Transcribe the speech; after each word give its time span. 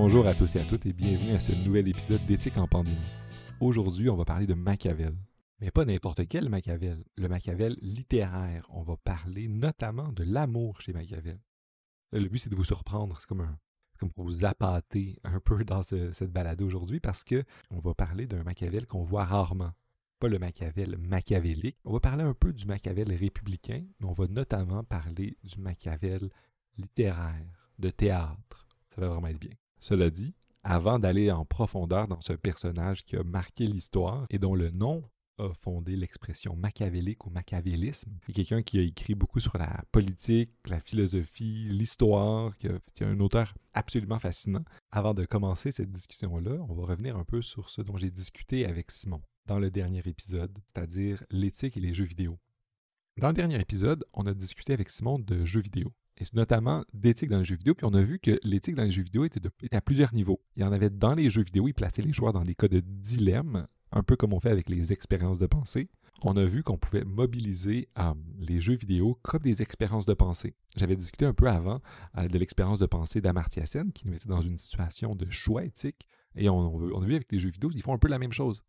Bonjour 0.00 0.28
à 0.28 0.34
tous 0.34 0.54
et 0.54 0.60
à 0.60 0.64
toutes 0.64 0.86
et 0.86 0.92
bienvenue 0.92 1.32
à 1.32 1.40
ce 1.40 1.50
nouvel 1.50 1.88
épisode 1.88 2.24
d'Éthique 2.24 2.56
en 2.56 2.68
pandémie. 2.68 2.96
Aujourd'hui, 3.60 4.08
on 4.08 4.16
va 4.16 4.24
parler 4.24 4.46
de 4.46 4.54
Machiavel. 4.54 5.12
Mais 5.60 5.72
pas 5.72 5.84
n'importe 5.84 6.26
quel 6.28 6.48
Machiavel, 6.48 7.02
le 7.16 7.28
Machiavel 7.28 7.76
littéraire. 7.82 8.64
On 8.70 8.84
va 8.84 8.96
parler 8.96 9.48
notamment 9.48 10.12
de 10.12 10.22
l'amour 10.22 10.80
chez 10.80 10.92
Machiavel. 10.92 11.40
Le 12.12 12.28
but, 12.28 12.38
c'est 12.38 12.48
de 12.48 12.54
vous 12.54 12.64
surprendre. 12.64 13.16
C'est 13.18 13.26
comme, 13.26 13.40
un, 13.40 13.58
comme 13.98 14.12
pour 14.12 14.24
vous 14.24 14.44
appâter 14.44 15.18
un 15.24 15.40
peu 15.40 15.64
dans 15.64 15.82
cette 15.82 16.30
balade 16.32 16.62
aujourd'hui 16.62 17.00
parce 17.00 17.24
que 17.24 17.42
on 17.72 17.80
va 17.80 17.92
parler 17.92 18.26
d'un 18.26 18.44
Machiavel 18.44 18.86
qu'on 18.86 19.02
voit 19.02 19.24
rarement. 19.24 19.72
Pas 20.20 20.28
le 20.28 20.38
Machiavel 20.38 20.96
machiavélique. 20.96 21.76
On 21.84 21.92
va 21.92 22.00
parler 22.00 22.22
un 22.22 22.34
peu 22.34 22.52
du 22.52 22.66
Machiavel 22.66 23.12
républicain, 23.12 23.84
mais 23.98 24.06
on 24.06 24.12
va 24.12 24.28
notamment 24.28 24.84
parler 24.84 25.36
du 25.42 25.60
Machiavel 25.60 26.30
littéraire, 26.76 27.68
de 27.80 27.90
théâtre. 27.90 28.68
Ça 28.86 29.00
va 29.00 29.08
vraiment 29.08 29.26
être 29.26 29.40
bien. 29.40 29.50
Cela 29.80 30.10
dit, 30.10 30.34
avant 30.62 30.98
d'aller 30.98 31.30
en 31.30 31.44
profondeur 31.44 32.08
dans 32.08 32.20
ce 32.20 32.32
personnage 32.32 33.04
qui 33.04 33.16
a 33.16 33.22
marqué 33.22 33.66
l'histoire 33.66 34.26
et 34.30 34.38
dont 34.38 34.54
le 34.54 34.70
nom 34.70 35.04
a 35.38 35.52
fondé 35.54 35.96
l'expression 35.96 36.56
machiavélique 36.56 37.24
ou 37.26 37.30
machiavélisme. 37.30 38.10
C'est 38.26 38.32
quelqu'un 38.32 38.62
qui 38.62 38.78
a 38.78 38.82
écrit 38.82 39.14
beaucoup 39.14 39.40
sur 39.40 39.56
la 39.56 39.84
politique, 39.92 40.50
la 40.66 40.80
philosophie, 40.80 41.68
l'histoire, 41.70 42.56
qui, 42.58 42.66
est 42.66 43.02
un 43.02 43.20
auteur 43.20 43.54
absolument 43.72 44.18
fascinant. 44.18 44.64
Avant 44.90 45.14
de 45.14 45.24
commencer 45.24 45.70
cette 45.70 45.92
discussion-là, 45.92 46.58
on 46.68 46.74
va 46.74 46.84
revenir 46.84 47.16
un 47.16 47.24
peu 47.24 47.40
sur 47.40 47.70
ce 47.70 47.82
dont 47.82 47.96
j'ai 47.96 48.10
discuté 48.10 48.66
avec 48.66 48.90
Simon 48.90 49.22
dans 49.46 49.58
le 49.58 49.70
dernier 49.70 50.02
épisode, 50.04 50.58
c'est-à-dire 50.66 51.22
l'éthique 51.30 51.76
et 51.76 51.80
les 51.80 51.94
jeux 51.94 52.04
vidéo. 52.04 52.38
Dans 53.16 53.28
le 53.28 53.34
dernier 53.34 53.60
épisode, 53.60 54.04
on 54.12 54.26
a 54.26 54.34
discuté 54.34 54.72
avec 54.72 54.90
Simon 54.90 55.18
de 55.18 55.44
jeux 55.44 55.62
vidéo 55.62 55.92
et 56.18 56.24
notamment 56.34 56.84
d'éthique 56.92 57.30
dans 57.30 57.38
les 57.38 57.44
jeux 57.44 57.56
vidéo. 57.56 57.74
Puis 57.74 57.86
on 57.86 57.94
a 57.94 58.02
vu 58.02 58.18
que 58.18 58.38
l'éthique 58.42 58.74
dans 58.74 58.84
les 58.84 58.90
jeux 58.90 59.02
vidéo 59.02 59.24
était, 59.24 59.40
à 59.72 59.80
plusieurs 59.80 60.12
niveaux. 60.12 60.40
Il 60.56 60.62
y 60.62 60.64
en 60.64 60.72
avait 60.72 60.90
dans 60.90 61.14
les 61.14 61.30
jeux 61.30 61.42
vidéo, 61.42 61.68
il 61.68 61.74
plaçait 61.74 62.02
les 62.02 62.12
joueurs 62.12 62.32
dans 62.32 62.44
des 62.44 62.54
cas 62.54 62.68
de 62.68 62.80
dilemme, 62.80 63.66
un 63.92 64.02
peu 64.02 64.16
comme 64.16 64.32
on 64.32 64.40
fait 64.40 64.50
avec 64.50 64.68
les 64.68 64.92
expériences 64.92 65.38
de 65.38 65.46
pensée. 65.46 65.88
On 66.24 66.36
a 66.36 66.44
vu 66.44 66.64
qu'on 66.64 66.76
pouvait 66.76 67.04
mobiliser 67.04 67.88
les 68.40 68.60
jeux 68.60 68.74
vidéo 68.74 69.18
comme 69.22 69.42
des 69.42 69.62
expériences 69.62 70.06
de 70.06 70.14
pensée. 70.14 70.56
J'avais 70.76 70.96
discuté 70.96 71.24
un 71.24 71.32
peu 71.32 71.48
avant 71.48 71.80
de 72.16 72.38
l'expérience 72.38 72.80
de 72.80 72.86
pensée 72.86 73.20
d'Amartya 73.20 73.66
Sen, 73.66 73.92
qui 73.92 74.06
nous 74.06 74.14
mettait 74.14 74.28
dans 74.28 74.40
une 74.40 74.58
situation 74.58 75.14
de 75.14 75.30
choix 75.30 75.64
éthique. 75.64 76.08
Et 76.34 76.48
on, 76.48 76.58
on, 76.58 77.02
a 77.02 77.06
vu 77.06 77.14
avec 77.14 77.30
les 77.30 77.38
jeux 77.38 77.50
vidéo, 77.50 77.70
ils 77.72 77.82
font 77.82 77.94
un 77.94 77.98
peu 77.98 78.08
la 78.08 78.18
même 78.18 78.32
chose. 78.32 78.62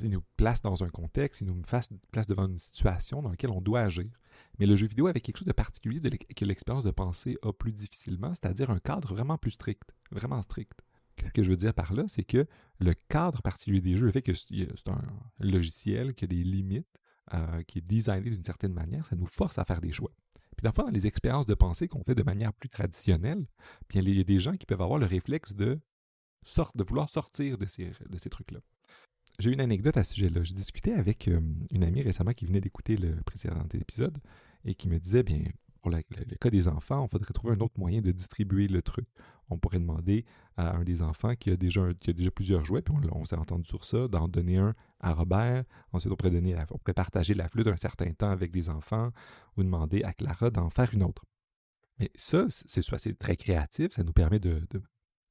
Ils 0.00 0.10
nous 0.10 0.24
placent 0.36 0.62
dans 0.62 0.82
un 0.82 0.88
contexte, 0.88 1.40
ils 1.40 1.46
nous 1.46 1.60
placent 1.62 2.26
devant 2.26 2.46
une 2.46 2.58
situation 2.58 3.22
dans 3.22 3.30
laquelle 3.30 3.50
on 3.50 3.60
doit 3.60 3.80
agir. 3.80 4.10
Mais 4.58 4.66
le 4.66 4.76
jeu 4.76 4.86
vidéo 4.86 5.06
avait 5.06 5.20
quelque 5.20 5.38
chose 5.38 5.46
de 5.46 5.52
particulier 5.52 6.00
que 6.00 6.44
l'expérience 6.44 6.84
de 6.84 6.90
pensée 6.90 7.38
a 7.42 7.52
plus 7.52 7.72
difficilement, 7.72 8.34
c'est-à-dire 8.34 8.70
un 8.70 8.78
cadre 8.78 9.14
vraiment 9.14 9.38
plus 9.38 9.52
strict, 9.52 9.94
vraiment 10.10 10.42
strict. 10.42 10.80
Ce 11.24 11.30
que 11.30 11.44
je 11.44 11.50
veux 11.50 11.56
dire 11.56 11.72
par 11.72 11.92
là, 11.92 12.04
c'est 12.08 12.24
que 12.24 12.46
le 12.80 12.94
cadre 13.08 13.40
particulier 13.40 13.80
des 13.80 13.96
jeux, 13.96 14.06
le 14.06 14.12
fait 14.12 14.22
que 14.22 14.34
c'est 14.34 14.68
un 14.88 15.00
logiciel 15.38 16.14
qui 16.14 16.24
a 16.24 16.28
des 16.28 16.42
limites, 16.42 16.88
euh, 17.32 17.62
qui 17.62 17.78
est 17.78 17.86
designé 17.86 18.30
d'une 18.30 18.44
certaine 18.44 18.74
manière, 18.74 19.06
ça 19.06 19.16
nous 19.16 19.26
force 19.26 19.58
à 19.58 19.64
faire 19.64 19.80
des 19.80 19.92
choix. 19.92 20.12
Puis 20.56 20.68
dans 20.70 20.90
les 20.90 21.06
expériences 21.06 21.46
de 21.46 21.54
pensée 21.54 21.88
qu'on 21.88 22.02
fait 22.04 22.14
de 22.14 22.22
manière 22.22 22.52
plus 22.52 22.68
traditionnelle, 22.68 23.46
bien, 23.88 24.02
il 24.02 24.16
y 24.16 24.20
a 24.20 24.24
des 24.24 24.40
gens 24.40 24.56
qui 24.56 24.66
peuvent 24.66 24.82
avoir 24.82 24.98
le 24.98 25.06
réflexe 25.06 25.54
de, 25.54 25.80
de 26.74 26.84
vouloir 26.84 27.08
sortir 27.08 27.58
de 27.58 27.66
ces 27.66 28.30
trucs-là. 28.30 28.60
J'ai 29.38 29.52
une 29.52 29.60
anecdote 29.60 29.96
à 29.96 30.04
ce 30.04 30.14
sujet-là. 30.14 30.44
Je 30.44 30.52
discutais 30.52 30.92
avec 30.92 31.28
euh, 31.28 31.40
une 31.70 31.84
amie 31.84 32.02
récemment 32.02 32.32
qui 32.32 32.46
venait 32.46 32.60
d'écouter 32.60 32.96
le 32.96 33.16
précédent 33.22 33.64
épisode 33.72 34.16
et 34.64 34.74
qui 34.74 34.88
me 34.88 34.98
disait, 34.98 35.22
bien, 35.22 35.42
pour 35.82 35.90
le, 35.90 36.00
cas 36.40 36.50
des 36.50 36.68
enfants, 36.68 37.02
on 37.02 37.08
faudrait 37.08 37.34
trouver 37.34 37.54
un 37.54 37.60
autre 37.60 37.78
moyen 37.78 38.00
de 38.00 38.10
distribuer 38.10 38.68
le 38.68 38.80
truc. 38.80 39.06
On 39.50 39.58
pourrait 39.58 39.80
demander 39.80 40.24
à 40.56 40.76
un 40.76 40.84
des 40.84 41.02
enfants 41.02 41.34
qui 41.34 41.50
a 41.50 41.56
déjà, 41.56 41.82
plusieurs 42.34 42.64
jouets, 42.64 42.80
puis 42.80 42.94
on, 43.12 43.24
s'est 43.26 43.36
entendu 43.36 43.68
sur 43.68 43.84
ça, 43.84 44.08
d'en 44.08 44.26
donner 44.26 44.56
un 44.56 44.74
à 45.00 45.12
Robert. 45.12 45.64
Ensuite, 45.92 46.10
on 46.12 46.16
pourrait, 46.16 46.30
donner 46.30 46.56
on 46.70 46.78
pourrait 46.78 46.94
partager 46.94 47.34
la 47.34 47.48
flûte 47.50 47.66
un 47.66 47.76
certain 47.76 48.10
temps 48.12 48.30
avec 48.30 48.50
des 48.50 48.70
enfants 48.70 49.10
ou 49.58 49.62
demander 49.62 50.02
à 50.04 50.14
Clara 50.14 50.50
d'en 50.50 50.70
faire 50.70 50.94
une 50.94 51.02
autre. 51.02 51.24
Mais 51.98 52.10
ça, 52.14 52.46
c'est 52.48 52.82
c'est 52.82 53.18
très 53.18 53.36
créatif, 53.36 53.92
ça 53.92 54.02
nous 54.04 54.12
permet 54.12 54.38
de, 54.38 54.66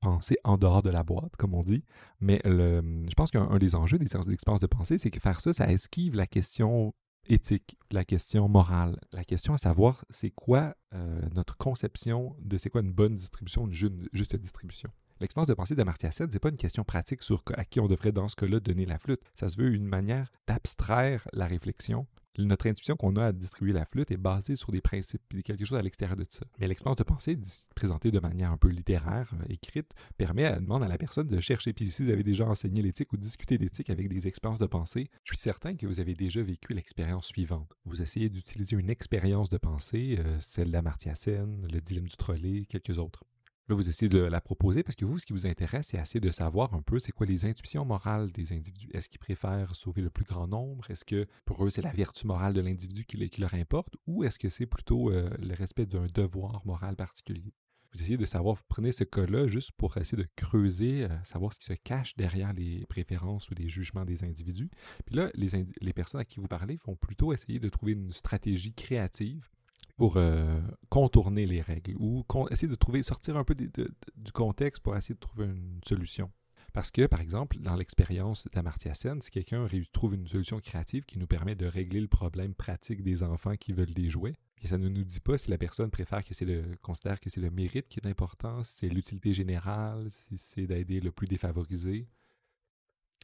penser 0.04 0.36
en 0.44 0.58
dehors 0.58 0.84
de 0.84 0.90
la 0.90 1.04
boîte, 1.04 1.36
comme 1.38 1.54
on 1.54 1.64
dit. 1.64 1.84
Mais 2.20 2.42
je 2.46 3.14
pense 3.16 3.32
qu'un 3.32 3.58
des 3.58 3.76
enjeux 3.76 3.98
des 3.98 4.06
expériences 4.06 4.62
de 4.62 4.68
pensée, 4.68 4.98
c'est 4.98 5.10
que 5.10 5.20
faire 5.20 5.40
ça, 5.40 5.54
ça 5.54 5.72
esquive 5.72 6.16
la 6.16 6.28
question 6.28 6.94
éthique, 7.28 7.78
la 7.92 8.04
question 8.04 8.50
morale, 8.50 9.00
la 9.14 9.24
question 9.24 9.54
à 9.54 9.58
savoir 9.58 10.04
c'est 10.10 10.32
quoi 10.32 10.76
euh, 10.94 11.22
notre 11.34 11.58
conception 11.58 12.36
de 12.40 12.58
c'est 12.58 12.70
quoi 12.70 12.82
une 12.82 12.92
bonne 12.92 13.16
distribution, 13.16 13.66
une 13.66 13.74
juste 14.12 14.36
distribution. 14.36 14.90
L'expérience 15.22 15.48
de 15.48 15.54
pensée 15.54 15.76
d'Amartya 15.76 16.12
Sen, 16.12 16.28
ce 16.28 16.34
n'est 16.34 16.40
pas 16.40 16.50
une 16.50 16.58
question 16.58 16.84
pratique 16.84 17.24
sur 17.24 17.44
à 17.56 17.64
qui 17.64 17.80
on 17.80 17.88
devrait 17.88 18.12
dans 18.12 18.28
ce 18.28 18.36
cas-là 18.36 18.60
donner 18.60 18.86
la 18.86 19.00
flûte. 19.00 19.22
Ça 19.36 19.48
se 19.48 19.56
veut 19.56 19.74
une 19.74 19.86
manière 19.86 20.32
d'abstraire 20.48 21.26
la 21.32 21.48
réflexion 21.48 22.08
notre 22.38 22.68
intuition 22.68 22.96
qu'on 22.96 23.16
a 23.16 23.28
à 23.28 23.32
distribuer 23.32 23.74
la 23.74 23.86
flûte 23.86 24.12
est 24.12 24.18
basée 24.18 24.56
sur 24.56 24.72
des 24.72 24.82
principes 24.82 25.22
et 25.36 25.44
quelque 25.44 25.66
chose 25.66 25.78
à 25.78 25.82
l'extérieur 25.82 26.18
de 26.18 26.26
ça. 26.30 26.46
Mais 26.60 26.68
l'expérience 26.68 26.98
de 26.98 27.04
pensée, 27.04 27.38
présentée 27.76 28.12
de 28.12 28.20
manière 28.20 28.52
un 28.52 28.58
peu 28.58 28.70
littéraire, 28.70 29.32
euh, 29.34 29.46
écrite, 29.50 29.92
permet 30.18 30.46
à 30.46 30.60
à 30.74 30.88
la 30.88 30.98
personne 30.98 31.28
de 31.28 31.40
chercher. 31.40 31.72
Puis 31.74 31.92
si 31.92 32.04
vous 32.04 32.10
avez 32.10 32.24
déjà 32.24 32.46
enseigné 32.46 32.82
l'éthique 32.82 33.14
ou 33.14 33.18
discuté 33.18 33.58
d'éthique 33.58 33.90
avec 33.90 34.10
des 34.10 34.28
expériences 34.28 34.60
de 34.60 34.66
pensée, 34.66 35.10
je 35.24 35.34
suis 35.34 35.42
certain 35.42 35.76
que 35.76 35.86
vous 35.86 36.00
avez 36.00 36.16
déjà 36.16 36.42
vécu 36.42 36.74
l'expérience 36.74 37.28
suivante. 37.28 37.72
Vous 37.86 38.02
essayez 38.02 38.30
d'utiliser 38.30 38.76
une 38.76 38.90
expérience 38.90 39.50
de 39.50 39.58
pensée, 39.58 40.18
euh, 40.20 40.38
celle 40.40 40.72
d'Amartya 40.72 41.16
Sen, 41.16 41.68
le 41.72 41.80
dilemme 41.80 42.08
du 42.08 42.18
trolley, 42.18 42.66
quelques 42.68 42.98
autres. 42.98 43.24
Là, 43.70 43.76
vous 43.76 43.88
essayez 43.88 44.10
de 44.10 44.20
la 44.20 44.42
proposer 44.42 44.84
parce 44.84 44.98
que 44.98 45.06
vous, 45.06 45.20
ce 45.20 45.26
qui 45.26 45.32
vous 45.32 45.48
intéresse, 45.48 45.88
c'est 45.88 45.98
assez 45.98 46.20
de 46.20 46.32
savoir 46.32 46.74
un 46.74 46.82
peu 46.82 47.00
c'est 47.00 47.14
quoi 47.14 47.26
les 47.26 47.46
intuitions 47.46 47.86
morales 47.86 48.30
des 48.34 48.52
individus. 48.52 48.90
Est-ce 48.94 49.08
qu'ils 49.08 49.20
préfèrent 49.20 49.74
sauver 49.74 50.02
le 50.02 50.10
plus 50.10 50.26
grand 50.26 50.48
nombre? 50.48 50.90
Est-ce 50.92 51.06
que 51.06 51.26
pour 51.46 51.64
eux, 51.64 51.70
c'est 51.70 51.82
la 51.82 51.94
vertu 51.94 52.28
morale 52.28 52.54
de 52.54 52.60
l'individu 52.60 53.06
qui, 53.06 53.18
leur 53.40 53.54
importe? 53.54 53.96
Ou 54.06 54.26
est-ce 54.26 54.38
que 54.38 54.50
c'est 54.50 54.66
plutôt 54.66 55.12
euh, 55.12 55.30
le 55.40 55.54
respect 55.54 55.86
d'un 55.86 56.08
devoir 56.08 56.62
moral 56.66 56.98
particulier? 56.98 57.54
Vous 57.94 58.02
essayez 58.02 58.18
de 58.18 58.26
savoir, 58.26 58.56
vous 58.56 58.64
prenez 58.68 58.92
ce 58.92 59.06
cas-là 59.06 59.48
juste 59.48 59.72
pour 59.78 59.96
essayer 59.96 60.22
de 60.22 60.28
creuser, 60.36 61.06
euh, 61.06 61.24
savoir 61.24 61.54
ce 61.54 61.60
qui 61.60 61.66
se 61.66 61.74
cache 61.74 62.18
derrière 62.18 62.52
les 62.52 62.86
préférences 62.88 63.50
ou 63.50 63.54
les 63.54 63.70
jugements 63.70 64.04
des 64.04 64.26
individus. 64.26 64.72
Puis 65.06 65.16
là, 65.16 65.30
les, 65.36 65.52
les 65.80 65.94
personnes 65.94 66.20
à 66.20 66.26
qui 66.26 66.42
vous 66.42 66.48
parlez 66.50 66.78
vont 66.86 66.98
plutôt 66.98 67.32
essayer 67.32 67.62
de 67.62 67.70
trouver 67.70 67.94
une 67.94 68.12
stratégie 68.12 68.74
créative 68.74 69.53
pour 69.98 70.18
euh, 70.18 70.60
contourner 70.90 71.46
les 71.46 71.62
règles 71.62 71.96
ou 71.98 72.26
essayer 72.50 72.68
de 72.68 72.76
trouver, 72.76 73.04
sortir 73.04 73.38
un 73.38 73.44
peu 73.44 73.56
du 73.56 74.32
contexte 74.34 74.82
pour 74.82 74.96
essayer 74.96 75.16
de 75.16 75.20
trouver 75.20 75.46
une 75.46 75.80
solution. 75.86 76.32
Parce 76.74 76.90
que, 76.90 77.06
par 77.06 77.22
exemple, 77.22 77.60
dans 77.60 77.76
l'expérience 77.76 78.48
d'Amartya 78.52 78.96
Sen, 78.96 79.22
si 79.22 79.30
quelqu'un 79.30 79.68
trouve 79.92 80.16
une 80.16 80.28
solution 80.28 80.60
créative 80.60 81.06
qui 81.06 81.20
nous 81.20 81.28
permet 81.28 81.54
de 81.54 81.68
régler 81.68 82.02
le 82.02 82.08
problème 82.08 82.56
pratique 82.56 83.04
des 83.04 83.22
enfants 83.22 83.56
qui 83.56 83.74
veulent 83.74 83.94
des 83.94 84.10
jouets, 84.10 84.36
et 84.64 84.68
ça 84.68 84.80
ne 84.80 84.90
nous 84.90 85.04
dit 85.04 85.20
pas 85.20 85.38
si 85.38 85.52
la 85.52 85.60
personne 85.60 85.92
préfère 85.92 86.24
que 86.24 86.34
c'est 86.34 86.46
le 86.46 86.64
considère 86.82 87.20
que 87.20 87.30
c'est 87.30 87.42
le 87.42 87.52
mérite 87.52 87.90
qui 87.90 88.00
est 88.00 88.08
important, 88.08 88.64
si 88.64 88.74
c'est 88.78 88.90
l'utilité 88.90 89.34
générale, 89.34 90.08
si 90.10 90.38
c'est 90.38 90.66
d'aider 90.66 91.00
le 91.00 91.12
plus 91.12 91.28
défavorisé. 91.28 92.08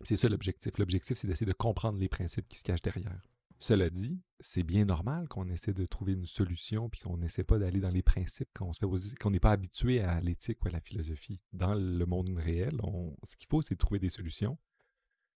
C'est 0.04 0.16
ça 0.16 0.30
l'objectif. 0.30 0.78
L'objectif, 0.78 1.18
c'est 1.18 1.28
d'essayer 1.28 1.48
de 1.48 1.54
comprendre 1.54 1.98
les 1.98 2.10
principes 2.10 2.48
qui 2.48 2.58
se 2.58 2.64
cachent 2.64 2.82
derrière. 2.82 3.22
Cela 3.62 3.90
dit, 3.90 4.22
c'est 4.40 4.64
bien 4.64 4.86
normal 4.86 5.28
qu'on 5.28 5.50
essaie 5.50 5.74
de 5.74 5.86
trouver 5.86 6.14
une 6.14 6.26
solution 6.26 6.90
puis 6.90 7.02
qu'on 7.02 7.18
n'essaie 7.18 7.44
pas 7.44 7.60
d'aller 7.60 7.82
dans 7.82 7.90
les 7.90 8.02
principes, 8.02 8.48
qu'on 8.58 9.32
n'est 9.32 9.40
pas 9.42 9.52
habitué 9.52 10.00
à 10.00 10.22
l'éthique 10.22 10.64
ou 10.64 10.70
à 10.70 10.72
la 10.72 10.80
philosophie. 10.80 11.42
Dans 11.52 11.74
le 11.74 12.06
monde 12.06 12.30
réel, 12.38 12.80
ce 13.24 13.36
qu'il 13.36 13.50
faut, 13.50 13.62
c'est 13.62 13.76
trouver 13.76 14.00
des 14.00 14.10
solutions. 14.10 14.58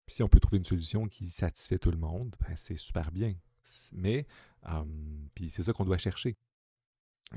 Puis 0.06 0.14
si 0.14 0.22
on 0.22 0.28
peut 0.28 0.38
trouver 0.38 0.58
une 0.58 0.64
solution 0.64 1.08
qui 1.08 1.30
satisfait 1.30 1.78
tout 1.78 1.90
le 1.90 1.96
monde, 1.96 2.36
ben, 2.40 2.54
c'est 2.56 2.76
super 2.76 3.10
bien. 3.10 3.34
Mais, 3.90 4.26
puis 5.34 5.50
c'est 5.50 5.64
ça 5.64 5.72
qu'on 5.72 5.84
doit 5.84 5.98
chercher. 5.98 6.36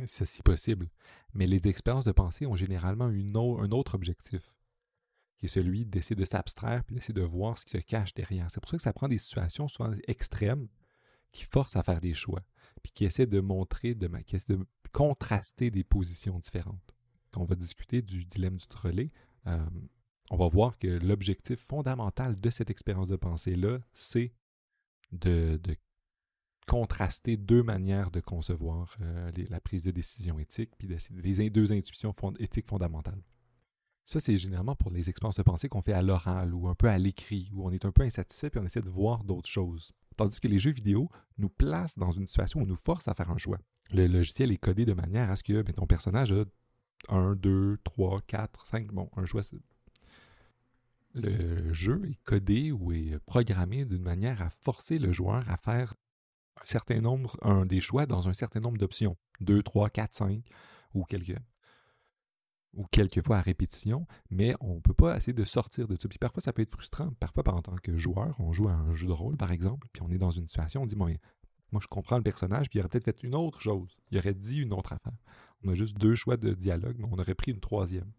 C'est 0.05 0.25
si 0.25 0.43
possible. 0.43 0.89
Mais 1.33 1.47
les 1.47 1.67
expériences 1.67 2.05
de 2.05 2.11
pensée 2.11 2.45
ont 2.45 2.55
généralement 2.55 3.05
un 3.05 3.71
autre 3.71 3.95
objectif 3.95 4.54
qui 5.37 5.45
est 5.45 5.49
celui 5.49 5.85
d'essayer 5.85 6.15
de 6.15 6.25
s'abstraire 6.25 6.83
puis 6.83 6.95
d'essayer 6.95 7.13
de 7.13 7.21
voir 7.21 7.57
ce 7.57 7.65
qui 7.65 7.71
se 7.71 7.77
cache 7.77 8.13
derrière. 8.13 8.49
C'est 8.49 8.59
pour 8.59 8.69
ça 8.69 8.77
que 8.77 8.83
ça 8.83 8.93
prend 8.93 9.07
des 9.07 9.17
situations 9.17 9.67
souvent 9.67 9.91
extrêmes 10.07 10.67
qui 11.31 11.43
forcent 11.45 11.75
à 11.75 11.83
faire 11.83 11.99
des 11.99 12.13
choix, 12.13 12.41
puis 12.81 12.91
qui 12.93 13.05
essaient 13.05 13.25
de 13.25 13.41
montrer, 13.41 13.93
de, 13.93 14.07
de 14.47 14.65
contraster 14.93 15.69
des 15.69 15.83
positions 15.83 16.39
différentes. 16.39 16.95
Quand 17.31 17.41
on 17.41 17.45
va 17.45 17.55
discuter 17.55 18.01
du 18.01 18.23
dilemme 18.25 18.55
du 18.55 18.67
trolley, 18.67 19.11
on 20.31 20.37
va 20.37 20.47
voir 20.47 20.77
que 20.77 20.87
l'objectif 20.87 21.59
fondamental 21.59 22.39
de 22.39 22.49
cette 22.49 22.69
expérience 22.69 23.07
de 23.07 23.17
pensée-là, 23.17 23.79
c'est 23.93 24.33
de, 25.11 25.59
contraster 26.67 27.37
deux 27.37 27.61
manières 27.61 28.09
de 28.09 28.19
concevoir 28.19 28.95
euh, 29.01 29.31
la 29.49 29.59
prise 29.59 29.83
de 29.83 29.91
décision 29.91 30.39
éthique, 30.39 30.71
puis 30.79 30.87
les 30.87 31.49
deux 31.51 31.71
intuitions 31.71 32.15
éthiques 32.39 32.67
fondamentales. 32.67 33.21
Ça, 34.05 34.19
c'est 34.19 34.37
généralement 34.37 34.75
pour 34.75 34.91
les 34.91 35.09
expériences 35.09 35.37
de 35.37 35.43
pensée 35.43 35.67
qu'on 35.67 35.81
fait 35.81 35.93
à 35.93 36.03
l'oral 36.03 36.53
ou 36.53 36.67
un 36.67 36.75
peu 36.75 36.87
à 36.87 36.97
l'écrit, 36.97 37.49
où 37.53 37.65
on 37.65 37.71
est 37.71 37.85
un 37.85 37.91
peu 37.91 38.03
insatisfait 38.03 38.51
puis 38.51 38.59
on 38.59 38.65
essaie 38.65 38.81
de 38.81 38.89
voir 38.89 39.23
d'autres 39.23 39.49
choses. 39.49 39.91
Tandis 40.15 40.39
que 40.39 40.47
les 40.47 40.59
jeux 40.59 40.71
vidéo 40.71 41.09
nous 41.37 41.49
placent 41.49 41.97
dans 41.97 42.11
une 42.11 42.27
situation 42.27 42.61
où 42.61 42.65
nous 42.65 42.75
force 42.75 43.07
à 43.07 43.15
faire 43.15 43.31
un 43.31 43.37
choix. 43.37 43.59
Le 43.91 44.07
logiciel 44.07 44.51
est 44.51 44.57
codé 44.57 44.85
de 44.85 44.93
manière 44.93 45.31
à 45.31 45.35
ce 45.35 45.43
que 45.43 45.61
ben, 45.61 45.73
ton 45.73 45.87
personnage 45.87 46.31
a 46.31 46.45
1, 47.09 47.35
2, 47.35 47.77
3, 47.83 48.21
4, 48.21 48.65
5. 48.65 48.87
Bon, 48.93 49.09
un 49.15 49.25
choix. 49.25 49.41
Le 51.13 51.73
jeu 51.73 52.01
est 52.05 52.19
codé 52.23 52.71
ou 52.71 52.91
est 52.91 53.17
programmé 53.25 53.85
d'une 53.85 54.03
manière 54.03 54.41
à 54.41 54.49
forcer 54.49 54.99
le 54.99 55.11
joueur 55.11 55.49
à 55.49 55.57
faire 55.57 55.95
un 56.61 56.65
certain 56.65 57.01
nombre, 57.01 57.37
un 57.41 57.65
des 57.65 57.81
choix 57.81 58.05
dans 58.05 58.29
un 58.29 58.33
certain 58.33 58.59
nombre 58.59 58.77
d'options. 58.77 59.17
2, 59.41 59.63
3, 59.63 59.89
4, 59.89 60.13
5 60.13 60.43
ou 60.93 61.03
quelques 61.03 61.37
ou 62.75 62.85
quelques 62.91 63.21
fois 63.21 63.37
à 63.37 63.41
répétition, 63.41 64.05
mais 64.29 64.53
on 64.59 64.75
ne 64.75 64.79
peut 64.79 64.93
pas 64.93 65.17
essayer 65.17 65.33
de 65.33 65.43
sortir 65.43 65.87
de 65.87 65.95
ça. 65.95 66.07
Puis 66.07 66.19
parfois, 66.19 66.41
ça 66.41 66.53
peut 66.53 66.61
être 66.61 66.71
frustrant. 66.71 67.11
Parfois, 67.19 67.43
en 67.47 67.61
tant 67.61 67.75
que 67.75 67.97
joueur, 67.97 68.35
on 68.39 68.53
joue 68.53 68.67
à 68.67 68.73
un 68.73 68.95
jeu 68.95 69.07
de 69.07 69.13
rôle, 69.13 69.37
par 69.37 69.51
exemple, 69.51 69.87
puis 69.93 70.01
on 70.03 70.11
est 70.11 70.17
dans 70.17 70.31
une 70.31 70.47
situation, 70.47 70.83
on 70.83 70.85
dit, 70.85 70.95
moi, 70.95 71.09
je 71.79 71.87
comprends 71.87 72.17
le 72.17 72.23
personnage, 72.23 72.69
puis 72.69 72.77
il 72.77 72.81
aurait 72.81 72.89
peut-être 72.89 73.05
fait 73.05 73.23
une 73.23 73.35
autre 73.35 73.61
chose. 73.61 73.97
Il 74.11 74.17
aurait 74.17 74.33
dit 74.33 74.57
une 74.57 74.73
autre 74.73 74.93
affaire. 74.93 75.17
On 75.63 75.69
a 75.69 75.73
juste 75.73 75.97
deux 75.97 76.15
choix 76.15 76.37
de 76.37 76.53
dialogue, 76.53 76.97
mais 76.99 77.07
on 77.09 77.17
aurait 77.17 77.35
pris 77.35 77.51
une 77.51 77.59
troisième. 77.59 78.11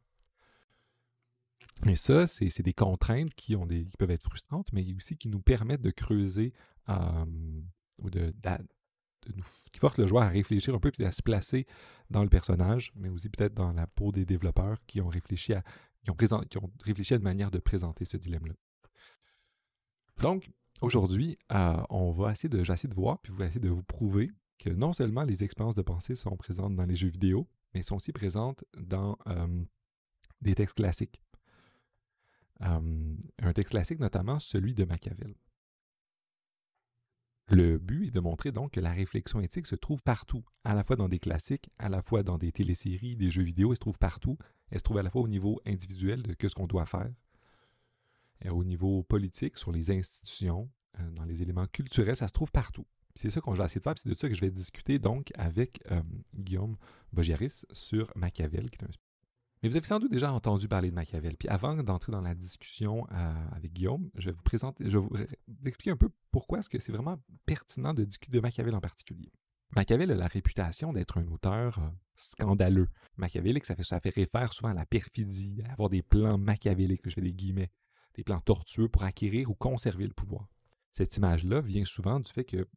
Et 1.85 1.97
ça, 1.97 2.27
c'est 2.27 2.63
des 2.63 2.73
contraintes 2.73 3.35
qui, 3.35 3.55
ont 3.55 3.67
des, 3.67 3.85
qui 3.85 3.97
peuvent 3.97 4.11
être 4.11 4.23
frustrantes, 4.23 4.73
mais 4.73 4.87
aussi 4.95 5.17
qui 5.17 5.29
nous 5.29 5.41
permettent 5.41 5.83
de 5.83 5.91
creuser 5.91 6.55
euh, 6.89 7.25
ou 7.99 8.11
qui 9.73 9.79
force 9.79 9.99
le 9.99 10.07
joueur 10.07 10.25
à 10.25 10.29
réfléchir 10.29 10.75
un 10.75 10.79
peu 10.79 10.91
et 10.99 11.05
à 11.05 11.13
se 11.13 11.23
placer 11.23 11.67
dans 12.11 12.23
le 12.23 12.29
personnage, 12.29 12.93
mais 12.97 13.09
aussi 13.09 13.29
peut-être 13.29 13.55
dans 13.55 13.73
la 13.73 13.87
peau 13.87 14.13
des 14.13 14.25
développeurs 14.25 14.79
qui 14.87 15.01
ont 15.01 15.09
réfléchi 15.09 15.53
à, 15.53 15.63
qui 16.03 17.15
une 17.15 17.23
manière 17.23 17.51
de 17.51 17.59
présenter 17.59 18.05
ce 18.05 18.17
dilemme-là. 18.17 18.55
Donc, 20.23 20.51
aujourd'hui, 20.81 21.39
euh, 21.53 21.77
on 21.91 22.13
va 22.13 22.33
essayer 22.33 22.49
de, 22.49 22.65
j'essaie 22.65 22.89
de 22.89 22.95
voir, 22.95 23.19
puis 23.21 23.33
vous 23.33 23.43
essayer 23.43 23.61
de 23.61 23.69
vous 23.69 23.83
prouver 23.83 24.31
que 24.59 24.71
non 24.71 24.93
seulement 24.93 25.25
les 25.25 25.45
expériences 25.45 25.75
de 25.75 25.83
pensée 25.83 26.15
sont 26.15 26.37
présentes 26.37 26.75
dans 26.75 26.87
les 26.87 26.97
jeux 26.97 27.09
vidéo, 27.09 27.47
mais 27.75 27.83
sont 27.83 27.97
aussi 27.97 28.13
présentes 28.13 28.65
dans 28.79 29.19
euh, 29.27 29.65
des 30.41 30.55
textes 30.55 30.77
classiques. 30.77 31.21
Euh, 32.63 33.15
un 33.39 33.53
texte 33.53 33.73
classique, 33.73 33.99
notamment 33.99 34.39
celui 34.39 34.75
de 34.75 34.85
Machiavel. 34.85 35.35
Le 37.49 37.79
but 37.79 38.09
est 38.09 38.11
de 38.11 38.21
montrer 38.21 38.51
donc 38.51 38.73
que 38.73 38.81
la 38.81 38.93
réflexion 38.93 39.41
éthique 39.41 39.67
se 39.67 39.77
trouve 39.77 40.03
partout, 40.03 40.45
à 40.65 40.75
la 40.75 40.83
fois 40.83 40.97
dans 40.97 41.09
des 41.09 41.21
classiques, 41.21 41.71
à 41.79 41.89
la 41.89 42.03
fois 42.03 42.25
dans 42.25 42.39
des 42.39 42.51
téléséries, 42.51 43.15
des 43.15 43.31
jeux 43.31 43.45
vidéo, 43.45 43.71
elle 43.71 43.77
se 43.77 43.81
trouve 43.81 43.99
partout. 43.99 44.37
Elle 44.71 44.79
se 44.79 44.83
trouve 44.83 44.99
à 44.99 45.03
la 45.03 45.11
fois 45.11 45.23
au 45.23 45.29
niveau 45.29 45.61
individuel 45.65 46.23
de 46.23 46.35
ce 46.49 46.55
qu'on 46.55 46.67
doit 46.67 46.87
faire, 46.87 47.11
au 48.51 48.65
niveau 48.65 49.03
politique, 49.03 49.59
sur 49.59 49.73
les 49.73 49.91
institutions, 49.91 50.69
euh, 51.01 51.11
dans 51.13 51.25
les 51.25 51.43
éléments 51.43 51.67
culturels, 51.67 52.17
ça 52.17 52.29
se 52.29 52.33
trouve 52.33 52.51
partout. 52.51 52.87
C'est 53.15 53.31
ça 53.31 53.41
qu'on 53.41 53.55
va 53.55 53.65
essayer 53.65 53.79
de 53.79 53.85
faire, 53.85 53.95
c'est 53.97 54.09
de 54.09 54.15
ça 54.15 54.29
que 54.29 54.35
je 54.35 54.41
vais 54.41 54.51
discuter 54.51 54.99
donc 54.99 55.33
avec 55.37 55.81
euh, 55.91 56.03
Guillaume 56.35 56.77
Bogiaris 57.13 57.63
sur 57.73 58.13
Machiavel, 58.15 58.71
qui 58.71 58.79
est 58.79 58.85
un 58.85 58.91
mais 59.63 59.69
vous 59.69 59.77
avez 59.77 59.87
sans 59.87 59.99
doute 59.99 60.13
déjà 60.13 60.33
entendu 60.33 60.69
parler 60.69 60.91
de 60.91 60.95
Machiavel. 60.95 61.37
Puis 61.37 61.49
avant 61.49 61.75
d'entrer 61.83 62.13
dans 62.13 62.21
la 62.21 62.35
discussion 62.35 63.07
euh, 63.13 63.33
avec 63.53 63.73
Guillaume, 63.73 64.11
je 64.17 64.27
vais 64.27 64.33
vous 64.33 64.43
présenter, 64.43 64.85
je 64.89 64.99
vais 64.99 65.07
vous 65.09 65.17
expliquer 65.65 65.91
un 65.91 65.97
peu 65.97 66.11
pourquoi 66.31 66.59
est-ce 66.59 66.69
que 66.69 66.79
c'est 66.79 66.93
vraiment 66.93 67.19
pertinent 67.47 67.95
de 67.95 68.05
discuter 68.05 68.37
de 68.37 68.41
Machiavel 68.41 68.75
en 68.75 68.81
particulier. 68.81 69.33
Machiavel 69.75 70.11
a 70.11 70.15
la 70.15 70.29
réputation 70.29 70.93
d'être 70.93 71.19
un 71.19 71.27
auteur 71.29 71.79
euh, 71.79 71.89
scandaleux. 72.15 72.89
Machiavélique, 73.17 73.67
ça 73.67 73.75
fait, 73.75 73.83
ça 73.83 74.01
fait 74.01 74.11
réfère 74.11 74.53
souvent 74.53 74.71
à 74.71 74.75
la 74.75 74.87
perfidie, 74.87 75.63
à 75.67 75.73
avoir 75.73 75.89
des 75.89 76.03
plans 76.03 76.39
machiavéliques, 76.39 77.03
je 77.05 77.15
fais 77.15 77.21
des 77.21 77.33
guillemets, 77.33 77.71
des 78.15 78.25
plans 78.25 78.41
tortueux 78.41 78.89
pour 78.89 79.05
acquérir 79.05 79.51
ou 79.51 79.55
conserver 79.55 80.07
le 80.07 80.15
pouvoir. 80.15 80.47
Cette 80.93 81.17
image-là 81.17 81.61
vient 81.61 81.85
souvent 81.85 82.21
du 82.21 82.31
fait 82.31 82.45
que 82.45 82.69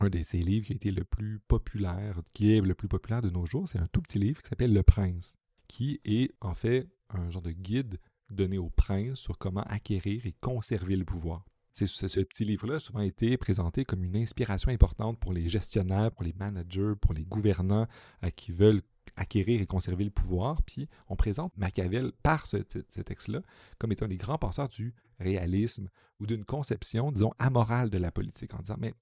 un 0.00 0.08
de 0.08 0.22
ses 0.22 0.38
livres 0.38 0.66
qui 0.66 0.72
a 0.72 0.76
été 0.76 0.90
le 0.90 1.04
plus 1.04 1.38
populaire, 1.40 2.20
qui 2.34 2.56
est 2.56 2.60
le 2.60 2.74
plus 2.74 2.88
populaire 2.88 3.22
de 3.22 3.30
nos 3.30 3.46
jours, 3.46 3.68
c'est 3.68 3.78
un 3.78 3.86
tout 3.88 4.02
petit 4.02 4.18
livre 4.18 4.42
qui 4.42 4.48
s'appelle 4.48 4.72
Le 4.72 4.82
Prince 4.82 5.36
qui 5.68 6.00
est 6.04 6.34
en 6.40 6.54
fait 6.54 6.88
un 7.10 7.30
genre 7.30 7.42
de 7.42 7.52
guide 7.52 7.98
donné 8.30 8.58
aux 8.58 8.70
princes 8.70 9.18
sur 9.18 9.38
comment 9.38 9.62
acquérir 9.62 10.26
et 10.26 10.32
conserver 10.40 10.96
le 10.96 11.04
pouvoir. 11.04 11.44
Ce 11.72 12.20
petit 12.20 12.44
livre-là 12.44 12.74
a 12.74 12.78
souvent 12.80 13.00
été 13.00 13.36
présenté 13.38 13.84
comme 13.84 14.04
une 14.04 14.16
inspiration 14.16 14.70
importante 14.70 15.18
pour 15.18 15.32
les 15.32 15.48
gestionnaires, 15.48 16.12
pour 16.12 16.24
les 16.24 16.34
managers, 16.34 16.92
pour 17.00 17.14
les 17.14 17.24
gouvernants 17.24 17.86
euh, 18.24 18.30
qui 18.30 18.52
veulent 18.52 18.82
acquérir 19.16 19.60
et 19.60 19.66
conserver 19.66 20.04
le 20.04 20.10
pouvoir. 20.10 20.62
Puis 20.62 20.88
on 21.08 21.16
présente 21.16 21.56
Machiavel 21.56 22.12
par 22.22 22.46
ce, 22.46 22.58
ce 22.90 23.00
texte-là 23.00 23.40
comme 23.78 23.92
étant 23.92 24.04
un 24.04 24.08
des 24.08 24.18
grands 24.18 24.38
penseurs 24.38 24.68
du 24.68 24.94
réalisme 25.18 25.88
ou 26.20 26.26
d'une 26.26 26.44
conception, 26.44 27.10
disons, 27.10 27.32
amorale 27.38 27.88
de 27.88 27.98
la 27.98 28.10
politique, 28.10 28.52
en 28.54 28.58
disant, 28.58 28.76
mais 28.78 28.92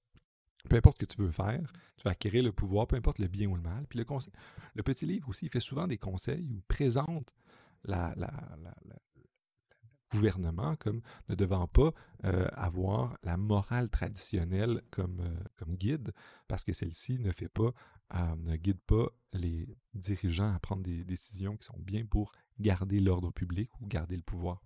peu 0.69 0.75
importe 0.75 0.99
ce 0.99 1.05
que 1.05 1.11
tu 1.11 1.21
veux 1.21 1.31
faire, 1.31 1.71
tu 1.97 2.03
vas 2.03 2.11
acquérir 2.11 2.43
le 2.43 2.51
pouvoir, 2.51 2.87
peu 2.87 2.95
importe 2.95 3.19
le 3.19 3.27
bien 3.27 3.47
ou 3.47 3.55
le 3.55 3.61
mal. 3.61 3.85
Puis 3.87 3.99
le, 3.99 4.05
le 4.75 4.83
petit 4.83 5.05
livre 5.05 5.29
aussi, 5.29 5.45
il 5.45 5.49
fait 5.49 5.59
souvent 5.59 5.87
des 5.87 5.97
conseils 5.97 6.47
ou 6.49 6.61
présente 6.67 7.33
la, 7.83 8.13
gouvernement 10.11 10.75
comme 10.75 11.01
ne 11.29 11.35
devant 11.35 11.67
pas 11.67 11.91
euh, 12.25 12.47
avoir 12.53 13.17
la 13.23 13.37
morale 13.37 13.89
traditionnelle 13.89 14.81
comme, 14.91 15.21
euh, 15.21 15.43
comme 15.55 15.75
guide, 15.75 16.11
parce 16.49 16.65
que 16.65 16.73
celle-ci 16.73 17.17
ne 17.19 17.31
fait 17.31 17.47
pas, 17.47 17.71
euh, 18.15 18.35
ne 18.35 18.57
guide 18.57 18.81
pas 18.81 19.07
les 19.33 19.77
dirigeants 19.93 20.53
à 20.53 20.59
prendre 20.59 20.83
des 20.83 21.05
décisions 21.05 21.55
qui 21.55 21.65
sont 21.65 21.79
bien 21.79 22.05
pour 22.05 22.33
garder 22.59 22.99
l'ordre 22.99 23.31
public 23.31 23.69
ou 23.79 23.87
garder 23.87 24.17
le 24.17 24.21
pouvoir. 24.21 24.61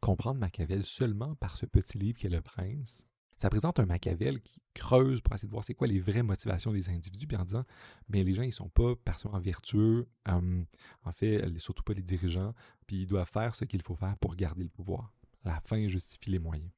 Comprendre 0.00 0.40
Machiavel 0.40 0.84
seulement 0.84 1.34
par 1.36 1.56
ce 1.56 1.66
petit 1.66 1.98
livre 1.98 2.18
qui 2.18 2.26
est 2.26 2.30
Le 2.30 2.42
Prince, 2.42 3.06
ça 3.40 3.48
présente 3.48 3.80
un 3.80 3.86
Machiavel 3.86 4.42
qui 4.42 4.60
creuse 4.74 5.22
pour 5.22 5.34
essayer 5.34 5.46
de 5.46 5.52
voir 5.52 5.64
c'est 5.64 5.72
quoi 5.72 5.86
les 5.86 5.98
vraies 5.98 6.22
motivations 6.22 6.72
des 6.72 6.90
individus, 6.90 7.26
puis 7.26 7.38
en 7.38 7.44
disant, 7.44 7.64
mais 8.10 8.22
les 8.22 8.34
gens, 8.34 8.42
ils 8.42 8.52
sont 8.52 8.68
pas 8.68 8.94
particulièrement 8.96 9.40
vertueux, 9.40 10.06
hum, 10.28 10.66
en 11.04 11.12
fait, 11.12 11.58
surtout 11.58 11.82
pas 11.82 11.94
les 11.94 12.02
dirigeants, 12.02 12.52
puis 12.86 13.00
ils 13.00 13.06
doivent 13.06 13.30
faire 13.30 13.54
ce 13.54 13.64
qu'il 13.64 13.80
faut 13.80 13.94
faire 13.94 14.18
pour 14.18 14.36
garder 14.36 14.62
le 14.62 14.68
pouvoir. 14.68 15.14
La 15.44 15.58
fin 15.62 15.88
justifie 15.88 16.28
les 16.28 16.38
moyens. 16.38 16.70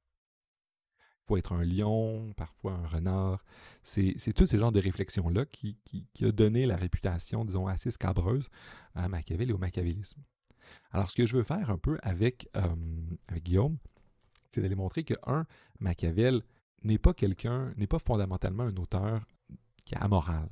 Il 1.01 1.27
faut 1.27 1.37
être 1.37 1.53
un 1.53 1.65
lion, 1.65 2.33
parfois 2.37 2.75
un 2.75 2.87
renard. 2.87 3.45
C'est 3.83 4.33
tous 4.33 4.47
ces 4.47 4.59
genres 4.59 4.71
de 4.71 4.81
réflexions-là 4.81 5.47
qui, 5.47 5.79
qui, 5.85 6.25
a 6.25 6.31
donné 6.31 6.65
la 6.65 6.77
réputation, 6.77 7.45
disons, 7.45 7.67
assez 7.67 7.91
scabreuse 7.91 8.51
à 8.95 9.09
Machiavel 9.09 9.51
et 9.51 9.53
au 9.53 9.59
machiavélisme. 9.59 10.23
Alors, 10.93 11.11
ce 11.11 11.17
que 11.17 11.27
je 11.27 11.37
veux 11.37 11.43
faire 11.43 11.71
un 11.71 11.79
peu 11.79 11.99
avec, 12.03 12.49
avec 13.27 13.43
Guillaume, 13.43 13.79
c'est 14.53 14.61
d'aller 14.61 14.75
montrer 14.75 15.03
que, 15.05 15.15
un, 15.27 15.47
Machiavel 15.81 16.43
n'est 16.85 16.99
pas 16.99 17.15
quelqu'un, 17.15 17.73
n'est 17.77 17.87
pas 17.87 17.99
fondamentalement 17.99 18.65
un 18.65 18.77
auteur 18.77 19.25
qui 19.85 19.95
est 19.95 19.99
amoral. 19.99 20.49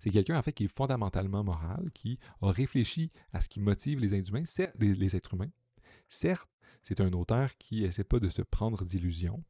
C'est 0.00 0.10
quelqu'un, 0.10 0.38
en 0.38 0.42
fait, 0.42 0.52
qui 0.52 0.64
est 0.64 0.76
fondamentalement 0.76 1.44
moral, 1.44 1.90
qui 1.92 2.18
a 2.42 2.50
réfléchi 2.50 3.12
à 3.32 3.40
ce 3.40 3.48
qui 3.48 3.60
motive 3.60 4.00
les 4.00 4.08
les, 4.78 5.16
êtres 5.16 5.34
humains. 5.34 5.50
Certes, 6.08 6.50
c'est 6.82 7.00
un 7.00 7.12
auteur 7.12 7.56
qui 7.58 7.82
n'essaie 7.82 8.04
pas 8.04 8.18
de 8.18 8.28
se 8.28 8.42
prendre 8.42 8.84
d'illusions, 8.84 9.42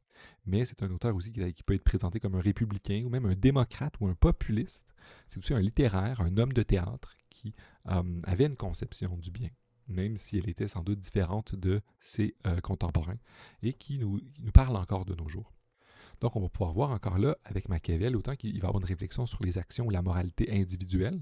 mais 0.45 0.65
c'est 0.65 0.83
un 0.83 0.91
auteur 0.91 1.15
aussi 1.15 1.33
qui, 1.33 1.63
peut 1.63 1.75
être 1.75 1.85
présenté 1.85 2.21
comme 2.21 2.35
un 2.35 2.41
républicain 2.41 3.03
ou 3.05 3.09
même 3.09 3.27
un 3.27 3.35
démocrate 3.35 3.95
ou 4.01 4.09
un 4.09 4.15
populiste. 4.15 4.87
C'est 5.29 5.39
aussi 5.39 5.55
un 5.55 5.61
littéraire, 5.61 6.21
un 6.21 6.37
homme 6.37 6.53
de 6.53 6.63
théâtre 6.63 7.15
qui 7.31 7.55
euh, 7.89 8.21
avait 8.25 8.47
une 8.47 8.57
conception 8.57 9.17
du 9.17 9.31
bien 9.31 9.51
même 9.89 10.17
si 10.17 10.39
elle 10.39 10.49
était 10.49 10.69
sans 10.69 10.83
doute 10.83 11.01
différente 11.01 11.55
de 11.55 11.81
ses 12.01 12.35
euh, 12.47 12.61
contemporains, 12.61 13.19
et 13.63 13.73
qui 13.73 13.99
nous, 13.99 14.21
nous, 14.41 14.53
parle 14.53 14.77
encore 14.77 15.05
de 15.05 15.15
nos 15.15 15.29
jours. 15.29 15.53
Donc 16.21 16.37
on 16.37 16.41
va 16.41 16.49
pouvoir 16.49 16.73
voir 16.73 16.91
encore 16.91 17.19
là, 17.19 17.37
avec 17.45 17.69
Machiavel, 17.69 18.17
autant 18.17 18.37
qu'il 18.37 18.61
va 18.61 18.69
avoir 18.69 18.83
une 18.83 18.89
réflexion 18.89 19.27
sur 19.27 19.43
les 19.43 19.59
actions 19.59 19.87
ou 19.87 19.91
la 19.91 20.03
moralité 20.03 20.51
individuelle, 20.53 21.21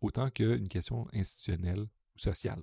autant 0.00 0.30
qu'une 0.30 0.68
question 0.68 1.08
institutionnelle 1.12 1.80
ou 1.80 2.18
sociale. 2.18 2.62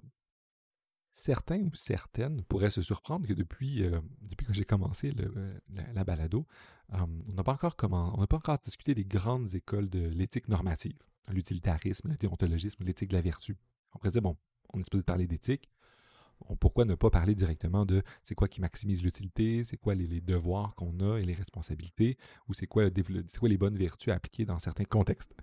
Certains 1.14 1.60
ou 1.64 1.72
certaines 1.74 2.42
pourraient 2.44 2.70
se 2.70 2.82
surprendre 2.82 3.28
que 3.28 3.34
depuis, 3.34 3.84
euh, 3.84 4.00
que 4.38 4.54
j'ai 4.54 4.64
commencé 4.64 5.12
le, 5.12 5.62
la, 5.94 6.04
balado, 6.06 6.48
euh, 6.94 7.06
on 7.30 7.34
n'a 7.34 7.44
pas, 7.44 7.54
encore 7.54 7.76
pas 7.76 7.88
encore 7.88 8.60
discuté 8.60 8.96
des 8.96 9.04
grandes 9.04 9.54
écoles 9.54 9.90
de 9.90 10.08
l'éthique 10.08 10.48
normative, 10.48 10.98
l'utilitarisme, 11.30 12.10
le 12.10 12.16
déontologisme, 12.16 12.84
l'éthique 12.86 13.10
de 13.10 13.16
la 13.16 13.22
vertu. 13.22 13.58
On 13.94 14.00
pourrait 14.00 14.12
dire, 14.12 14.22
bon, 14.22 14.38
on 14.74 14.80
est 14.80 14.84
supposé 14.84 15.04
parler 15.04 15.28
d'éthique. 15.28 15.70
Pourquoi 16.60 16.86
ne 16.86 16.96
pas 16.96 17.10
parler 17.10 17.36
directement 17.36 17.86
de 17.86 18.04
c'est 18.24 18.36
quoi 18.36 18.48
qui 18.48 18.62
maximise 18.62 19.04
l'utilité, 19.04 19.64
c'est 19.64 19.78
quoi 19.78 19.96
les, 19.96 20.22
devoirs 20.22 20.76
qu'on 20.76 21.00
a 21.00 21.18
et 21.18 21.26
les 21.26 21.34
responsabilités, 21.34 22.18
ou 22.48 22.54
c'est 22.54 22.68
quoi, 22.68 22.90
quoi, 22.90 23.50
les 23.50 23.58
bonnes 23.58 23.78
vertus 23.78 24.12
à 24.12 24.16
appliquer 24.16 24.46
dans 24.46 24.60
certains 24.60 24.84
contextes? 24.84 25.36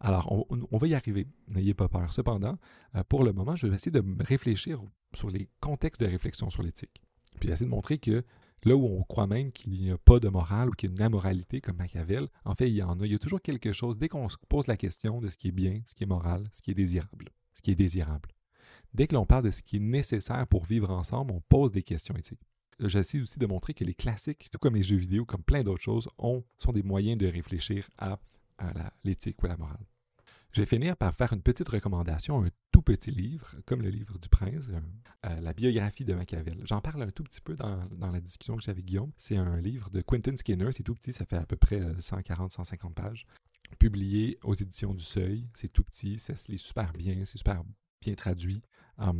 Alors, 0.00 0.46
on, 0.50 0.78
va 0.78 0.86
y 0.86 0.94
arriver, 0.94 1.26
n'ayez 1.48 1.74
pas 1.74 1.88
peur. 1.88 2.12
Cependant, 2.12 2.58
euh, 2.94 3.02
pour 3.04 3.24
le 3.24 3.32
moment, 3.32 3.56
je 3.56 3.66
vais 3.66 3.76
essayer 3.76 3.92
de 3.92 4.04
réfléchir 4.22 4.82
sur 5.14 5.30
les 5.30 5.48
contextes 5.60 6.00
de 6.00 6.06
réflexion 6.06 6.50
sur 6.50 6.62
l'éthique. 6.62 7.02
Puis 7.38 7.50
essayer 7.50 7.66
de 7.66 7.70
montrer 7.70 7.98
que 7.98 8.24
là 8.64 8.76
où 8.76 8.84
on 8.84 9.02
croit 9.02 9.26
même 9.26 9.52
qu'il 9.52 9.72
n'y 9.72 9.90
a 9.90 9.98
pas 9.98 10.20
de 10.20 10.28
morale 10.28 10.68
ou 10.68 10.72
qu'il 10.72 10.90
y 10.90 10.92
a 10.92 10.96
une 10.96 11.02
amoralité 11.02 11.60
comme 11.60 11.76
Machiavel, 11.76 12.28
en 12.44 12.54
fait, 12.54 12.68
il 12.68 12.76
y 12.76 12.82
en 12.82 13.00
a. 13.00 13.06
Il 13.06 13.12
y 13.12 13.14
a 13.14 13.18
toujours 13.18 13.40
quelque 13.40 13.72
chose, 13.72 13.98
dès 13.98 14.08
qu'on 14.08 14.28
se 14.28 14.36
pose 14.48 14.66
la 14.66 14.76
question 14.76 15.20
de 15.20 15.28
ce 15.28 15.36
qui 15.36 15.48
est 15.48 15.52
bien, 15.52 15.80
ce 15.86 15.94
qui 15.94 16.04
est 16.04 16.08
moral, 16.08 16.44
ce 16.52 16.60
qui 16.60 16.70
est 16.70 16.74
désirable, 16.74 17.30
ce 17.54 17.62
qui 17.62 17.70
est 17.70 17.76
désirable. 17.76 18.28
Dès 18.94 19.06
que 19.06 19.14
l'on 19.14 19.26
parle 19.26 19.44
de 19.44 19.50
ce 19.50 19.62
qui 19.62 19.76
est 19.76 19.80
nécessaire 19.80 20.46
pour 20.46 20.64
vivre 20.64 20.90
ensemble, 20.90 21.32
on 21.32 21.40
pose 21.40 21.72
des 21.72 21.82
questions 21.82 22.14
éthiques. 22.16 22.40
J'essaie 22.80 23.20
aussi 23.20 23.38
de 23.38 23.46
montrer 23.46 23.74
que 23.74 23.84
les 23.84 23.94
classiques, 23.94 24.48
tout 24.50 24.58
comme 24.58 24.74
les 24.74 24.82
jeux 24.82 24.96
vidéo, 24.96 25.24
comme 25.24 25.42
plein 25.42 25.62
d'autres 25.62 25.82
choses, 25.82 26.08
ont, 26.18 26.42
sont 26.56 26.72
des 26.72 26.82
moyens 26.82 27.18
de 27.18 27.26
réfléchir 27.26 27.88
à, 27.98 28.18
l'éthique 29.04 29.42
ou 29.42 29.46
à 29.46 29.50
la 29.50 29.56
morale. 29.56 29.86
Je 30.52 30.60
vais 30.60 30.66
finir 30.66 30.96
par 30.96 31.14
faire 31.14 31.32
une 31.32 31.42
petite 31.42 31.68
recommandation, 31.68 32.44
un 32.44 32.48
tout 32.72 32.82
petit 32.82 33.10
livre, 33.10 33.54
comme 33.66 33.82
le 33.82 33.90
livre 33.90 34.18
du 34.18 34.28
prince, 34.28 34.64
euh, 35.26 35.40
la 35.40 35.52
biographie 35.52 36.04
de 36.04 36.14
Machiavel. 36.14 36.60
J'en 36.64 36.80
parle 36.80 37.02
un 37.02 37.10
tout 37.10 37.22
petit 37.22 37.40
peu 37.40 37.54
dans, 37.54 37.86
la 38.12 38.20
discussion 38.20 38.56
que 38.56 38.62
j'ai 38.62 38.72
avec 38.72 38.84
Guillaume. 38.84 39.12
C'est 39.16 39.36
un 39.36 39.60
livre 39.60 39.90
de 39.90 40.00
Quentin 40.00 40.36
Skinner, 40.36 40.72
c'est 40.72 40.82
tout 40.82 40.94
petit, 40.94 41.12
ça 41.12 41.24
fait 41.24 41.36
à 41.36 41.46
peu 41.46 41.56
près 41.56 41.78
140-150 41.78 42.86
euh, 42.86 42.90
pages. 42.90 43.26
Publié 43.78 44.38
aux 44.42 44.54
éditions 44.54 44.92
du 44.92 45.04
Seuil, 45.04 45.46
c'est 45.54 45.72
tout 45.72 45.84
petit, 45.84 46.18
ça 46.18 46.34
se 46.34 46.50
lit 46.50 46.58
super 46.58 46.92
bien, 46.92 47.24
c'est 47.24 47.38
super 47.38 47.62
bien 48.00 48.14
traduit, 48.14 48.62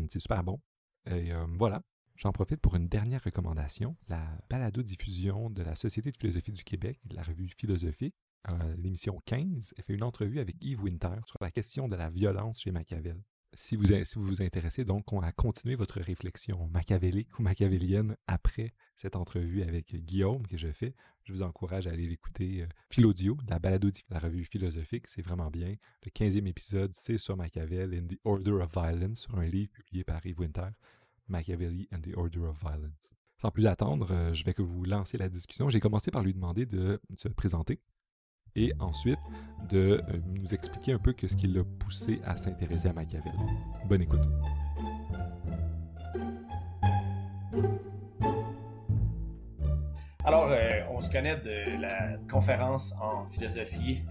c'est 0.08 0.20
super 0.20 0.44
bon. 0.44 0.60
Et 1.06 1.32
voilà, 1.58 1.82
J'en 2.20 2.32
profite 2.32 2.60
pour 2.60 2.76
une 2.76 2.86
dernière 2.86 3.24
recommandation, 3.24 3.96
la 4.08 4.22
balado-diffusion 4.50 5.48
de 5.48 5.62
la 5.62 5.74
Société 5.74 6.10
de 6.10 6.16
philosophie 6.16 6.52
du 6.52 6.64
Québec, 6.64 7.00
de 7.06 7.16
la 7.16 7.22
revue 7.22 7.48
Philosophie, 7.48 8.12
euh, 8.50 8.76
l'émission 8.76 9.22
15, 9.24 9.72
elle 9.74 9.84
fait 9.84 9.94
une 9.94 10.02
entrevue 10.02 10.38
avec 10.38 10.56
Yves 10.60 10.82
Winter 10.82 11.16
sur 11.24 11.38
la 11.40 11.50
question 11.50 11.88
de 11.88 11.96
la 11.96 12.10
violence 12.10 12.60
chez 12.60 12.72
Machiavel. 12.72 13.22
Si 13.54 13.74
vous, 13.74 13.84
vous 14.16 14.42
intéressez 14.42 14.84
donc 14.84 15.06
à 15.22 15.32
continuer 15.32 15.74
votre 15.74 16.00
réflexion 16.00 16.68
machiavélique 16.68 17.38
ou 17.38 17.42
machiavélienne 17.42 18.16
après 18.28 18.72
cette 18.96 19.16
entrevue 19.16 19.62
avec 19.62 19.94
Guillaume 19.94 20.46
que 20.46 20.56
je 20.56 20.70
fais, 20.70 20.94
je 21.24 21.32
vous 21.32 21.42
encourage 21.42 21.86
à 21.86 21.90
aller 21.90 22.06
l'écouter. 22.06 22.62
Euh, 22.62 22.66
Philodio, 22.90 23.36
la 23.48 23.58
balado 23.58 23.90
de 23.90 23.96
la 24.10 24.20
revue 24.20 24.44
philosophique, 24.44 25.08
c'est 25.08 25.22
vraiment 25.22 25.50
bien. 25.50 25.74
Le 26.04 26.10
15e 26.10 26.46
épisode, 26.46 26.92
c'est 26.94 27.18
sur 27.18 27.36
Machiavel 27.36 27.92
in 27.94 28.06
the 28.06 28.18
Order 28.24 28.52
of 28.52 28.72
Violence, 28.72 29.20
sur 29.22 29.36
un 29.38 29.46
livre 29.46 29.72
publié 29.72 30.04
par 30.04 30.24
Yves 30.24 30.38
Winter. 30.38 30.68
Machiavelli 31.28 31.88
and 31.92 32.00
the 32.00 32.16
Order 32.16 32.40
of 32.40 32.58
Violence. 32.60 33.14
Sans 33.40 33.50
plus 33.50 33.66
attendre, 33.66 34.10
euh, 34.12 34.34
je 34.34 34.44
vais 34.44 34.52
que 34.52 34.62
vous 34.62 34.84
lancer 34.84 35.16
la 35.16 35.28
discussion. 35.28 35.70
J'ai 35.70 35.80
commencé 35.80 36.10
par 36.10 36.22
lui 36.22 36.34
demander 36.34 36.66
de 36.66 37.00
se 37.16 37.28
présenter 37.28 37.80
et 38.56 38.72
ensuite 38.80 39.18
de 39.68 40.02
euh, 40.08 40.18
nous 40.26 40.52
expliquer 40.54 40.92
un 40.92 40.98
peu 40.98 41.14
ce 41.20 41.36
qui 41.36 41.46
l'a 41.46 41.62
poussé 41.78 42.20
à 42.24 42.36
s'intéresser 42.36 42.88
à 42.88 42.92
Machiavel. 42.92 43.32
Bonne 43.86 44.02
écoute. 44.02 44.22
Alors, 50.24 50.48
euh, 50.50 50.82
on 50.90 51.00
se 51.00 51.10
connaît 51.10 51.36
de 51.36 51.80
la 51.80 52.18
conférence 52.30 52.92
en 53.00 53.26
philosophie 53.26 54.02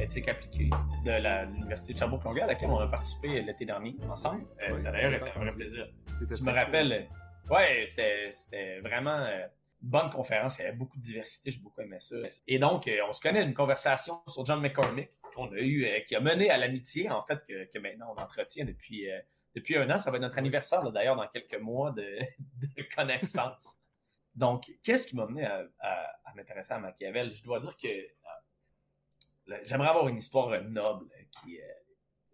éthique 0.00 0.28
appliquée 0.28 0.70
de 1.04 1.52
l'Université 1.52 1.94
de 1.94 1.98
Sherbrooke-Longueuil 1.98 2.42
à 2.42 2.46
laquelle 2.46 2.70
on 2.70 2.78
a 2.78 2.86
participé 2.86 3.42
l'été 3.42 3.64
dernier 3.64 3.96
ensemble. 4.08 4.44
c'était 4.72 4.92
d'ailleurs 4.92 5.20
un 5.36 5.40
vrai 5.40 5.52
plaisir. 5.52 5.86
Je 6.20 6.42
me 6.44 6.52
rappelle, 6.52 7.08
ouais, 7.50 7.84
c'était 7.86 8.80
vraiment 8.80 9.18
euh, 9.18 9.46
bonne 9.84 10.10
conférence. 10.10 10.58
Il 10.58 10.62
y 10.62 10.64
avait 10.66 10.76
beaucoup 10.76 10.96
de 10.96 11.02
diversité, 11.02 11.50
j'ai 11.50 11.60
beaucoup 11.60 11.80
aimé 11.80 11.98
ça. 12.00 12.16
Et 12.46 12.58
donc, 12.58 12.88
euh, 12.88 12.98
on 13.08 13.12
se 13.12 13.20
connaît 13.20 13.44
d'une 13.44 13.54
conversation 13.54 14.20
sur 14.26 14.44
John 14.44 14.60
McCormick 14.60 15.10
qu'on 15.34 15.52
a 15.52 15.58
eu, 15.58 15.84
euh, 15.84 16.00
qui 16.00 16.14
a 16.16 16.20
mené 16.20 16.50
à 16.50 16.56
l'amitié, 16.56 17.10
en 17.10 17.22
fait, 17.22 17.44
que, 17.46 17.78
maintenant 17.78 18.14
on 18.16 18.20
entretient 18.20 18.64
depuis, 18.64 19.06
depuis 19.54 19.76
un 19.76 19.90
an. 19.90 19.98
Ça 19.98 20.10
va 20.10 20.16
être 20.16 20.22
notre 20.22 20.38
anniversaire, 20.38 20.82
d'ailleurs, 20.90 21.16
dans 21.16 21.28
quelques 21.28 21.60
mois 21.60 21.90
de, 21.92 22.18
connaissance. 22.94 23.76
donc, 24.34 24.72
qu'est-ce 24.82 25.06
qui 25.06 25.16
m'a 25.16 25.26
mené 25.26 25.44
à, 25.44 26.32
m'intéresser 26.34 26.72
à 26.72 26.78
Machiavel? 26.78 27.30
Je 27.32 27.42
dois 27.42 27.60
dire 27.60 27.76
que 27.76 27.88
j'aimerais 29.62 29.88
avoir 29.88 30.08
une 30.08 30.18
histoire 30.18 30.60
noble 30.62 31.06
qui 31.30 31.60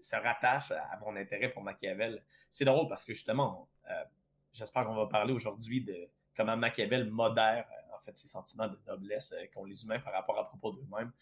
se 0.00 0.16
rattache 0.16 0.70
à, 0.70 0.98
mon 1.00 1.16
intérêt 1.16 1.50
pour 1.50 1.62
Machiavel. 1.62 2.22
C'est 2.50 2.64
drôle 2.64 2.88
parce 2.88 3.04
que 3.04 3.12
justement, 3.12 3.68
euh, 3.88 4.04
j'espère 4.52 4.84
qu'on 4.84 4.94
va 4.94 5.06
parler 5.06 5.32
aujourd'hui 5.32 5.82
de 5.82 6.08
comment 6.36 6.56
Machiavel 6.56 7.10
modère 7.10 7.66
euh, 7.70 7.96
en 7.96 8.00
fait 8.00 8.16
ses 8.16 8.28
sentiments 8.28 8.68
de 8.68 8.78
noblesse 8.86 9.32
euh, 9.32 9.46
qu'ont 9.52 9.64
les 9.64 9.84
humains 9.84 10.00
par 10.00 10.12
rapport 10.12 10.38
à 10.38 10.48
propos 10.48 10.72
d'eux-mêmes. 10.72 11.12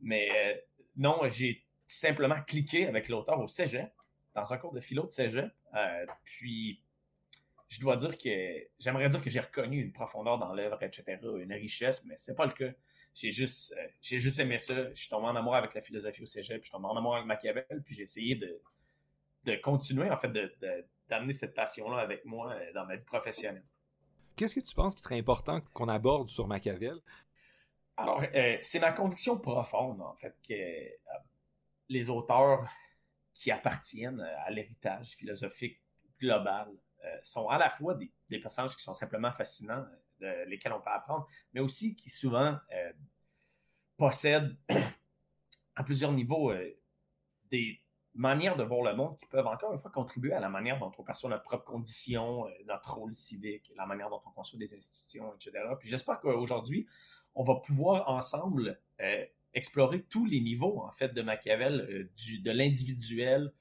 Mais 0.00 0.64
non, 0.96 1.20
j'ai 1.28 1.66
simplement 1.86 2.40
cliqué 2.46 2.86
avec 2.86 3.08
l'auteur 3.08 3.38
au 3.40 3.48
cégep, 3.48 3.92
dans 4.34 4.52
un 4.52 4.58
cours 4.58 4.72
de 4.72 4.80
philo 4.80 5.04
de 5.04 5.10
cégep. 5.10 5.52
puis 6.24 6.82
je 7.70 7.78
dois 7.78 7.96
dire 7.96 8.18
que 8.18 8.68
j'aimerais 8.80 9.08
dire 9.08 9.22
que 9.22 9.30
j'ai 9.30 9.38
reconnu 9.38 9.80
une 9.80 9.92
profondeur 9.92 10.38
dans 10.38 10.52
l'œuvre, 10.52 10.82
etc., 10.82 11.04
une 11.22 11.52
richesse, 11.52 12.04
mais 12.04 12.16
c'est 12.16 12.34
pas 12.34 12.44
le 12.44 12.52
cas. 12.52 12.72
J'ai 13.14 13.30
juste, 13.30 13.72
euh, 13.78 13.86
j'ai 14.02 14.18
juste 14.18 14.40
aimé 14.40 14.58
ça. 14.58 14.90
Je 14.90 15.00
suis 15.00 15.08
tombé 15.08 15.26
en 15.26 15.36
amour 15.36 15.54
avec 15.54 15.74
la 15.74 15.80
philosophie 15.80 16.22
au 16.22 16.26
cégep, 16.26 16.60
puis 16.60 16.62
je 16.62 16.64
suis 16.64 16.72
tombé 16.72 16.86
en 16.86 16.96
amour 16.96 17.14
avec 17.14 17.26
Machiavel, 17.26 17.64
puis 17.84 17.94
j'ai 17.94 18.02
essayé 18.02 18.34
de, 18.34 18.60
de 19.44 19.54
continuer, 19.54 20.10
en 20.10 20.16
fait, 20.16 20.30
de, 20.30 20.52
d'amener 21.08 21.32
cette 21.32 21.54
passion-là 21.54 21.98
avec 21.98 22.24
moi 22.24 22.52
euh, 22.52 22.72
dans 22.72 22.86
ma 22.86 22.96
vie 22.96 23.04
professionnelle. 23.04 23.64
Qu'est-ce 24.40 24.54
que 24.54 24.60
tu 24.60 24.74
penses 24.74 24.94
qui 24.94 25.02
serait 25.02 25.18
important 25.18 25.60
qu'on 25.74 25.86
aborde 25.88 26.30
sur 26.30 26.46
Machiavel? 26.46 26.98
Alors, 27.98 28.24
euh, 28.34 28.56
c'est 28.62 28.78
ma 28.78 28.90
conviction 28.90 29.38
profonde, 29.38 30.00
en 30.00 30.14
fait, 30.14 30.34
que 30.48 30.54
les 31.90 32.08
auteurs 32.08 32.66
qui 33.34 33.50
appartiennent 33.50 34.22
à 34.22 34.50
l'héritage 34.50 35.10
philosophique 35.10 35.78
global 36.18 36.70
euh, 37.04 37.18
sont 37.22 37.50
à 37.50 37.58
la 37.58 37.68
fois 37.68 37.94
des, 37.94 38.38
personnages 38.38 38.74
qui 38.74 38.82
sont 38.82 38.94
simplement 38.94 39.30
fascinants, 39.30 39.84
euh, 40.22 40.44
de, 40.44 40.48
lesquels 40.48 40.72
on 40.72 40.80
peut 40.80 40.88
apprendre, 40.88 41.26
mais 41.52 41.60
aussi 41.60 41.94
qui 41.94 42.08
souvent 42.08 42.58
euh, 42.72 42.92
possèdent 43.98 44.56
à 45.76 45.84
plusieurs 45.84 46.12
niveaux 46.12 46.50
des 47.50 47.78
manières 48.14 48.56
de 48.56 48.64
voir 48.64 48.82
le 48.82 48.96
monde 48.96 49.16
qui 49.16 49.26
peuvent 49.26 49.46
encore 49.46 49.72
une 49.72 49.78
fois 49.78 49.90
contribuer 49.90 50.32
à 50.32 50.40
la 50.40 50.48
manière 50.48 50.78
dont 50.78 50.92
on 50.98 51.02
perçoit 51.02 51.30
notre 51.30 51.44
propre 51.44 51.64
condition, 51.64 52.46
notre 52.66 52.94
rôle 52.94 53.14
civique, 53.14 53.72
la 53.76 53.86
manière 53.86 54.10
dont 54.10 54.20
on 54.26 54.30
construit 54.30 54.58
des 54.58 54.74
institutions, 54.74 55.32
etc. 55.34 55.52
Puis 55.78 55.88
j'espère 55.88 56.20
qu'aujourd'hui, 56.20 56.86
on 57.34 57.44
va 57.44 57.56
pouvoir 57.56 58.08
ensemble 58.08 58.80
explorer 59.54 60.02
tous 60.02 60.26
les 60.26 60.40
niveaux 60.40 60.82
en 60.82 60.90
fait 60.90 61.14
de 61.14 61.22
Machiavel, 61.22 62.10
du, 62.16 62.40
de 62.40 62.50
l'individuel 62.50 63.52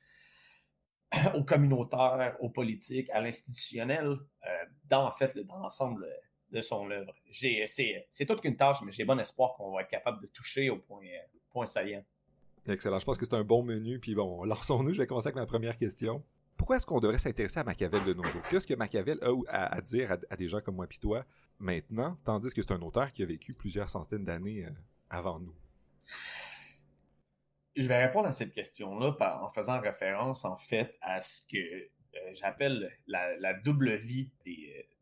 au 1.36 1.44
communautaire, 1.44 2.36
au 2.40 2.50
politique, 2.50 3.10
à 3.10 3.22
l'institutionnel, 3.22 4.18
euh, 4.46 4.66
dans 4.86 5.06
en 5.06 5.12
fait 5.12 5.38
dans 5.38 5.58
l'ensemble 5.58 6.08
de 6.52 6.62
son 6.62 6.90
œuvre. 6.90 7.14
C'est 7.32 8.26
toute 8.28 8.42
qu'une 8.42 8.58
tâche, 8.58 8.82
mais 8.84 8.92
j'ai 8.92 9.06
bon 9.06 9.20
espoir 9.20 9.54
qu'on 9.56 9.72
va 9.72 9.82
être 9.82 9.90
capable 9.90 10.22
de 10.22 10.28
toucher 10.28 10.70
au 10.70 10.78
point, 10.78 11.02
point. 11.50 11.66
Excellent. 12.68 13.00
Je 13.00 13.06
pense 13.06 13.18
que 13.18 13.26
c'est 13.26 13.36
un 13.36 13.44
bon 13.44 13.64
menu. 13.64 14.00
Puis 14.00 14.16
bon, 14.16 14.44
lançons-nous. 14.46 14.94
Je 14.94 15.00
vais 15.00 15.08
commencer 15.08 15.28
avec 15.28 15.36
ma 15.36 15.46
première 15.46 15.78
question. 15.78 16.24
Pourquoi 16.58 16.76
est-ce 16.76 16.86
qu'on 16.86 17.00
devrait 17.00 17.18
s'intéresser 17.18 17.60
à 17.62 17.64
Machiavel 17.64 18.04
de 18.04 18.14
nos 18.14 18.26
jours? 18.26 18.42
Qu'est-ce 18.50 18.68
que 18.68 18.74
Machiavel 18.74 19.18
a 19.22 19.64
à, 19.64 19.82
dire 19.82 20.18
à, 20.30 20.36
des 20.36 20.50
gens 20.50 20.60
comme 20.60 20.76
moi 20.76 20.88
et 20.92 21.00
toi 21.00 21.26
maintenant, 21.58 22.18
tandis 22.26 22.54
que 22.54 22.62
c'est 22.62 22.74
un 22.74 22.82
auteur 22.82 23.14
qui 23.14 23.24
a 23.24 23.26
vécu 23.26 23.54
plusieurs 23.54 23.90
centaines 23.90 24.26
d'années 24.26 24.66
euh, 24.66 24.70
avant 25.10 25.40
nous? 25.40 25.56
Je 27.78 27.88
vais 27.88 28.06
répondre 28.06 28.28
à 28.28 28.34
cette 28.34 28.52
question-là 28.52 29.16
en 29.42 29.48
faisant 29.48 29.80
référence, 29.80 30.44
en 30.44 30.58
fait, 30.58 30.98
à 31.02 31.22
ce 31.22 31.42
que 31.50 31.58
euh, 31.58 32.34
j'appelle 32.34 32.92
la, 33.08 33.54
double 33.54 33.96
vie 33.96 34.30
des, 34.44 34.74
euh, 34.78 34.96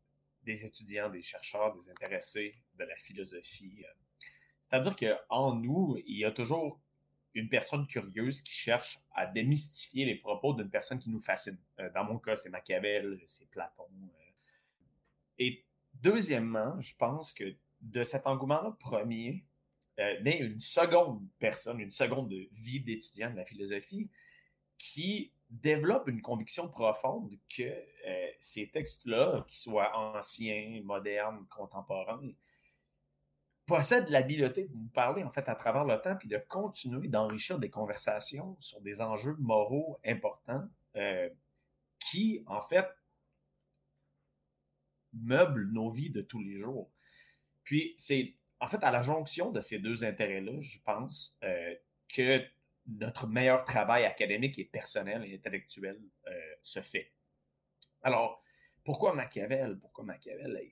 des, 0.44 0.64
étudiants, 0.64 1.10
des 1.10 1.24
chercheurs, 1.24 1.76
des 1.76 1.90
intéressés 1.90 2.54
de 2.78 2.84
la 2.84 2.96
philosophie. 2.98 3.84
C'est-à-dire 4.62 4.96
qu'en 4.96 5.56
nous, 5.56 5.98
il 6.06 6.20
y 6.20 6.26
a 6.26 6.32
toujours 6.32 6.80
une 7.38 7.50
personne 7.50 7.86
curieuse 7.86 8.42
qui 8.42 8.54
cherche 8.54 9.00
à 9.14 9.28
démystifier 9.28 10.06
les 10.06 10.16
propos 10.16 10.54
d'une 10.54 10.70
personne 10.70 11.00
qui 11.00 11.10
nous 11.10 11.22
fascine. 11.22 11.58
Euh, 11.80 11.90
dans 11.94 12.04
mon 12.04 12.18
cas, 12.18 12.36
c'est 12.36 12.50
Machiavel, 12.50 13.20
c'est 13.26 13.50
Platon. 13.50 13.88
Et 15.38 15.64
deuxièmement, 15.94 16.80
je 16.82 16.96
pense 16.96 17.34
que 17.34 17.56
de 17.82 18.04
cet 18.04 18.26
engouement-là 18.26 18.76
premier, 18.80 19.46
euh, 20.00 20.20
une 20.24 20.60
seconde 20.60 21.22
personne, 21.40 21.80
une 21.80 21.92
seconde 21.92 22.34
vie 22.52 22.80
d'étudiant 22.80 23.30
de 23.30 23.36
la 23.36 23.46
philosophie 23.46 24.10
qui 24.78 25.32
développe 25.50 26.08
une 26.08 26.22
conviction 26.22 26.68
profonde 26.68 27.38
que 27.56 27.64
euh, 27.64 28.28
ces 28.40 28.68
textes-là, 28.70 29.46
qu'ils 29.48 29.60
soient 29.60 29.96
anciens, 29.96 30.82
modernes, 30.84 31.46
contemporains, 31.50 32.32
possèdent 33.68 34.10
l'habileté 34.10 34.64
de 34.66 34.74
nous 34.74 34.90
parler 34.90 35.24
en 35.24 35.30
fait 35.30 35.48
à 35.50 35.56
travers 35.56 35.86
le 35.86 36.02
temps 36.02 36.16
puis 36.16 36.28
de 36.28 36.38
continuer 36.48 37.08
d'enrichir 37.08 37.60
des 37.60 37.70
conversations 37.70 38.58
sur 38.60 38.82
des 38.82 39.02
enjeux 39.02 39.36
moraux 39.40 40.00
importants 40.06 40.68
euh, 40.96 41.30
qui 42.00 42.44
en 42.48 42.62
fait 42.62 42.88
meublent 45.14 45.70
nos 45.72 45.92
vies 45.92 46.10
de 46.10 46.22
tous 46.22 46.42
les 46.42 46.58
jours. 46.58 46.90
Puis 47.64 47.94
c'est 47.98 48.38
en 48.60 48.68
fait, 48.68 48.84
à 48.84 48.92
la 48.92 49.02
jonction 49.02 49.52
de 49.52 49.62
ces 49.62 49.80
deux 49.80 50.04
intérêts-là, 50.04 50.62
je 50.62 50.80
pense 50.84 51.38
euh, 51.44 51.76
que 52.08 52.44
notre 52.88 53.28
meilleur 53.28 53.66
travail 53.66 54.06
académique 54.06 54.58
et 54.58 54.66
personnel 54.66 55.24
et 55.26 55.36
intellectuel 55.36 56.02
euh, 56.28 56.56
se 56.62 56.82
fait. 56.82 57.12
Alors, 58.02 58.44
pourquoi 58.84 59.14
Machiavel? 59.14 59.78
Pourquoi 59.80 60.06
Machiavel? 60.06 60.72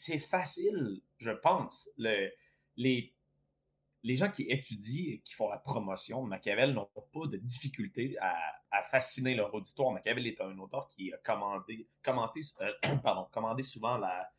C'est 0.00 0.18
facile, 0.18 1.02
je 1.18 1.30
pense. 1.30 1.90
les, 1.98 3.12
gens 4.02 4.30
qui 4.30 4.44
étudient 4.44 5.12
et 5.12 5.18
qui 5.18 5.34
font 5.34 5.50
la 5.50 5.58
promotion 5.58 6.24
de 6.24 6.28
Machiavel 6.30 6.72
n'ont 6.72 6.88
pas 7.12 7.26
de 7.26 7.36
difficulté 7.36 8.16
à, 8.18 8.82
fasciner 8.84 9.34
leur 9.34 9.52
auditoire. 9.52 9.92
Machiavel 9.92 10.26
est 10.26 10.40
un 10.40 10.56
auteur 10.56 10.88
qui 10.88 11.12
a 11.12 11.18
commandé, 11.18 11.86
euh, 12.62 13.62
souvent 13.62 13.98
la, 13.98 14.32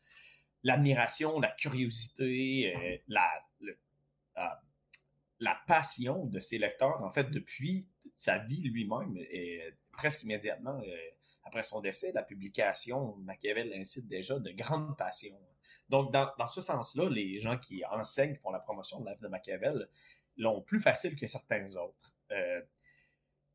l'admiration, 0.64 1.40
la 1.40 1.52
curiosité, 1.52 2.76
euh, 2.76 2.98
la, 3.08 3.30
euh, 4.38 4.44
la 5.38 5.62
passion 5.68 6.26
de 6.26 6.40
ses 6.40 6.58
lecteurs, 6.58 7.04
en 7.04 7.12
fait, 7.12 7.30
depuis 7.30 7.88
sa 8.16 8.40
vie 8.40 8.64
lui-même, 8.64 9.16
presque 9.92 10.24
immédiatement 10.24 10.82
après 11.52 11.64
son 11.64 11.82
décès, 11.82 12.14
la 12.14 12.24
publication, 12.24 13.18
Machiavel 13.18 13.74
incite 13.74 14.08
déjà 14.08 14.40
de 14.40 14.52
grandes 14.52 14.98
passions. 14.98 15.38
Donc, 15.90 16.14
dans, 16.14 16.48
ce 16.48 16.62
sens-là, 16.62 17.10
les 17.10 17.40
gens 17.40 17.58
qui 17.58 17.84
enseignent, 17.86 18.34
qui 18.34 18.40
font 18.40 18.52
la 18.52 18.62
promotion 18.62 19.02
de 19.02 19.06
la 19.06 19.16
vie 19.16 19.22
de 19.22 19.28
Machiavel, 19.28 19.90
l'ont 20.38 20.62
plus 20.62 20.80
facile 20.80 21.18
que 21.18 21.28
certains 21.28 21.76
autres. 21.76 22.16
Euh, 22.32 22.62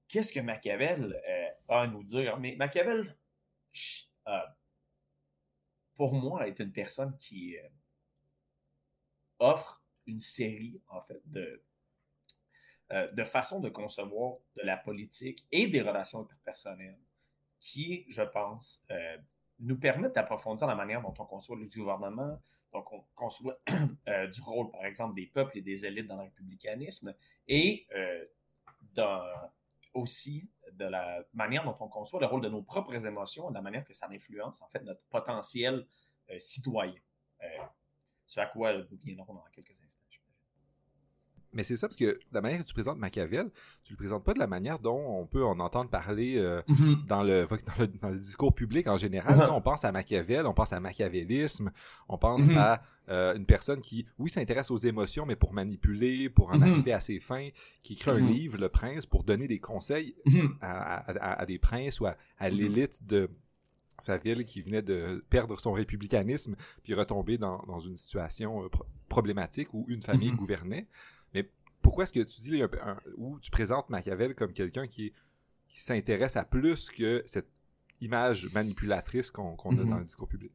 qu'est-ce 0.08 0.30
que 0.30 0.40
Machiavel 0.40 1.18
euh, 1.26 1.48
a 1.68 1.80
à 1.82 1.86
nous 1.86 2.02
dire? 2.04 2.38
Mais 2.38 2.54
Machiavel, 2.56 3.16
euh, 4.28 4.40
pour 5.94 6.12
moi, 6.12 6.46
est 6.46 6.58
une 6.58 6.72
personne 6.72 7.16
qui 7.16 7.56
offre 9.38 9.82
une 10.04 10.20
série, 10.20 10.82
en 10.88 11.00
fait, 11.00 11.22
de 11.30 13.24
façons 13.24 13.60
de 13.60 13.70
concevoir 13.70 14.36
de 14.56 14.62
la 14.64 14.76
politique 14.76 15.46
et 15.50 15.66
des 15.66 15.80
relations 15.80 16.20
interpersonnelles 16.20 16.98
qui, 17.60 18.04
je 18.08 18.22
pense, 18.22 18.84
nous 19.58 19.78
permettent 19.78 20.14
d'approfondir 20.14 20.66
la 20.66 20.74
manière 20.74 21.02
dont 21.02 21.14
on 21.18 21.24
conçoit 21.24 21.56
le 21.56 21.66
gouvernement, 21.66 22.38
donc 22.72 22.92
on 22.92 23.04
conçoit 23.14 23.58
euh, 24.08 24.26
du 24.26 24.42
rôle, 24.42 24.70
par 24.70 24.84
exemple, 24.84 25.14
des 25.14 25.26
peuples 25.26 25.58
et 25.58 25.62
des 25.62 25.86
élites 25.86 26.06
dans 26.06 26.16
le 26.16 26.24
républicanisme, 26.24 27.14
et 27.48 27.86
euh, 27.94 28.24
aussi 29.94 30.50
de 30.72 30.84
la 30.84 31.22
manière 31.32 31.64
dont 31.64 31.76
on 31.80 31.88
conçoit 31.88 32.20
le 32.20 32.26
rôle 32.26 32.42
de 32.42 32.48
nos 32.48 32.62
propres 32.62 33.06
émotions, 33.06 33.48
de 33.48 33.54
la 33.54 33.62
manière 33.62 33.84
que 33.84 33.94
ça 33.94 34.08
influence, 34.10 34.60
en 34.60 34.68
fait, 34.68 34.82
notre 34.82 35.02
potentiel 35.08 35.86
euh, 36.30 36.38
citoyen. 36.38 37.00
ce 38.26 38.40
à 38.40 38.46
quoi 38.46 38.76
nous 38.76 38.98
viendrons 39.04 39.34
dans 39.34 39.44
quelques 39.52 39.80
instants. 39.82 40.05
Mais 41.56 41.64
c'est 41.64 41.76
ça, 41.76 41.88
parce 41.88 41.96
que 41.96 42.18
la 42.32 42.42
manière 42.42 42.58
que 42.58 42.64
tu 42.64 42.74
présentes 42.74 42.98
Machiavel, 42.98 43.50
tu 43.82 43.94
le 43.94 43.96
présentes 43.96 44.22
pas 44.22 44.34
de 44.34 44.38
la 44.38 44.46
manière 44.46 44.78
dont 44.78 44.98
on 44.98 45.26
peut 45.26 45.42
en 45.42 45.58
entendre 45.58 45.88
parler 45.88 46.36
euh, 46.36 46.60
mm-hmm. 46.68 47.06
dans, 47.08 47.22
le, 47.22 47.46
dans, 48.02 48.10
le, 48.10 48.18
discours 48.18 48.54
public 48.54 48.86
en 48.88 48.98
général. 48.98 49.48
On 49.50 49.62
pense 49.62 49.86
à 49.86 49.90
Machiavel, 49.90 50.46
on 50.46 50.52
pense 50.52 50.74
à 50.74 50.80
machiavélisme, 50.80 51.72
on 52.10 52.18
pense 52.18 52.42
mm-hmm. 52.42 52.58
à 52.58 52.82
euh, 53.08 53.34
une 53.34 53.46
personne 53.46 53.80
qui, 53.80 54.06
oui, 54.18 54.28
s'intéresse 54.28 54.70
aux 54.70 54.76
émotions, 54.76 55.24
mais 55.24 55.34
pour 55.34 55.54
manipuler, 55.54 56.28
pour 56.28 56.50
en 56.50 56.58
mm-hmm. 56.58 56.62
arriver 56.70 56.92
à 56.92 57.00
ses 57.00 57.20
fins, 57.20 57.48
qui 57.82 57.94
écrit 57.94 58.10
un 58.10 58.20
livre, 58.20 58.58
Le 58.58 58.68
Prince, 58.68 59.06
pour 59.06 59.24
donner 59.24 59.48
des 59.48 59.58
conseils 59.58 60.14
à, 60.60 61.40
à, 61.40 61.46
des 61.46 61.58
princes 61.58 62.00
ou 62.00 62.06
à, 62.06 62.50
l'élite 62.50 63.06
de 63.06 63.30
sa 63.98 64.18
ville 64.18 64.44
qui 64.44 64.60
venait 64.60 64.82
de 64.82 65.24
perdre 65.30 65.58
son 65.58 65.72
républicanisme 65.72 66.54
puis 66.82 66.92
retomber 66.92 67.38
dans, 67.38 67.62
dans 67.66 67.78
une 67.78 67.96
situation 67.96 68.62
euh, 68.62 68.68
problématique 69.08 69.72
où 69.72 69.86
une 69.88 70.02
famille 70.02 70.32
gouvernait 70.32 70.86
pourquoi 71.82 72.04
est-ce 72.04 72.12
que 72.12 72.20
tu 72.20 72.40
dis 72.40 72.62
où 73.16 73.38
tu 73.40 73.50
présentes 73.50 73.88
Machiavel 73.90 74.34
comme 74.34 74.52
quelqu'un 74.52 74.86
qui, 74.86 75.12
qui 75.68 75.82
s'intéresse 75.82 76.36
à 76.36 76.44
plus 76.44 76.90
que 76.90 77.22
cette 77.26 77.48
image 78.00 78.52
manipulatrice 78.52 79.30
qu'on 79.30 79.54
a 79.54 79.74
dans 79.74 79.84
mhm. 79.84 79.98
le 79.98 80.04
discours 80.04 80.28
public? 80.28 80.52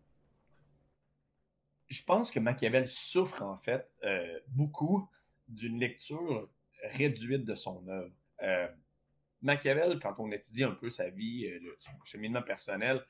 Je 1.88 2.04
pense 2.04 2.32
que 2.32 2.40
Machiavel 2.40 2.88
souffre 2.88 3.42
en 3.42 3.58
fait 3.58 3.90
euh, 4.04 4.40
beaucoup 4.48 5.10
d'une 5.48 5.80
lecture 5.80 6.50
réduite 6.84 7.46
de 7.46 7.56
son 7.56 7.86
œuvre. 7.88 8.14
Euh, 8.44 8.68
Machiavel, 9.42 10.00
quand 10.02 10.16
on 10.20 10.32
étudie 10.32 10.64
un 10.64 10.72
peu 10.72 10.90
sa 10.90 11.10
vie, 11.10 11.48
euh, 11.48 11.76
son 11.80 11.92
cheminement 12.06 12.42
personnel, 12.42 13.04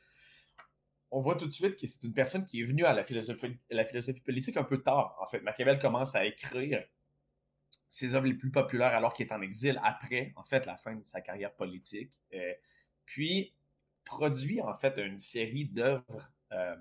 on 1.12 1.20
voit 1.20 1.36
tout 1.36 1.46
de 1.46 1.52
suite 1.52 1.78
que 1.78 1.86
c'est 1.86 2.04
une 2.04 2.14
personne 2.14 2.46
qui 2.46 2.62
est 2.62 2.64
venue 2.64 2.86
à 2.86 2.94
la 2.94 3.04
philosophie, 3.04 3.58
à 3.70 3.76
la 3.76 3.86
philosophie 3.86 4.22
politique 4.22 4.58
un 4.58 4.64
peu 4.64 4.82
tard. 4.82 5.18
En 5.22 5.28
fait, 5.28 5.42
Machiavel 5.42 5.80
commence 5.80 6.16
à 6.16 6.26
écrire 6.26 6.84
ses 7.92 8.16
œuvres 8.16 8.28
les 8.28 8.34
plus 8.34 8.52
populaires 8.52 8.96
alors 8.96 9.14
qu'il 9.14 9.28
est 9.28 9.34
en 9.34 9.42
exil 9.42 9.78
après, 9.84 10.32
en 10.38 10.46
fait, 10.46 10.66
la 10.66 10.78
fin 10.78 10.96
de 10.96 11.04
sa 11.04 11.20
carrière 11.20 11.54
politique. 11.54 12.18
Euh, 12.34 12.54
puis 13.06 13.54
produit, 14.06 14.62
en 14.62 14.74
fait, 14.74 14.98
une 14.98 15.20
série 15.20 15.66
d'œuvres, 15.66 16.32
euh, 16.54 16.78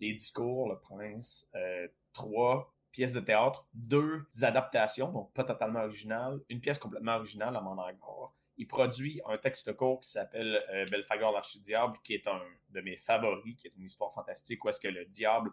Les 0.00 0.14
Discours, 0.14 0.68
Le 0.68 0.80
Prince, 0.80 1.48
euh, 1.54 1.86
trois 2.12 2.74
pièces 2.90 3.12
de 3.12 3.20
théâtre, 3.20 3.68
deux 3.72 4.26
adaptations, 4.42 5.12
donc 5.12 5.32
pas 5.32 5.44
totalement 5.44 5.84
originales, 5.84 6.40
une 6.48 6.60
pièce 6.60 6.78
complètement 6.78 7.14
originale, 7.14 7.54
à 7.54 7.60
Mandragore. 7.60 8.34
Il 8.56 8.66
produit 8.66 9.20
un 9.26 9.38
texte 9.38 9.74
court 9.74 10.00
qui 10.00 10.10
s'appelle 10.10 10.60
Belphagor 10.90 11.30
l'archidiable, 11.30 11.98
qui 12.02 12.14
est 12.14 12.26
un 12.26 12.42
de 12.70 12.80
mes 12.80 12.96
favoris, 12.96 13.54
qui 13.54 13.68
est 13.68 13.76
une 13.76 13.84
histoire 13.84 14.12
fantastique 14.12 14.64
où 14.64 14.70
est-ce 14.70 14.80
que 14.80 14.88
le 14.88 15.04
diable 15.04 15.52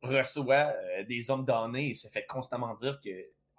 reçoit 0.00 0.72
des 1.02 1.30
hommes 1.30 1.44
damnés 1.44 1.88
et 1.88 1.92
se 1.92 2.08
fait 2.08 2.24
constamment 2.24 2.72
dire 2.74 3.00
que 3.00 3.10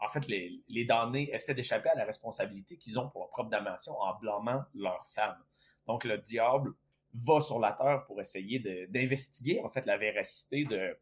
en 0.01 0.09
fait, 0.09 0.27
les, 0.27 0.61
les 0.67 0.83
damnés 0.83 1.29
essaient 1.33 1.53
d'échapper 1.53 1.89
à 1.89 1.95
la 1.95 2.05
responsabilité 2.05 2.75
qu'ils 2.75 2.99
ont 2.99 3.07
pour 3.09 3.21
leur 3.21 3.29
propre 3.29 3.49
damnation 3.49 3.93
en 3.99 4.17
blâmant 4.17 4.63
leur 4.73 5.05
femme. 5.07 5.37
Donc, 5.85 6.03
le 6.05 6.17
diable 6.17 6.73
va 7.13 7.39
sur 7.39 7.59
la 7.59 7.73
terre 7.73 8.03
pour 8.05 8.19
essayer 8.19 8.59
d'investiguer, 8.87 9.61
en 9.63 9.69
fait, 9.69 9.85
la 9.85 9.97
véracité 9.97 10.65
de, 10.65 10.97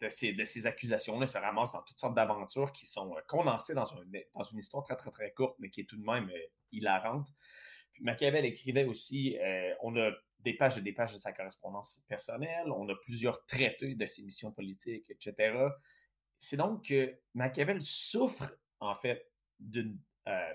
de 0.00 0.08
ces, 0.08 0.32
de 0.32 0.44
ces 0.44 0.66
accusations-là. 0.66 1.28
se 1.28 1.38
ramasse 1.38 1.72
dans 1.72 1.82
toutes 1.82 2.00
sortes 2.00 2.16
d'aventures 2.16 2.72
qui 2.72 2.86
sont 2.86 3.14
euh, 3.16 3.20
condensées 3.28 3.74
dans, 3.74 3.84
dans 4.34 4.44
une 4.44 4.58
histoire 4.58 4.82
très, 4.84 4.96
très, 4.96 5.10
très 5.12 5.30
courte, 5.30 5.56
mais 5.60 5.70
qui 5.70 5.82
est 5.82 5.84
tout 5.84 5.96
de 5.96 6.04
même 6.04 6.28
euh, 6.28 6.46
hilarante. 6.72 7.28
Machiavel 8.00 8.44
écrivait 8.46 8.84
aussi, 8.84 9.38
euh, 9.38 9.74
on 9.82 9.96
a 9.96 10.10
des 10.40 10.54
pages 10.54 10.76
et 10.78 10.80
des 10.80 10.92
pages 10.92 11.14
de 11.14 11.18
sa 11.18 11.32
correspondance 11.32 12.02
personnelle, 12.08 12.70
on 12.70 12.88
a 12.88 12.94
plusieurs 12.96 13.44
traités 13.44 13.94
de 13.94 14.06
ses 14.06 14.22
missions 14.22 14.50
politiques, 14.50 15.10
etc 15.10 15.68
c'est 16.40 16.56
donc 16.56 16.86
que 16.86 17.14
Machiavel 17.34 17.82
souffre, 17.82 18.50
en 18.80 18.94
fait, 18.94 19.30
d'une, 19.60 19.98
euh, 20.26 20.54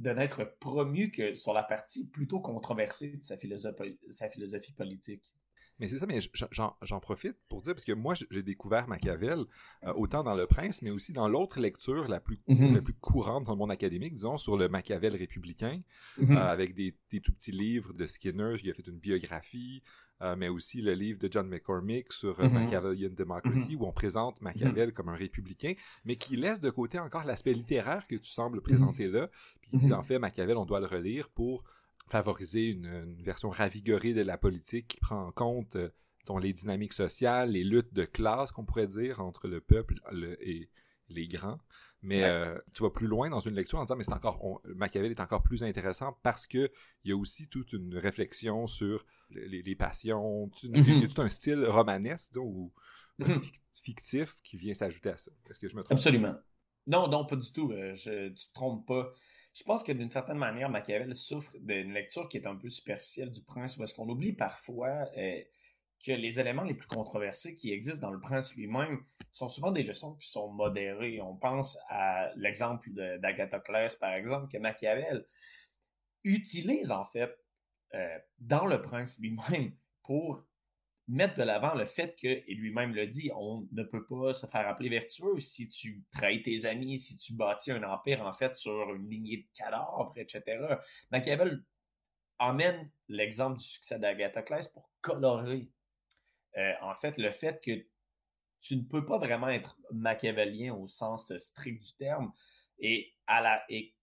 de 0.00 0.10
n'être 0.10 0.44
promu 0.58 1.12
que 1.12 1.34
sur 1.34 1.54
la 1.54 1.62
partie 1.62 2.08
plutôt 2.08 2.40
controversée 2.40 3.12
de 3.12 3.22
sa 3.22 3.38
philosophie, 3.38 3.98
sa 4.08 4.28
philosophie 4.28 4.72
politique. 4.72 5.32
Mais 5.80 5.88
c'est 5.88 5.98
ça, 5.98 6.06
mais 6.06 6.20
j'en 6.82 7.00
profite 7.00 7.36
pour 7.48 7.62
dire, 7.62 7.74
parce 7.74 7.84
que 7.84 7.92
moi, 7.92 8.14
j'ai 8.14 8.42
découvert 8.42 8.86
Machiavel, 8.86 9.40
euh, 9.84 9.92
autant 9.94 10.22
dans 10.22 10.34
Le 10.34 10.46
Prince, 10.46 10.82
mais 10.82 10.90
aussi 10.90 11.12
dans 11.12 11.28
l'autre 11.28 11.58
lecture 11.58 12.06
la 12.06 12.20
plus, 12.20 12.36
mm-hmm. 12.48 12.74
la 12.74 12.82
plus 12.82 12.94
courante 12.94 13.44
dans 13.44 13.52
le 13.52 13.58
monde 13.58 13.72
académique, 13.72 14.12
disons, 14.12 14.36
sur 14.36 14.56
le 14.56 14.68
Machiavel 14.68 15.16
républicain, 15.16 15.80
mm-hmm. 16.20 16.36
euh, 16.36 16.48
avec 16.48 16.74
des, 16.74 16.94
des, 17.10 17.20
tout 17.20 17.32
petits 17.32 17.52
livres 17.52 17.94
de 17.94 18.06
Skinner, 18.06 18.54
il 18.62 18.70
a 18.70 18.74
fait 18.74 18.86
une 18.86 18.98
biographie, 18.98 19.82
euh, 20.22 20.36
mais 20.36 20.48
aussi 20.48 20.82
le 20.82 20.92
livre 20.92 21.18
de 21.18 21.28
John 21.32 21.48
McCormick 21.48 22.12
sur 22.12 22.38
euh, 22.38 22.44
mm-hmm. 22.44 22.52
Machiavellian 22.52 23.10
Democracy, 23.16 23.74
où 23.74 23.86
on 23.86 23.92
présente 23.92 24.38
Machiavel 24.42 24.92
comme 24.92 25.08
un 25.08 25.16
républicain, 25.16 25.72
mais 26.04 26.16
qui 26.16 26.36
laisse 26.36 26.60
de 26.60 26.68
côté 26.68 26.98
encore 26.98 27.24
l'aspect 27.24 27.54
littéraire 27.54 28.06
que 28.06 28.16
tu 28.16 28.30
sembles 28.30 28.60
présenter 28.60 29.08
là, 29.08 29.30
puis 29.62 29.70
qui 29.70 29.78
dit 29.78 29.92
en 29.94 30.02
fait 30.02 30.18
Machiavel, 30.18 30.58
on 30.58 30.66
doit 30.66 30.80
le 30.80 30.86
relire 30.86 31.30
pour 31.30 31.64
favoriser 32.08 32.68
une, 32.68 33.16
version 33.22 33.50
ravigorée 33.50 34.14
de 34.14 34.22
la 34.22 34.38
politique 34.38 34.88
qui 34.88 35.00
prend 35.00 35.26
en 35.26 35.32
compte 35.32 35.76
euh, 35.76 35.90
les 36.40 36.52
dynamiques 36.52 36.92
sociales, 36.92 37.50
les 37.50 37.64
luttes 37.64 37.92
de 37.92 38.04
classe, 38.04 38.52
qu'on 38.52 38.64
pourrait 38.64 38.86
dire, 38.86 39.20
entre 39.20 39.48
le 39.48 39.60
peuple 39.60 39.94
et 40.40 40.70
les 41.08 41.26
grands. 41.26 41.58
Mais 42.02 42.24
euh, 42.24 42.56
tu 42.72 42.82
vas 42.82 42.90
plus 42.90 43.06
loin 43.06 43.28
dans 43.28 43.40
une 43.40 43.54
lecture 43.54 43.78
en 43.78 43.84
disant 43.84 43.96
mais 43.96 44.04
c'est 44.04 44.14
encore 44.14 44.62
Machiavel 44.64 45.10
est 45.10 45.20
encore 45.20 45.42
plus 45.42 45.62
intéressant 45.62 46.16
parce 46.22 46.46
que 46.46 46.70
il 47.04 47.10
y 47.10 47.12
a 47.12 47.16
aussi 47.16 47.48
toute 47.48 47.74
une 47.74 47.94
réflexion 47.96 48.66
sur 48.66 49.04
les, 49.30 49.74
passions, 49.74 50.50
il 50.62 50.70
y 50.70 50.90
a 50.90 50.94
mhm. 50.94 51.08
tout 51.08 51.20
un 51.20 51.28
style 51.28 51.62
romanesque 51.66 52.36
ou 52.36 52.72
mhm. 53.18 53.42
fictif 53.84 54.38
qui 54.42 54.56
vient 54.56 54.72
s'ajouter 54.72 55.10
à 55.10 55.18
ça. 55.18 55.30
Est-ce 55.50 55.60
que 55.60 55.68
je 55.68 55.76
me 55.76 55.82
trompe? 55.82 55.98
Absolument. 55.98 56.36
Non, 56.86 57.06
non, 57.08 57.26
pas 57.26 57.36
du 57.36 57.52
tout. 57.52 57.70
Euh, 57.70 57.94
je, 57.94 58.28
tu 58.28 58.48
te 58.48 58.52
trompes 58.54 58.86
pas. 58.86 59.12
Je 59.52 59.64
pense 59.64 59.82
que 59.82 59.92
d'une 59.92 60.10
certaine 60.10 60.38
manière, 60.38 60.68
Machiavel 60.68 61.14
souffre 61.14 61.52
d'une 61.58 61.92
lecture 61.92 62.28
qui 62.28 62.36
est 62.36 62.46
un 62.46 62.54
peu 62.54 62.68
superficielle 62.68 63.30
du 63.30 63.42
prince, 63.42 63.76
où 63.76 63.82
est-ce 63.82 63.94
qu'on 63.94 64.08
oublie 64.08 64.32
parfois 64.32 65.08
euh, 65.16 65.40
que 66.04 66.12
les 66.12 66.40
éléments 66.40 66.62
les 66.62 66.74
plus 66.74 66.86
controversés 66.86 67.54
qui 67.54 67.72
existent 67.72 68.06
dans 68.06 68.12
le 68.12 68.20
prince 68.20 68.54
lui-même 68.54 69.04
sont 69.30 69.48
souvent 69.48 69.70
des 69.70 69.82
leçons 69.82 70.14
qui 70.14 70.28
sont 70.28 70.50
modérées. 70.52 71.20
On 71.20 71.36
pense 71.36 71.78
à 71.88 72.30
l'exemple 72.36 72.90
d'Agathoclès, 72.92 73.96
par 73.96 74.14
exemple, 74.14 74.48
que 74.48 74.58
Machiavel 74.58 75.26
utilise 76.24 76.90
en 76.90 77.04
fait 77.04 77.36
euh, 77.94 78.18
dans 78.38 78.66
le 78.66 78.80
prince 78.80 79.18
lui-même 79.18 79.72
pour 80.04 80.44
mettre 81.10 81.36
de 81.36 81.42
l'avant 81.42 81.74
le 81.74 81.86
fait 81.86 82.16
que, 82.16 82.28
et 82.28 82.54
lui-même 82.54 82.94
le 82.94 83.06
dit, 83.06 83.30
on 83.34 83.66
ne 83.72 83.82
peut 83.82 84.06
pas 84.06 84.32
se 84.32 84.46
faire 84.46 84.66
appeler 84.68 84.88
vertueux 84.88 85.38
si 85.40 85.68
tu 85.68 86.04
trahis 86.12 86.42
tes 86.42 86.66
amis, 86.66 86.98
si 86.98 87.18
tu 87.18 87.34
bâtis 87.34 87.72
un 87.72 87.82
empire 87.82 88.24
en 88.24 88.32
fait 88.32 88.54
sur 88.54 88.94
une 88.94 89.08
lignée 89.10 89.38
de 89.38 89.58
cadavres, 89.58 90.12
etc. 90.16 90.42
Machiavel 91.10 91.64
emmène 92.38 92.90
l'exemple 93.08 93.58
du 93.58 93.64
succès 93.64 93.98
d'Agathoclès 93.98 94.68
pour 94.68 94.90
colorer 95.00 95.68
euh, 96.56 96.72
en 96.82 96.94
fait, 96.94 97.16
le 97.18 97.30
fait 97.30 97.62
que 97.62 97.86
tu 98.60 98.76
ne 98.76 98.82
peux 98.82 99.04
pas 99.06 99.18
vraiment 99.18 99.48
être 99.48 99.78
machiavélien 99.92 100.74
au 100.74 100.88
sens 100.88 101.36
strict 101.38 101.82
du 101.82 101.94
terme 101.94 102.32
et, 102.78 103.14
à 103.26 103.40
la, 103.40 103.62
et 103.68 103.94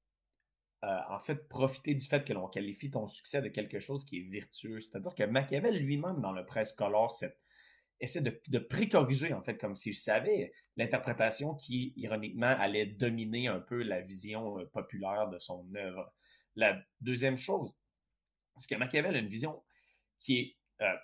euh, 0.83 0.99
en 1.09 1.17
fait 1.17 1.47
profiter 1.49 1.95
du 1.95 2.05
fait 2.05 2.23
que 2.23 2.33
l'on 2.33 2.47
qualifie 2.47 2.91
ton 2.91 3.07
succès 3.07 3.41
de 3.41 3.49
quelque 3.49 3.79
chose 3.79 4.05
qui 4.05 4.19
est 4.19 4.29
virtueux. 4.29 4.79
C'est-à-dire 4.79 5.15
que 5.15 5.23
Machiavel 5.23 5.75
lui-même, 5.75 6.21
dans 6.21 6.31
le 6.31 6.45
Presse 6.45 6.71
Color, 6.71 7.11
essaie 7.99 8.21
de, 8.21 8.39
de 8.47 8.59
précorriger, 8.59 9.33
en 9.33 9.41
fait, 9.41 9.57
comme 9.57 9.75
s'il 9.75 9.95
savait 9.95 10.53
l'interprétation 10.75 11.55
qui, 11.55 11.93
ironiquement, 11.95 12.55
allait 12.59 12.85
dominer 12.85 13.47
un 13.47 13.59
peu 13.59 13.81
la 13.81 14.01
vision 14.01 14.59
euh, 14.59 14.65
populaire 14.65 15.29
de 15.29 15.39
son 15.39 15.67
œuvre. 15.75 16.13
La 16.55 16.79
deuxième 17.01 17.37
chose, 17.37 17.75
c'est 18.57 18.69
que 18.69 18.79
Machiavel 18.79 19.15
a 19.15 19.19
une 19.19 19.29
vision 19.29 19.63
qui 20.19 20.37
est 20.37 20.57
euh, 20.81 20.95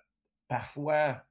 parfois 0.48 1.26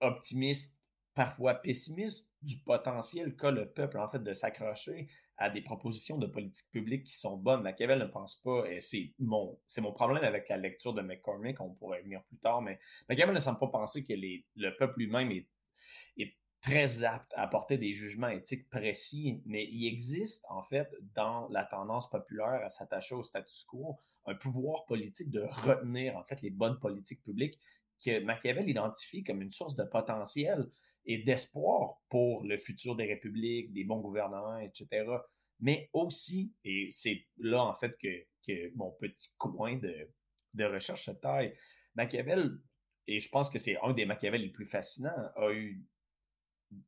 optimiste, 0.00 0.78
parfois 1.14 1.54
pessimiste 1.54 2.28
du 2.42 2.58
potentiel 2.58 3.34
qu'a 3.36 3.50
le 3.50 3.70
peuple 3.70 3.98
en 3.98 4.08
fait 4.08 4.22
de 4.22 4.34
s'accrocher 4.34 5.08
à 5.38 5.50
des 5.50 5.60
propositions 5.60 6.18
de 6.18 6.26
politique 6.26 6.68
publique 6.70 7.04
qui 7.04 7.16
sont 7.16 7.36
bonnes. 7.36 7.62
Machiavel 7.62 8.00
ne 8.00 8.06
pense 8.06 8.36
pas, 8.36 8.64
et 8.68 8.80
c'est 8.80 9.14
mon, 9.18 9.56
problème 9.94 10.24
avec 10.24 10.48
la 10.48 10.56
lecture 10.56 10.92
de 10.92 11.00
McCormick, 11.00 11.60
on 11.60 11.70
pourrait 11.70 12.02
venir 12.02 12.22
plus 12.24 12.38
tard, 12.38 12.60
mais 12.60 12.78
Machiavel 13.08 13.34
ne 13.34 13.40
semble 13.40 13.58
pas 13.58 13.68
penser 13.68 14.02
que 14.02 14.12
le 14.12 14.76
peuple 14.76 14.98
lui-même 14.98 15.30
est, 15.30 15.48
est 16.16 16.34
très 16.60 17.04
apte 17.04 17.32
à 17.34 17.42
apporter 17.42 17.78
des 17.78 17.92
jugements 17.92 18.28
éthiques 18.28 18.68
précis, 18.68 19.40
mais 19.46 19.64
il 19.70 19.86
existe 19.86 20.44
en 20.48 20.62
fait 20.62 20.92
dans 21.14 21.48
la 21.48 21.64
tendance 21.64 22.10
populaire 22.10 22.60
à 22.64 22.68
s'attacher 22.68 23.14
au 23.14 23.22
status 23.22 23.64
quo 23.64 24.00
un 24.26 24.34
pouvoir 24.34 24.84
politique 24.86 25.30
de 25.30 25.42
retenir 25.42 26.16
en 26.16 26.24
fait 26.24 26.42
les 26.42 26.50
bonnes 26.50 26.78
politiques 26.78 27.22
publiques 27.22 27.58
que 28.04 28.20
Machiavel 28.20 28.68
identifie 28.68 29.24
comme 29.24 29.40
une 29.40 29.52
source 29.52 29.74
de 29.74 29.84
potentiel 29.84 30.68
et 31.06 31.18
d'espoir 31.18 32.00
pour 32.08 32.44
le 32.44 32.56
futur 32.56 32.96
des 32.96 33.06
républiques, 33.06 33.72
des 33.72 33.84
bons 33.84 34.00
gouvernements, 34.00 34.58
etc. 34.58 35.06
Mais 35.60 35.88
aussi, 35.92 36.52
et 36.64 36.88
c'est 36.90 37.26
là 37.38 37.62
en 37.64 37.74
fait 37.74 37.96
que, 37.98 38.08
mon 38.76 38.92
petit 38.92 39.28
coin 39.36 39.76
de, 39.76 40.08
de 40.54 40.64
recherche 40.64 41.04
se 41.04 41.10
taille, 41.10 41.54
Machiavel, 41.94 42.58
et 43.06 43.20
je 43.20 43.28
pense 43.28 43.50
que 43.50 43.58
c'est 43.58 43.76
un 43.82 43.92
des 43.92 44.06
Machiavel 44.06 44.40
les 44.40 44.48
plus 44.48 44.64
fascinants, 44.64 45.30
a 45.36 45.52
eu 45.52 45.84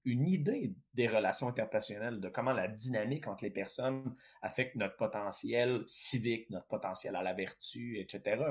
une 0.04 0.26
idée 0.26 0.74
des 0.94 1.08
relations 1.08 1.48
interpersonnelles, 1.48 2.20
de 2.20 2.28
comment 2.28 2.52
la 2.52 2.68
dynamique 2.68 3.26
entre 3.26 3.44
les 3.44 3.50
personnes 3.50 4.14
affecte 4.42 4.76
notre 4.76 4.96
potentiel 4.96 5.84
civique, 5.86 6.50
notre 6.50 6.66
potentiel 6.66 7.16
à 7.16 7.22
la 7.22 7.32
vertu, 7.32 7.98
etc. 7.98 8.42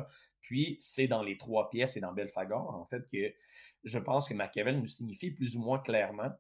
Puis, 0.42 0.78
c'est 0.80 1.08
dans 1.08 1.22
les 1.22 1.38
trois 1.38 1.70
pièces 1.70 1.98
et 1.98 2.00
dans 2.00 2.14
Belfagor, 2.14 2.74
en 2.74 2.86
fait, 2.86 3.08
que 3.12 3.34
je 3.84 4.00
pense 4.00 4.28
que 4.28 4.34
Machiavel 4.34 4.80
nous 4.80 4.88
signifie 4.88 5.32
plus 5.32 5.56
ou 5.56 5.60
moins 5.60 5.80
clairement 5.80 6.32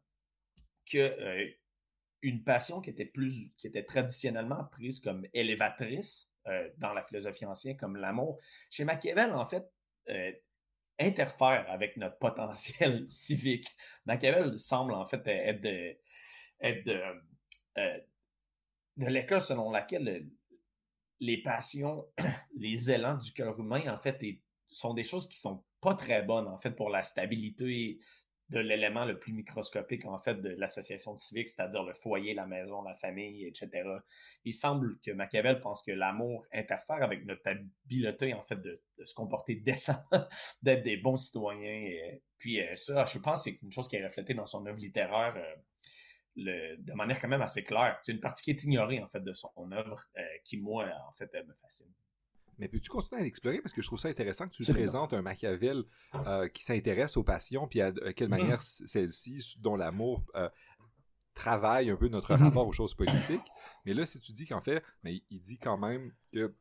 que 0.86 0.98
euh, 0.98 1.48
une 2.22 2.44
passion 2.44 2.82
qui 2.82 2.90
était 2.90 3.06
plus, 3.06 3.52
qui 3.58 3.68
était 3.68 3.84
traditionnellement 3.84 4.66
prise 4.66 5.00
comme 5.00 5.26
élévatrice 5.34 6.32
euh, 6.48 6.70
dans 6.78 6.94
la 6.94 7.04
philosophie 7.04 7.46
ancienne, 7.46 7.78
comme 7.78 7.96
l'amour, 7.96 8.40
chez 8.70 8.84
Machiavel, 8.84 9.34
en 9.34 9.46
fait, 9.46 9.72
euh, 10.10 10.32
interfère 11.00 11.66
avec 11.70 11.98
notre 11.98 12.18
potentiel 12.18 13.06
civique. 13.10 13.68
Machiavel 14.06 14.58
semble 14.60 14.94
en 14.94 15.06
fait 15.06 15.26
être 15.28 15.62
de, 15.62 15.96
être 16.62 16.86
de, 16.86 17.02
euh, 17.78 18.00
l'école 18.98 19.42
selon 19.42 19.72
laquelle 19.72 20.28
les 21.20 21.42
passions, 21.42 22.06
les 22.56 22.92
élans 22.92 23.18
du 23.18 23.32
cœur 23.32 23.60
humain, 23.60 23.92
en 23.92 23.98
fait, 23.98 24.22
sont 24.68 24.94
des 24.94 25.04
choses 25.04 25.28
qui 25.28 25.38
sont 25.38 25.64
pas 25.82 25.96
très 25.96 26.22
bonnes, 26.22 26.48
en 26.48 26.58
fait, 26.58 26.72
pour 26.72 26.90
la 26.90 27.04
stabilité 27.04 28.00
de 28.50 28.60
l'élément 28.60 29.06
le 29.06 29.20
plus 29.20 29.32
microscopique, 29.32 30.06
en 30.06 30.18
fait, 30.18 30.36
de 30.36 30.50
l'association 30.50 31.16
civique, 31.16 31.50
c'est-à-dire 31.50 31.84
le 31.84 31.94
foyer, 31.94 32.34
la 32.34 32.48
maison, 32.48 32.82
la 32.82 32.96
famille, 32.96 33.46
etc. 33.46 33.70
Il 34.44 34.54
semble 34.54 35.00
que 35.02 35.12
Machiavel 35.12 35.60
pense 35.60 35.84
que 35.84 35.92
l'amour 35.92 36.46
interfère 36.52 37.04
avec 37.04 37.26
notre 37.26 37.48
habileté, 37.48 38.34
en 38.34 38.44
fait, 38.44 38.60
de, 38.60 38.82
se 39.04 39.14
comporter 39.14 39.56
décemment, 39.66 40.28
d'être 40.62 40.82
des 40.82 40.98
bons 40.98 41.18
citoyens. 41.18 41.70
Et, 41.70 42.22
puis 42.38 42.62
euh, 42.62 42.76
ça, 42.76 43.06
je 43.06 43.20
pense 43.20 43.44
c'est 43.44 43.62
une 43.62 43.72
chose 43.72 43.88
qui 43.88 43.98
est 43.98 44.04
reflétée 44.04 44.34
dans 44.34 44.46
son 44.46 44.66
œuvre 44.66 44.80
littéraire 44.80 45.36
euh, 45.36 45.56
de 46.36 46.94
manière 46.94 47.20
quand 47.20 47.28
même 47.28 47.42
assez 47.42 47.64
claire. 47.64 48.00
C'est 48.02 48.14
une 48.14 48.20
partie 48.20 48.44
qui 48.44 48.52
est 48.52 48.64
ignorée, 48.64 49.02
en 49.02 49.08
fait, 49.08 49.24
de 49.24 49.34
son 49.34 49.72
œuvre, 49.72 50.04
euh, 50.18 50.22
qui, 50.44 50.58
moi, 50.58 50.88
en 51.08 51.14
fait, 51.14 51.32
me 51.34 51.54
fascine. 51.62 51.92
Mais 52.60 52.68
peux-tu 52.68 52.90
continuer 52.90 53.22
à 53.22 53.24
l'explorer? 53.24 53.62
Parce 53.62 53.74
que 53.74 53.82
je 53.82 53.88
trouve 53.88 54.00
ça 54.00 54.10
intéressant 54.10 54.48
que 54.48 54.54
tu 54.54 54.72
présentes 54.72 55.14
un 55.14 55.22
Machiavel 55.22 55.84
euh, 56.14 56.48
qui 56.50 56.64
s'intéresse 56.64 57.16
aux 57.18 57.24
passions, 57.24 57.68
puis 57.68 57.82
à, 57.82 57.92
quelle 57.92 58.28
mm-hmm. 58.28 58.30
manière 58.30 58.62
celle-ci, 58.62 59.56
dont 59.60 59.78
l'amour 59.78 60.24
euh, 60.36 60.50
travaille 61.34 61.90
un 61.90 61.96
peu 61.96 62.10
notre 62.10 62.34
mm-hmm. 62.34 62.44
rapport 62.44 62.68
aux 62.68 62.74
choses 62.74 62.94
politiques. 62.94 63.48
Mais 63.86 63.94
là, 63.94 64.06
si 64.06 64.20
tu 64.20 64.34
dis 64.34 64.46
qu'en 64.46 64.62
fait, 64.62 64.84
mais 65.04 65.24
il 65.30 65.40
dit 65.40 65.58
quand 65.58 65.78
même 65.78 66.12
que 66.34 66.54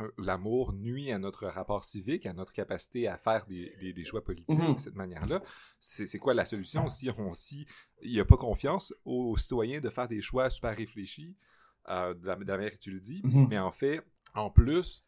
euh, 0.00 0.10
l'amour 0.16 0.72
nuit 0.72 1.12
à 1.12 1.18
notre 1.18 1.46
rapport 1.46 1.84
civique, 1.84 2.24
à 2.24 2.32
notre 2.32 2.52
capacité 2.54 3.06
à 3.06 3.18
faire 3.18 3.44
des, 3.46 4.04
choix 4.04 4.24
politiques 4.24 4.58
mm-hmm. 4.58 4.74
de 4.76 4.80
cette 4.80 4.96
manière-là. 4.96 5.42
C'est 5.78 6.18
quoi 6.18 6.32
la 6.32 6.46
solution 6.46 6.88
si 6.88 7.10
on 7.10 7.34
si 7.34 7.66
il 8.00 8.12
n'y 8.12 8.20
a 8.20 8.24
pas 8.24 8.38
confiance 8.38 8.94
aux 9.04 9.36
citoyens 9.36 9.80
de 9.80 9.90
faire 9.90 10.08
des 10.08 10.22
choix 10.22 10.48
super 10.48 10.74
réfléchis 10.74 11.36
de, 11.86 12.26
la, 12.26 12.36
manière 12.36 12.70
que 12.70 12.78
tu 12.78 12.90
le 12.90 12.98
dis, 12.98 13.20
mais 13.24 13.58
en 13.58 13.70
fait, 13.70 14.02
en 14.34 14.50
plus, 14.50 15.04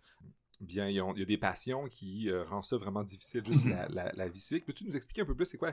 bien, 0.60 0.88
il 0.88 0.94
y, 0.94 1.00
a, 1.00 1.24
des 1.24 1.38
passions 1.38 1.88
qui 1.88 2.30
euh, 2.30 2.42
rendent 2.44 2.64
ça 2.64 2.76
vraiment 2.76 3.02
difficile, 3.02 3.44
juste 3.44 3.64
mhm. 3.64 3.86
la, 3.90 4.28
vie 4.28 4.40
civique. 4.40 4.64
Peux-tu 4.64 4.84
nous 4.84 4.96
expliquer 4.96 5.22
un 5.22 5.26
peu 5.26 5.34
plus 5.34 5.46
c'est 5.46 5.58
quoi, 5.58 5.72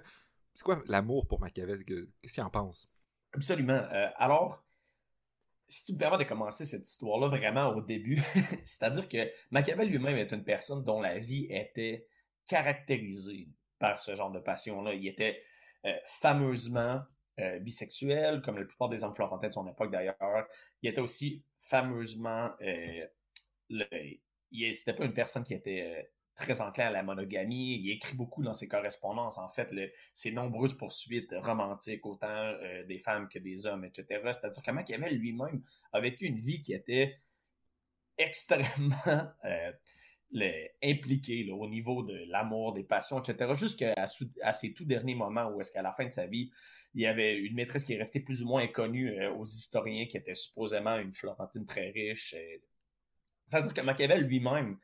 c'est 0.53 0.63
quoi 0.63 0.81
l'amour 0.87 1.27
pour 1.27 1.39
Machiavel? 1.39 1.83
Qu'est-ce 1.83 2.33
qu'il 2.33 2.43
en 2.43 2.49
pense? 2.49 2.89
Absolument. 3.33 3.73
Euh, 3.73 4.09
alors, 4.17 4.65
si 5.67 5.85
tu 5.85 5.93
me 5.93 5.97
permets 5.97 6.23
de 6.23 6.27
commencer 6.27 6.65
cette 6.65 6.87
histoire-là 6.87 7.27
vraiment 7.27 7.69
au 7.69 7.81
début, 7.81 8.21
c'est-à-dire 8.65 9.07
que 9.07 9.29
Machiavel 9.51 9.89
lui-même 9.89 10.17
est 10.17 10.31
une 10.31 10.43
personne 10.43 10.83
dont 10.83 11.01
la 11.01 11.19
vie 11.19 11.47
était 11.49 12.07
caractérisée 12.47 13.47
par 13.79 13.97
ce 13.97 14.15
genre 14.15 14.31
de 14.31 14.39
passion-là. 14.39 14.93
Il 14.93 15.07
était 15.07 15.41
euh, 15.85 15.93
fameusement 16.05 17.01
bisexuel, 17.61 18.43
comme 18.43 18.59
la 18.59 18.65
plupart 18.65 18.89
des 18.89 19.03
hommes 19.03 19.15
florentins 19.15 19.47
de 19.47 19.53
son 19.53 19.67
époque 19.67 19.89
d'ailleurs. 19.91 20.15
Il 20.83 20.89
était 20.89 21.01
aussi 21.01 21.43
fameusement 21.57 22.51
le, 23.69 23.85
c'était 24.73 24.93
pas 24.93 25.05
une 25.05 25.13
personne 25.13 25.43
qui 25.43 25.53
était 25.53 25.81
euh, 25.81 26.03
très 26.35 26.61
enclin 26.61 26.87
à 26.87 26.91
la 26.91 27.03
monogamie. 27.03 27.79
Il 27.81 27.91
écrit 27.91 28.15
beaucoup 28.15 28.43
dans 28.43 28.53
ses 28.53 28.67
correspondances, 28.67 29.37
en 29.37 29.47
fait, 29.47 29.73
ses 30.13 30.31
nombreuses 30.31 30.73
poursuites 30.73 31.33
romantiques, 31.41 32.05
autant 32.05 32.27
euh, 32.27 32.83
des 32.85 32.97
femmes 32.97 33.27
que 33.27 33.39
des 33.39 33.65
hommes, 33.65 33.85
etc. 33.85 34.05
C'est-à-dire 34.25 34.63
que 34.63 34.71
Machiavel 34.71 35.17
lui-même 35.17 35.63
a 35.91 35.99
vécu 35.99 36.25
une 36.25 36.37
vie 36.37 36.61
qui 36.61 36.73
était 36.73 37.17
extrêmement 38.17 38.95
euh, 39.45 39.71
impliquée 40.83 41.49
au 41.51 41.67
niveau 41.67 42.03
de 42.03 42.25
l'amour, 42.27 42.73
des 42.73 42.83
passions, 42.83 43.21
etc. 43.21 43.53
Jusqu'à 43.55 43.93
à 44.41 44.53
ses 44.53 44.73
tout 44.73 44.85
derniers 44.85 45.15
moments 45.15 45.49
où 45.49 45.61
est-ce 45.61 45.71
qu'à 45.71 45.83
la 45.83 45.93
fin 45.93 46.05
de 46.05 46.11
sa 46.11 46.25
vie, 46.25 46.51
il 46.95 47.01
y 47.01 47.07
avait 47.07 47.37
une 47.37 47.55
maîtresse 47.55 47.85
qui 47.85 47.93
est 47.93 47.97
restée 47.97 48.19
plus 48.19 48.41
ou 48.41 48.47
moins 48.47 48.63
inconnue 48.63 49.27
aux 49.27 49.45
historiens, 49.45 50.05
qui 50.05 50.17
était 50.17 50.33
supposément 50.33 50.97
une 50.97 51.13
Florentine 51.13 51.65
très 51.65 51.91
riche, 51.91 52.35
c'est-à-dire 53.45 53.73
que 53.73 53.81
Machiavel 53.81 54.21
lui-même 54.21 54.77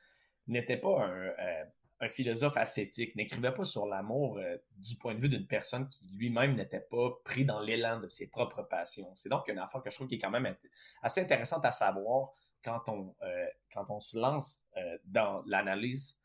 n'était 0.47 0.77
pas 0.77 1.07
euh, 1.07 1.65
un, 1.99 2.09
philosophe 2.09 2.57
ascétique, 2.57 3.15
n'écrivait 3.15 3.53
pas 3.53 3.65
sur 3.65 3.85
l'amour 3.85 4.37
euh, 4.37 4.57
du 4.77 4.95
point 4.95 5.15
de 5.15 5.19
vue 5.19 5.29
d'une 5.29 5.47
personne 5.47 5.87
qui 5.89 6.05
lui-même 6.13 6.55
n'était 6.55 6.79
pas 6.79 7.11
pris 7.23 7.45
dans 7.45 7.59
l'élan 7.59 7.99
de 7.99 8.07
ses 8.07 8.27
propres 8.27 8.63
passions. 8.63 9.11
C'est 9.15 9.29
donc 9.29 9.47
une 9.47 9.59
affaire 9.59 9.81
que 9.81 9.89
je 9.89 9.95
trouve 9.95 10.07
qui 10.07 10.15
est 10.15 10.19
quand 10.19 10.31
même 10.31 10.55
assez 11.01 11.21
intéressante 11.21 11.65
à 11.65 11.71
savoir 11.71 12.29
quand 12.63 12.81
on, 12.87 13.15
euh, 13.21 13.45
quand 13.73 13.89
on 13.89 13.99
se 13.99 14.17
lance 14.17 14.65
dans 15.05 15.43
l'analyse 15.45 16.17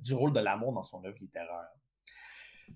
du 0.00 0.12
rôle 0.12 0.32
de 0.34 0.40
l'amour 0.40 0.74
dans 0.74 0.82
son 0.82 1.02
œuvre 1.04 1.16
littéraire 1.20 1.68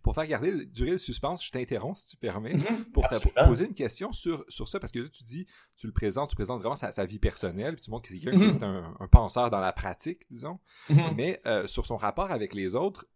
pour 0.03 0.15
faire 0.15 0.27
garder 0.27 0.67
durer 0.67 0.93
le 0.93 0.99
suspense, 0.99 1.45
je 1.45 1.51
t'interromps 1.51 2.01
si 2.01 2.09
tu 2.09 2.17
permets, 2.17 2.55
mhm. 2.55 2.85
pour 2.93 3.09
te 3.09 3.17
poser 3.45 3.67
une 3.67 3.75
question 3.75 4.13
sur, 4.13 4.45
sur 4.49 4.69
ça, 4.69 4.81
parce 4.81 4.93
que 4.93 5.01
là, 5.01 5.09
tu 5.09 5.25
dis, 5.25 5.47
tu 5.77 5.87
le 5.87 5.93
présentes, 5.93 6.31
tu 6.31 6.37
présentes 6.37 6.61
vraiment 6.61 6.77
sa, 6.77 7.07
vie 7.07 7.19
personnelle, 7.19 7.75
puis 7.75 7.83
tu 7.83 7.91
montres 7.91 8.09
que 8.09 8.15
c'est 8.15 8.21
quelqu'un 8.21 8.39
qui 8.39 8.45
mhm. 8.45 8.51
est 8.51 8.63
un, 8.63 9.09
penseur 9.11 9.51
dans 9.51 9.61
la 9.61 9.73
pratique, 9.73 10.23
disons, 10.31 10.59
mhm. 10.89 11.15
mais 11.17 11.41
euh, 11.47 11.67
sur 11.67 11.87
son 11.87 11.97
rapport 11.97 12.31
avec 12.31 12.55
les 12.55 12.75
autres, 12.75 13.07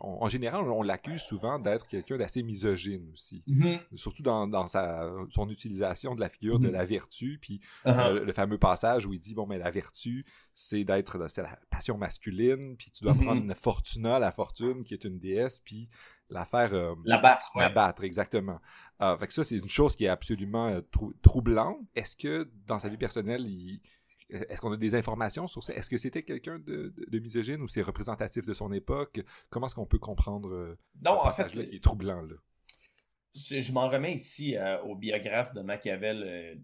en 0.00 0.28
général, 0.28 0.64
on 0.70 0.82
l'accuse 0.82 1.20
souvent 1.20 1.58
d'être 1.58 1.86
quelqu'un 1.86 2.16
d'assez 2.16 2.42
misogyne 2.42 3.08
aussi. 3.12 3.42
Mm-hmm. 3.46 3.96
Surtout 3.96 4.22
dans, 4.22 4.66
sa, 4.66 5.10
son 5.30 5.48
utilisation 5.48 6.14
de 6.14 6.20
la 6.20 6.28
figure 6.28 6.58
de 6.58 6.68
mm-hmm. 6.68 6.72
la 6.72 6.84
vertu, 6.84 7.38
puis 7.40 7.60
uh-huh. 7.84 8.00
euh, 8.00 8.24
le 8.24 8.32
fameux 8.32 8.58
passage 8.58 9.06
où 9.06 9.12
il 9.12 9.20
dit, 9.20 9.34
bon, 9.34 9.46
mais 9.46 9.58
la 9.58 9.70
vertu, 9.70 10.24
c'est 10.54 10.84
d'être, 10.84 11.28
c'est 11.28 11.42
la 11.42 11.58
passion 11.70 11.98
masculine, 11.98 12.76
puis 12.76 12.90
tu 12.90 13.04
dois 13.04 13.12
mm-hmm. 13.12 13.24
prendre 13.24 13.42
une 13.42 13.54
Fortuna, 13.54 14.18
la 14.18 14.32
fortune, 14.32 14.84
qui 14.84 14.94
est 14.94 15.04
une 15.04 15.18
déesse, 15.18 15.60
puis 15.60 15.88
la 16.30 16.44
faire... 16.44 16.74
Euh, 16.74 16.94
la 17.04 17.18
battre. 17.18 17.50
La 17.56 17.68
battre, 17.68 18.04
exactement. 18.04 18.58
Euh, 19.00 19.16
fait 19.18 19.26
que 19.26 19.32
ça, 19.32 19.44
c'est 19.44 19.56
une 19.56 19.68
chose 19.68 19.96
qui 19.96 20.04
est 20.04 20.08
absolument 20.08 20.80
troublante. 21.22 21.78
Est-ce 21.94 22.16
que, 22.16 22.50
dans 22.66 22.78
sa 22.78 22.88
vie 22.88 22.96
personnelle, 22.96 23.46
il 23.46 23.80
est-ce 24.30 24.60
qu'on 24.60 24.72
a 24.72 24.76
des 24.76 24.94
informations 24.94 25.46
sur 25.46 25.62
ça? 25.62 25.74
Est-ce 25.74 25.88
que 25.88 25.98
c'était 25.98 26.22
quelqu'un 26.22 26.58
de, 26.58 26.92
misogyne 27.18 27.62
ou 27.62 27.68
c'est 27.68 27.82
représentatif 27.82 28.46
de 28.46 28.54
son 28.54 28.72
époque? 28.72 29.20
Comment 29.50 29.66
est-ce 29.66 29.74
qu'on 29.74 29.86
peut 29.86 29.98
comprendre 29.98 30.52
euh, 30.52 30.78
ce 30.96 31.22
passage-là 31.22 31.64
qui 31.64 31.76
est 31.76 31.82
troublant? 31.82 32.22
Là? 32.22 32.34
Je, 33.34 33.72
m'en 33.72 33.88
remets 33.88 34.14
ici 34.14 34.56
euh, 34.56 34.80
au 34.82 34.94
biographe 34.94 35.54
de 35.54 35.62
Machiavel 35.62 36.22
euh, 36.22 36.54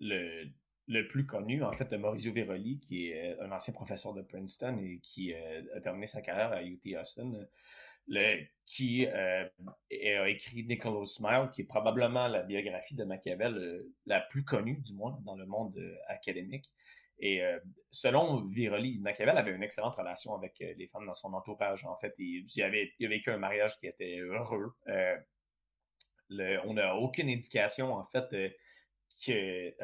le, 0.00 0.48
le, 0.88 1.06
plus 1.06 1.26
connu, 1.26 1.62
en 1.62 1.72
fait, 1.72 1.90
de 1.90 1.96
Maurizio 1.96 2.32
Veroli, 2.32 2.80
qui 2.80 3.08
est 3.10 3.38
un 3.40 3.52
ancien 3.52 3.72
professeur 3.72 4.12
de 4.14 4.22
Princeton 4.22 4.78
et 4.78 4.98
qui 5.00 5.32
a 5.34 5.80
terminé 5.80 6.06
sa 6.06 6.20
carrière 6.20 6.52
à 6.52 6.62
UT 6.62 6.80
Austin. 7.00 7.32
Le, 8.06 8.44
qui 8.66 9.06
a 9.06 9.48
écrit 10.28 10.64
Nicholas 10.64 11.06
Smile, 11.06 11.50
qui 11.54 11.62
est 11.62 11.66
probablement 11.66 12.28
la 12.28 12.42
biographie 12.42 12.94
de 12.94 13.04
Machiavel 13.04 13.86
la 14.04 14.20
plus 14.20 14.44
connue, 14.44 14.76
du 14.78 14.92
moins, 14.92 15.18
dans 15.24 15.36
le 15.36 15.46
monde 15.46 15.78
académique. 16.08 16.70
Et 17.18 17.42
selon 17.90 18.44
Viroli, 18.46 18.98
Machiavel 18.98 19.38
avait 19.38 19.52
une 19.52 19.62
excellente 19.62 19.94
relation 19.94 20.34
avec 20.34 20.58
les 20.58 20.86
femmes 20.88 21.06
dans 21.06 21.14
son 21.14 21.32
entourage. 21.32 21.84
En 21.84 21.96
fait, 21.96 22.14
il, 22.18 22.44
il, 22.54 22.62
avait, 22.62 22.92
il 22.98 23.22
un 23.26 23.38
mariage 23.38 23.78
qui 23.78 23.86
était 23.86 24.18
heureux. 24.18 24.72
on 26.30 26.74
n'a 26.74 26.96
aucune 26.96 27.28
indication, 27.28 27.94
en 27.94 28.04
fait, 28.04 28.28
que, 29.24 29.74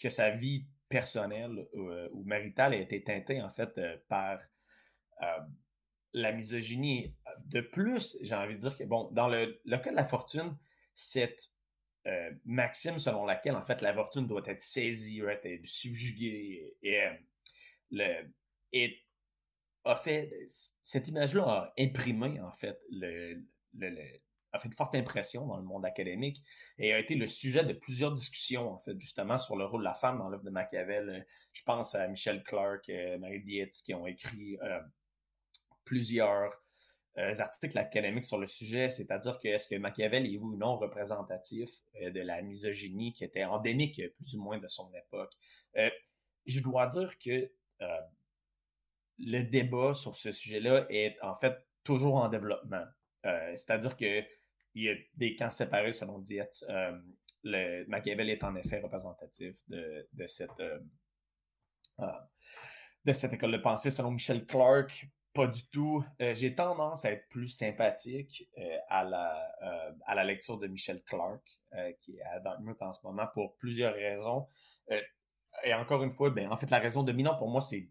que 0.00 0.10
sa 0.10 0.30
vie 0.30 0.66
personnelle 0.88 1.66
ou, 1.72 2.24
maritale 2.24 2.74
a 2.74 2.78
été 2.78 3.02
teintée, 3.02 3.40
en 3.40 3.50
fait, 3.50 3.80
par 4.08 4.40
la 6.14 6.32
misogynie. 6.32 7.14
De 7.46 7.60
plus, 7.60 8.16
j'ai 8.22 8.34
envie 8.34 8.54
de 8.54 8.60
dire 8.60 8.76
que, 8.76 8.84
bon, 8.84 9.10
dans 9.12 9.28
le, 9.28 9.60
cas 9.78 9.90
de 9.90 9.96
la 9.96 10.04
fortune, 10.04 10.56
cette 10.94 11.50
euh, 12.06 12.30
maxime 12.44 12.98
selon 12.98 13.24
laquelle, 13.24 13.56
en 13.56 13.64
fait, 13.64 13.80
la 13.80 13.94
fortune 13.94 14.26
doit 14.26 14.42
être 14.46 14.62
saisie, 14.62 15.20
doit 15.20 15.32
être 15.32 15.66
subjuguée, 15.66 16.76
et, 16.82 17.00
euh, 17.00 18.88
a 19.86 19.96
fait, 19.96 20.30
cette 20.82 21.08
image-là 21.08 21.42
a 21.44 21.72
imprimé, 21.78 22.40
en 22.40 22.52
fait, 22.52 22.78
le, 22.90 23.42
a 24.52 24.58
fait 24.58 24.68
une 24.68 24.74
forte 24.74 24.94
impression 24.94 25.46
dans 25.46 25.56
le 25.56 25.64
monde 25.64 25.84
académique 25.84 26.42
et 26.78 26.92
a 26.92 26.98
été 26.98 27.14
le 27.14 27.26
sujet 27.26 27.64
de 27.64 27.72
plusieurs 27.72 28.12
discussions, 28.12 28.70
en 28.70 28.78
fait, 28.78 28.98
justement, 29.00 29.38
sur 29.38 29.56
le 29.56 29.64
rôle 29.64 29.80
de 29.80 29.84
la 29.84 29.94
femme 29.94 30.18
dans 30.18 30.28
l'œuvre 30.28 30.44
de 30.44 30.50
Machiavel. 30.50 31.26
Je 31.52 31.62
pense 31.62 31.94
à 31.94 32.06
Michel 32.08 32.42
Clark, 32.42 32.88
euh, 32.88 33.18
Marie 33.18 33.42
Dietz, 33.42 33.82
qui 33.82 33.94
ont 33.94 34.06
écrit 34.06 34.58
plusieurs 35.84 36.63
articles 37.16 37.78
académiques 37.78 38.24
sur 38.24 38.38
le 38.38 38.46
sujet, 38.46 38.88
c'est-à-dire 38.88 39.38
que 39.38 39.48
est-ce 39.48 39.68
que 39.68 39.76
Machiavel 39.76 40.26
est 40.26 40.38
ou 40.38 40.56
non 40.56 40.76
représentatif 40.76 41.70
euh, 42.00 42.10
de 42.10 42.20
la 42.20 42.42
misogynie 42.42 43.12
qui 43.12 43.24
était 43.24 43.44
endémique 43.44 44.00
plus 44.16 44.34
ou 44.34 44.42
moins 44.42 44.58
de 44.58 44.68
son 44.68 44.92
époque? 44.94 45.32
Euh, 45.76 45.90
je 46.46 46.60
dois 46.60 46.86
dire 46.88 47.18
que 47.18 47.50
le 49.18 49.42
débat 49.42 49.94
sur 49.94 50.14
ce 50.16 50.32
sujet-là 50.32 50.86
est 50.88 51.16
en 51.22 51.34
fait 51.34 51.54
toujours 51.84 52.16
en 52.16 52.28
développement. 52.28 52.84
c'est-à-dire 53.22 53.96
que 53.96 54.22
il 54.74 54.82
y 54.82 54.88
a 54.88 54.94
des 55.14 55.36
camps 55.36 55.50
séparés 55.50 55.92
selon 55.92 56.18
Dietz. 56.18 56.64
le 57.42 57.84
Machiavel 57.86 58.30
est 58.30 58.42
en 58.42 58.56
effet 58.56 58.80
représentatif 58.80 59.54
de, 59.68 60.08
de 60.12 60.26
cette 60.26 60.62
de 63.04 63.12
cette 63.12 63.32
école 63.34 63.52
de 63.52 63.58
pensée 63.58 63.90
selon 63.90 64.10
Michel 64.10 64.46
Clark. 64.46 65.06
Pas 65.34 65.48
du 65.48 65.66
tout. 65.66 66.04
Euh, 66.22 66.32
j'ai 66.32 66.54
tendance 66.54 67.04
à 67.04 67.10
être 67.10 67.28
plus 67.28 67.48
sympathique 67.48 68.48
euh, 68.56 68.78
à, 68.88 69.02
la, 69.02 69.52
euh, 69.62 69.92
à 70.06 70.14
la 70.14 70.22
lecture 70.22 70.58
de 70.58 70.68
Michel 70.68 71.02
Clark, 71.02 71.42
qui 72.00 72.16
est 72.16 72.22
à 72.22 72.38
Dartmouth 72.38 72.80
en 72.80 72.92
ce 72.92 73.00
moment, 73.02 73.26
pour 73.34 73.56
plusieurs 73.56 73.94
raisons. 73.94 74.46
et 75.64 75.74
encore 75.74 76.04
une 76.04 76.12
fois, 76.12 76.30
ben, 76.30 76.52
en 76.52 76.56
fait, 76.56 76.70
la 76.70 76.78
raison 76.78 77.02
dominante 77.02 77.38
pour 77.38 77.50
moi, 77.50 77.60
c'est 77.60 77.88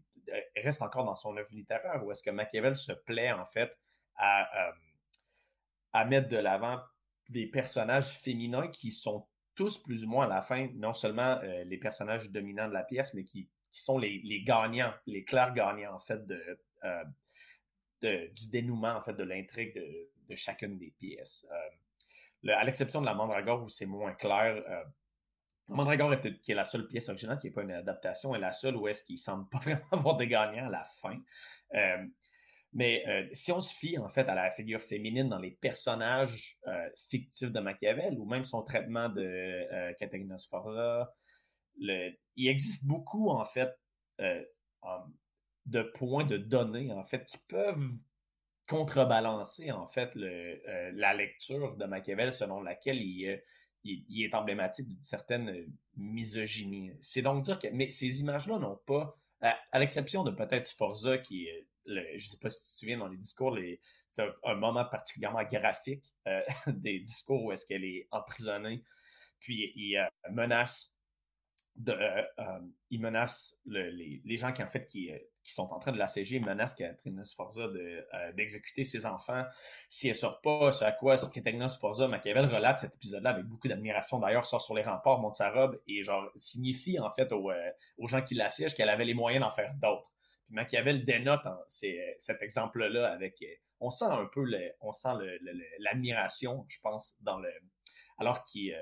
reste 0.56 0.80
encore 0.80 1.04
dans 1.04 1.16
son 1.16 1.36
œuvre 1.36 1.50
littéraire, 1.52 2.02
où 2.02 2.10
est-ce 2.10 2.22
que 2.22 2.30
Machiavel 2.30 2.76
se 2.76 2.92
plaît, 2.92 3.30
en 3.30 3.44
fait, 3.44 3.70
à, 4.16 4.72
à 5.92 6.04
mettre 6.06 6.30
de 6.30 6.38
l'avant 6.38 6.80
des 7.28 7.46
personnages 7.46 8.08
féminins 8.08 8.68
qui 8.68 8.90
sont 8.90 9.28
tous 9.54 9.76
plus 9.76 10.02
ou 10.04 10.08
moins 10.08 10.24
à 10.24 10.28
la 10.28 10.40
fin, 10.40 10.70
non 10.76 10.94
seulement 10.94 11.38
les 11.42 11.76
personnages 11.76 12.30
dominants 12.30 12.68
de 12.68 12.72
la 12.72 12.84
pièce, 12.84 13.12
mais 13.12 13.24
qui, 13.24 13.50
qui 13.70 13.82
sont 13.82 13.98
les, 13.98 14.22
les, 14.24 14.42
gagnants, 14.42 14.94
les 15.04 15.24
clairs 15.24 15.52
gagnants, 15.52 15.92
en 15.92 15.98
fait, 15.98 16.26
de, 16.26 16.42
du 18.04 18.48
dénouement, 18.48 18.96
en 18.96 19.00
fait, 19.00 19.14
de 19.14 19.24
l'intrigue 19.24 19.74
de, 19.74 20.34
chacune 20.34 20.78
des 20.78 20.90
pièces. 20.98 21.46
Euh, 21.50 22.52
à 22.54 22.64
l'exception 22.64 23.00
de 23.00 23.06
la 23.06 23.14
Mandragore 23.14 23.62
où 23.62 23.68
c'est 23.68 23.86
moins 23.86 24.12
clair, 24.14 24.62
euh, 24.68 24.84
la 25.68 25.74
Mandragore 25.76 26.16
qui 26.42 26.52
est 26.52 26.54
la 26.54 26.64
seule 26.64 26.88
pièce 26.88 27.08
originale 27.08 27.38
qui 27.38 27.46
n'est 27.46 27.52
pas 27.52 27.62
une 27.62 27.72
adaptation 27.72 28.34
est 28.34 28.38
la 28.38 28.52
seule 28.52 28.76
où 28.76 28.88
est-ce 28.88 29.02
qu'il 29.02 29.18
semble 29.18 29.48
pas 29.48 29.58
vraiment 29.62 29.86
avoir 29.92 30.16
des 30.16 30.26
gagnants 30.26 30.66
à 30.66 30.70
la 30.70 30.84
fin. 30.84 31.18
Euh, 31.74 32.06
mais 32.72 33.04
si 33.32 33.52
on 33.52 33.60
se 33.60 33.72
fie 33.72 33.98
en 33.98 34.08
fait 34.08 34.28
à 34.28 34.34
la 34.34 34.50
figure 34.50 34.80
féminine 34.80 35.28
dans 35.28 35.38
les 35.38 35.52
personnages 35.52 36.58
fictifs 37.08 37.52
de 37.52 37.60
Machiavel 37.60 38.18
ou 38.18 38.24
même 38.24 38.42
son 38.42 38.64
traitement 38.64 39.08
de 39.08 39.92
Caterina 39.96 40.36
Sforza, 40.38 41.14
il 41.76 42.18
existe 42.36 42.84
beaucoup 42.84 43.30
en 43.30 43.44
fait 43.44 43.70
de 45.66 45.82
points 45.82 46.24
de 46.24 46.36
données, 46.36 46.92
en 46.92 47.04
fait, 47.04 47.24
qui 47.26 47.38
peuvent 47.48 47.90
contrebalancer, 48.66 49.70
en 49.72 49.86
fait, 49.86 50.16
euh, 50.16 50.90
la 50.94 51.14
lecture 51.14 51.76
de 51.76 51.84
Machiavel 51.84 52.32
selon 52.32 52.62
laquelle 52.62 53.00
il, 53.02 53.28
euh, 53.28 53.38
est 53.84 54.34
emblématique 54.34 54.88
d'une 54.88 55.02
certaine 55.02 55.50
euh, 55.50 55.66
misogynie. 55.96 56.92
C'est 57.00 57.22
donc 57.22 57.44
dire 57.44 57.58
que, 57.58 57.68
mais 57.68 57.88
ces 57.90 58.20
images-là 58.20 58.58
n'ont 58.58 58.80
pas, 58.86 59.18
à, 59.40 59.78
l'exception 59.78 60.24
de 60.24 60.30
peut-être 60.30 60.66
Sforza, 60.66 61.18
qui 61.18 61.46
est, 61.46 61.66
je 61.86 62.14
ne 62.14 62.18
sais 62.18 62.38
pas 62.38 62.48
si 62.48 62.64
tu 62.64 62.72
te 62.72 62.78
souviens 62.78 62.98
dans 62.98 63.08
les 63.08 63.18
discours, 63.18 63.58
c'est 64.08 64.22
un, 64.44 64.54
moment 64.54 64.86
particulièrement 64.86 65.42
graphique 65.42 66.14
des 66.66 67.00
discours 67.00 67.44
où 67.44 67.52
est-ce 67.52 67.66
qu'elle 67.66 67.84
est 67.84 68.08
emprisonnée, 68.10 68.82
puis 69.38 69.70
il 69.76 70.02
menace 70.30 70.98
de, 71.76 71.94
menace 72.90 73.60
les, 73.66 74.22
les, 74.24 74.36
gens 74.38 74.54
qui 74.54 74.62
en 74.62 74.68
fait 74.68 74.86
qui 74.86 75.10
qui 75.44 75.52
sont 75.52 75.70
en 75.72 75.78
train 75.78 75.92
de 75.92 75.98
l'asséger 75.98 76.40
menacent 76.40 76.74
Catherine 76.74 77.24
Sforza 77.24 77.62
euh, 77.62 78.32
d'exécuter 78.32 78.82
ses 78.82 79.06
enfants 79.06 79.44
si 79.88 80.08
elle 80.08 80.14
sort 80.14 80.40
pas, 80.40 80.72
ce 80.72 80.84
à 80.84 80.92
quoi 80.92 81.16
Catherine 81.16 81.68
Sforza, 81.68 82.08
Machiavel 82.08 82.46
relate 82.46 82.80
cet 82.80 82.94
épisode-là 82.94 83.30
avec 83.30 83.44
beaucoup 83.44 83.68
d'admiration. 83.68 84.18
D'ailleurs, 84.18 84.46
sort 84.46 84.62
sur 84.62 84.74
les 84.74 84.82
remparts, 84.82 85.20
monte 85.20 85.34
sa 85.34 85.50
robe 85.50 85.80
et 85.86 86.02
genre 86.02 86.30
signifie 86.34 86.98
en 86.98 87.10
fait 87.10 87.30
aux, 87.32 87.50
euh, 87.50 87.70
aux 87.98 88.08
gens 88.08 88.22
qui 88.22 88.34
l'assiègent 88.34 88.74
qu'elle 88.74 88.88
avait 88.88 89.04
les 89.04 89.14
moyens 89.14 89.44
d'en 89.44 89.50
faire 89.50 89.72
d'autres. 89.74 90.14
Puis 90.46 90.54
Machiavel 90.54 91.04
dénote 91.04 91.42
cet 91.68 92.42
exemple-là 92.42 93.12
avec, 93.12 93.40
euh, 93.42 93.46
on 93.80 93.90
sent 93.90 94.06
un 94.06 94.26
peu, 94.26 94.44
le, 94.44 94.72
on 94.80 94.92
sent 94.92 95.12
l'admiration, 95.78 96.64
je 96.68 96.78
pense, 96.80 97.14
dans 97.20 97.38
le, 97.38 97.50
alors 98.18 98.44
qu'il 98.44 98.74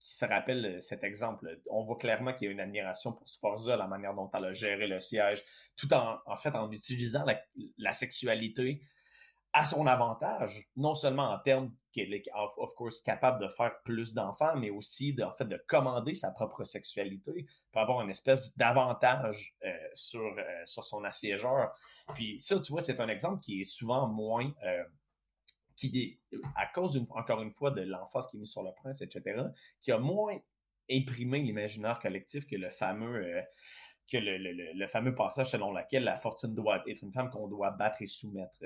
qui 0.00 0.14
se 0.14 0.24
rappelle 0.24 0.64
euh, 0.64 0.80
cet 0.80 1.04
exemple. 1.04 1.60
On 1.70 1.82
voit 1.82 1.98
clairement 1.98 2.32
qu'il 2.32 2.46
y 2.46 2.48
a 2.48 2.52
une 2.52 2.60
admiration 2.60 3.12
pour 3.12 3.28
Sforza, 3.28 3.76
la 3.76 3.86
manière 3.86 4.14
dont 4.14 4.30
elle 4.34 4.46
a 4.46 4.52
géré 4.52 4.86
le 4.86 4.98
siège, 4.98 5.44
tout 5.76 5.92
en, 5.92 6.18
en 6.26 6.36
fait, 6.36 6.54
en 6.54 6.70
utilisant 6.70 7.24
la, 7.78 7.92
sexualité 7.92 8.80
à 9.52 9.64
son 9.64 9.86
avantage, 9.86 10.68
non 10.76 10.94
seulement 10.94 11.30
en 11.30 11.38
termes 11.38 11.72
qu'elle 11.92 12.14
est, 12.14 12.22
of, 12.34 12.74
course, 12.76 13.00
capable 13.00 13.42
de 13.42 13.48
faire 13.48 13.82
plus 13.82 14.14
d'enfants, 14.14 14.54
mais 14.56 14.70
aussi 14.70 15.12
de, 15.12 15.24
en 15.24 15.32
fait, 15.32 15.44
de 15.44 15.60
commander 15.66 16.14
sa 16.14 16.30
propre 16.30 16.62
sexualité 16.62 17.46
pour 17.72 17.82
avoir 17.82 18.00
une 18.00 18.10
espèce 18.10 18.56
d'avantage 18.56 19.56
euh, 19.64 19.72
sur, 19.92 20.20
euh, 20.20 20.42
sur 20.64 20.84
son 20.84 21.02
assiégeur. 21.02 21.74
Puis 22.14 22.38
ça, 22.38 22.60
tu 22.60 22.70
vois, 22.70 22.80
c'est 22.80 23.00
un 23.00 23.08
exemple 23.08 23.40
qui 23.40 23.60
est 23.60 23.64
souvent 23.64 24.06
moins 24.06 24.52
qui, 25.88 26.18
à 26.56 26.66
cause, 26.66 27.02
encore 27.10 27.42
une 27.42 27.50
fois, 27.50 27.70
de 27.70 27.82
l'emphase 27.82 28.26
qui 28.26 28.36
est 28.36 28.40
mise 28.40 28.50
sur 28.50 28.62
le 28.62 28.72
prince, 28.72 29.00
etc., 29.00 29.42
qui 29.80 29.92
a 29.92 29.98
moins 29.98 30.38
imprimé 30.90 31.38
l'imaginaire 31.40 31.98
collectif 32.00 32.46
que 32.46 32.56
le 32.56 32.68
fameux, 32.68 33.24
euh, 33.24 33.42
que 34.10 34.18
le, 34.18 34.86
fameux 34.86 35.14
passage 35.14 35.50
selon 35.50 35.72
lequel 35.72 36.04
la 36.04 36.16
fortune 36.16 36.54
doit 36.54 36.82
être 36.88 37.02
une 37.02 37.12
femme 37.12 37.30
qu'on 37.30 37.48
doit 37.48 37.70
battre 37.70 38.02
et 38.02 38.06
soumettre. 38.06 38.64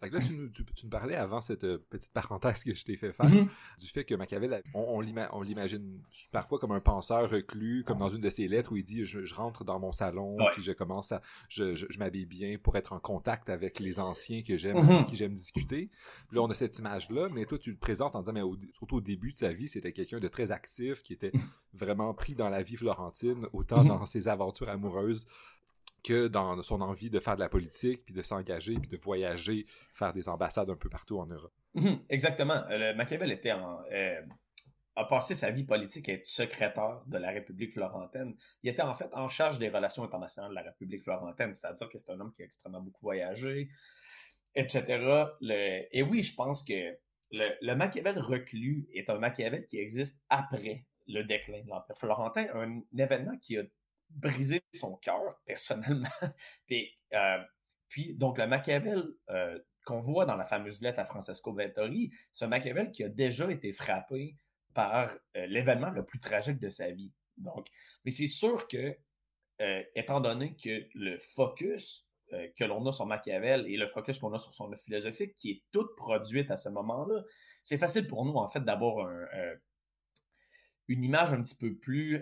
Fait 0.00 0.10
là, 0.10 0.20
tu 0.20 0.32
nous, 0.34 0.48
tu, 0.48 0.64
nous, 0.82 0.90
parlais 0.90 1.14
avant 1.14 1.40
cette 1.40 1.64
euh, 1.64 1.78
petite 1.90 2.12
parenthèse 2.12 2.64
que 2.64 2.74
je 2.74 2.84
t'ai 2.84 2.96
fait 2.96 3.12
faire, 3.12 3.26
mm-hmm. 3.26 3.48
du 3.78 3.86
fait 3.86 4.04
que 4.04 4.14
Machiavel, 4.14 4.62
on, 4.74 5.02
on 5.32 5.42
l'imagine 5.42 6.00
parfois 6.32 6.58
comme 6.58 6.72
un 6.72 6.80
penseur 6.80 7.28
reclus, 7.28 7.84
comme 7.84 7.98
dans 7.98 8.08
une 8.08 8.22
de 8.22 8.30
ses 8.30 8.48
lettres 8.48 8.72
où 8.72 8.76
il 8.76 8.84
dit 8.84 9.04
je, 9.04 9.34
rentre 9.34 9.64
dans 9.64 9.78
mon 9.78 9.92
salon, 9.92 10.36
puis 10.52 10.62
je 10.62 10.72
commence 10.72 11.12
à, 11.12 11.20
je, 11.48 11.74
je, 11.74 11.98
m'habille 11.98 12.26
bien 12.26 12.56
pour 12.58 12.76
être 12.76 12.92
en 12.92 12.98
contact 12.98 13.50
avec 13.50 13.78
les 13.78 14.00
anciens 14.00 14.42
que 14.42 14.56
j'aime, 14.56 14.78
mm-hmm. 14.78 15.04
qui 15.04 15.16
j'aime 15.16 15.32
discuter. 15.32 15.90
Puis 16.28 16.36
là, 16.36 16.42
on 16.42 16.50
a 16.50 16.54
cette 16.54 16.78
image-là, 16.78 17.28
mais 17.30 17.44
toi, 17.44 17.58
tu 17.58 17.70
le 17.70 17.76
présentes 17.76 18.16
en 18.16 18.22
disant, 18.22 18.32
mais 18.32 18.72
surtout 18.72 18.96
au 18.96 19.00
début 19.00 19.32
de 19.32 19.36
sa 19.36 19.52
vie, 19.52 19.68
c'était 19.68 19.92
quelqu'un 19.92 20.18
de 20.18 20.28
très 20.28 20.50
actif, 20.50 21.02
qui 21.02 21.12
était 21.12 21.32
vraiment 21.74 22.14
pris 22.14 22.34
dans 22.34 22.48
la 22.48 22.62
vie 22.62 22.76
florentine, 22.76 23.46
autant 23.52 23.84
dans 23.84 24.06
ses 24.06 24.28
aventures 24.28 24.68
amoureuses 24.68 25.26
que 26.02 26.28
dans 26.28 26.60
son 26.62 26.80
envie 26.80 27.10
de 27.10 27.20
faire 27.20 27.34
de 27.34 27.40
la 27.40 27.48
politique, 27.48 28.04
puis 28.04 28.14
de 28.14 28.22
s'engager, 28.22 28.74
puis 28.74 28.88
de 28.88 28.96
voyager, 28.96 29.66
faire 29.92 30.12
des 30.12 30.28
ambassades 30.28 30.70
un 30.70 30.76
peu 30.76 30.88
partout 30.88 31.18
en 31.18 31.26
Europe. 31.26 31.52
Mhm, 31.74 32.00
exactement. 32.08 32.64
Euh, 32.70 32.94
Machiavel 32.94 33.38
euh, 33.92 34.20
a 34.96 35.04
passé 35.04 35.34
sa 35.34 35.50
vie 35.50 35.64
politique 35.64 36.08
à 36.08 36.12
être 36.12 36.26
secrétaire 36.26 37.02
de 37.06 37.18
la 37.18 37.30
République 37.30 37.72
florentaine. 37.72 38.34
Il 38.62 38.70
était 38.70 38.82
en 38.82 38.94
fait 38.94 39.10
en 39.12 39.28
charge 39.28 39.58
des 39.58 39.68
relations 39.68 40.04
internationales 40.04 40.50
de 40.50 40.56
la 40.56 40.62
République 40.62 41.02
florentaine, 41.02 41.54
c'est-à-dire 41.54 41.88
que 41.88 41.98
c'est 41.98 42.10
un 42.10 42.20
homme 42.20 42.32
qui 42.32 42.42
a 42.42 42.44
extrêmement 42.44 42.80
beaucoup 42.80 43.02
voyagé, 43.02 43.68
etc. 44.54 45.28
et 45.92 46.02
oui, 46.02 46.22
je 46.22 46.34
pense 46.34 46.64
que 46.64 46.96
le, 47.30 47.74
Machiavel 47.74 48.18
reclus 48.18 48.88
est 48.92 49.08
un 49.08 49.18
Machiavel 49.18 49.66
qui 49.66 49.78
existe 49.78 50.20
après 50.28 50.84
le 51.06 51.22
déclin 51.22 51.62
de 51.62 51.68
l'Empire 51.68 51.96
florentin, 51.96 52.46
un 52.54 52.82
événement 52.96 53.36
qui 53.38 53.58
a 53.58 53.62
brisé 54.10 54.60
son 54.74 54.96
cœur, 54.96 55.40
personnellement. 55.46 56.08
puis, 56.66 56.90
euh, 57.14 57.38
puis, 57.88 58.14
donc, 58.14 58.38
le 58.38 58.46
Machiavel 58.46 59.04
euh, 59.30 59.58
qu'on 59.84 60.00
voit 60.00 60.26
dans 60.26 60.36
la 60.36 60.44
fameuse 60.44 60.82
lettre 60.82 61.00
à 61.00 61.04
Francesco 61.04 61.52
Vettori, 61.52 62.10
c'est 62.32 62.44
un 62.44 62.48
Machiavel 62.48 62.90
qui 62.90 63.02
a 63.04 63.08
déjà 63.08 63.50
été 63.50 63.72
frappé 63.72 64.36
par 64.74 65.12
euh, 65.36 65.46
l'événement 65.46 65.90
le 65.90 66.04
plus 66.04 66.20
tragique 66.20 66.60
de 66.60 66.68
sa 66.68 66.90
vie. 66.90 67.12
Donc, 67.36 67.68
mais 68.04 68.10
c'est 68.10 68.26
sûr 68.26 68.68
que, 68.68 68.96
étant 69.94 70.20
donné 70.20 70.56
que 70.56 70.86
le 70.94 71.18
focus 71.18 72.06
que 72.56 72.64
l'on 72.64 72.86
a 72.86 72.92
sur 72.92 73.04
Machiavel 73.04 73.66
et 73.66 73.76
le 73.76 73.86
focus 73.88 74.18
qu'on 74.18 74.32
a 74.32 74.38
sur 74.38 74.54
son 74.54 74.74
philosophique, 74.74 75.36
qui 75.36 75.50
est 75.50 75.62
toute 75.70 75.94
produite 75.96 76.50
à 76.50 76.56
ce 76.56 76.70
moment-là, 76.70 77.22
c'est 77.62 77.76
facile 77.76 78.06
pour 78.06 78.24
nous, 78.24 78.36
en 78.36 78.48
fait, 78.48 78.60
d'avoir 78.60 79.06
une 80.90 81.04
image 81.04 81.32
un 81.32 81.40
petit 81.40 81.54
peu 81.54 81.74
plus, 81.74 82.16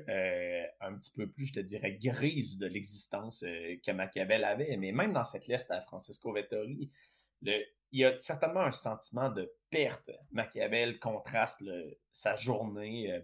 un 0.81 0.95
petit 0.97 1.11
peu 1.15 1.27
plus, 1.27 1.47
je 1.47 1.55
te 1.55 1.61
dirais, 1.61 1.93
grise 1.93 2.59
de 2.59 2.67
l'existence 2.67 3.41
que 3.41 3.93
Machiavel 3.93 4.45
avait. 4.45 4.77
Mais 4.77 4.93
même 4.93 5.15
dans 5.15 5.25
cette 5.25 5.47
liste 5.47 5.71
à 5.71 5.81
Francisco 5.81 6.33
Vettori, 6.33 6.91
il 7.93 8.01
y 8.01 8.05
a 8.05 8.17
certainement 8.19 8.61
un 8.61 8.73
sentiment 8.73 9.31
de 9.31 9.53
perte. 9.71 10.11
Machiavel 10.33 10.99
contraste 10.99 11.63
sa 12.13 12.37
journée, 12.37 13.13
euh, 13.13 13.21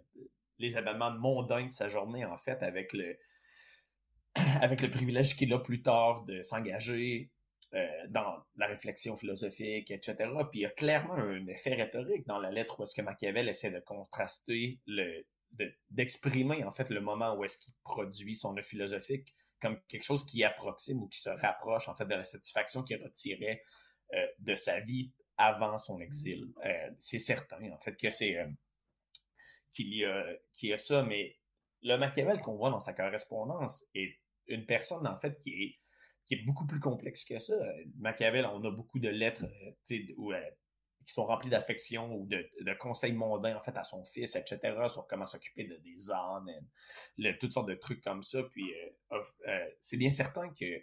les 0.59 0.77
événements 0.77 1.11
mondains 1.11 1.67
de 1.67 1.73
sa 1.73 1.89
journée, 1.89 2.25
en 2.25 2.37
fait, 2.37 2.63
avec 2.63 2.93
le, 2.93 3.19
avec 4.61 4.81
le 4.81 4.91
privilège 4.91 5.37
qu'il 5.37 5.53
a 5.53 5.59
plus 5.59 5.83
tard 5.83 6.25
de 6.25 6.43
s'engager 6.43 7.31
euh, 7.75 7.87
dans 8.09 8.45
la 8.57 8.67
réflexion 8.67 9.17
philosophique, 9.17 9.91
etc. 9.91 10.17
Puis 10.51 10.61
il 10.61 10.63
y 10.63 10.67
a 10.67 10.71
clairement 10.71 11.15
un 11.15 11.47
effet 11.49 11.75
rhétorique 11.75 12.27
dans 12.27 12.39
la 12.39 12.51
lettre 12.51 12.79
où 12.79 12.85
est-ce 12.85 12.95
que 12.95 13.03
Machiavel 13.03 13.49
essaie 13.49 13.71
de 13.71 13.81
contraster 13.81 14.79
le 14.87 15.27
d'exprimer 15.91 16.65
en 16.65 16.71
fait 16.71 16.91
le 16.91 17.01
moment 17.01 17.37
où 17.37 17.45
est-ce 17.45 17.59
qu'il 17.59 17.75
produit 17.85 18.35
son 18.35 18.57
œuvre 18.57 18.67
philosophique 18.67 19.35
comme 19.61 19.81
quelque 19.89 20.05
chose 20.05 20.27
qui 20.27 20.45
approxime 20.45 21.03
ou 21.03 21.09
qui 21.09 21.19
se 21.19 21.31
rapproche 21.31 21.89
en 21.89 21.95
fait 21.95 22.05
de 22.05 22.15
la 22.15 22.25
satisfaction 22.25 22.83
qu'il 22.83 23.03
retirait 23.03 23.63
euh, 24.13 24.27
de 24.39 24.55
sa 24.55 24.81
vie 24.81 25.11
avant 25.39 25.79
son 25.79 26.01
exil. 26.01 26.53
Euh, 26.65 26.91
c'est 26.99 27.19
certain, 27.19 27.73
en 27.73 27.79
fait, 27.79 27.97
que 27.97 28.11
c'est 28.11 28.39
euh, 28.39 28.47
qu'il 29.73 29.95
y, 29.95 30.05
a, 30.05 30.77
ça, 30.77 31.03
mais 31.03 31.37
le 31.83 31.97
Machiavel 31.97 32.41
qu'on 32.41 32.57
voit 32.57 32.71
dans 32.71 32.81
sa 32.81 32.93
correspondance 32.93 33.85
est 33.95 34.21
une 34.47 34.67
personne, 34.67 35.07
en 35.07 35.19
fait, 35.19 35.41
qui 35.41 35.51
est, 35.51 35.79
qui 36.27 36.35
est 36.35 36.45
beaucoup 36.45 36.67
plus 36.67 36.81
complexe 36.81 37.25
que 37.25 37.39
ça. 37.39 37.55
Machiavel, 37.97 38.47
on 38.47 38.63
a 38.65 38.71
beaucoup 38.71 38.99
de 38.99 39.09
lettres 39.09 39.47
qui 41.07 41.13
sont 41.13 41.27
remplies 41.27 41.51
d'affection 41.51 42.15
ou 42.15 42.27
de, 42.27 42.75
conseils 42.79 43.13
mondains, 43.13 43.57
en 43.57 43.63
fait, 43.63 43.77
à 43.77 43.85
son 43.85 44.05
fils, 44.05 44.37
etc., 44.37 44.59
sur 44.89 45.07
comment 45.07 45.27
s'occuper 45.27 45.65
de, 45.65 45.77
des 45.77 46.11
ânes, 46.11 46.51
toutes 47.41 47.53
sortes 47.53 47.69
de 47.69 47.75
trucs 47.75 48.03
comme 48.03 48.23
ça. 48.23 48.43
Puis, 48.51 48.73
c'est 49.81 49.97
bien 49.97 50.11
certain 50.11 50.49
que 50.51 50.83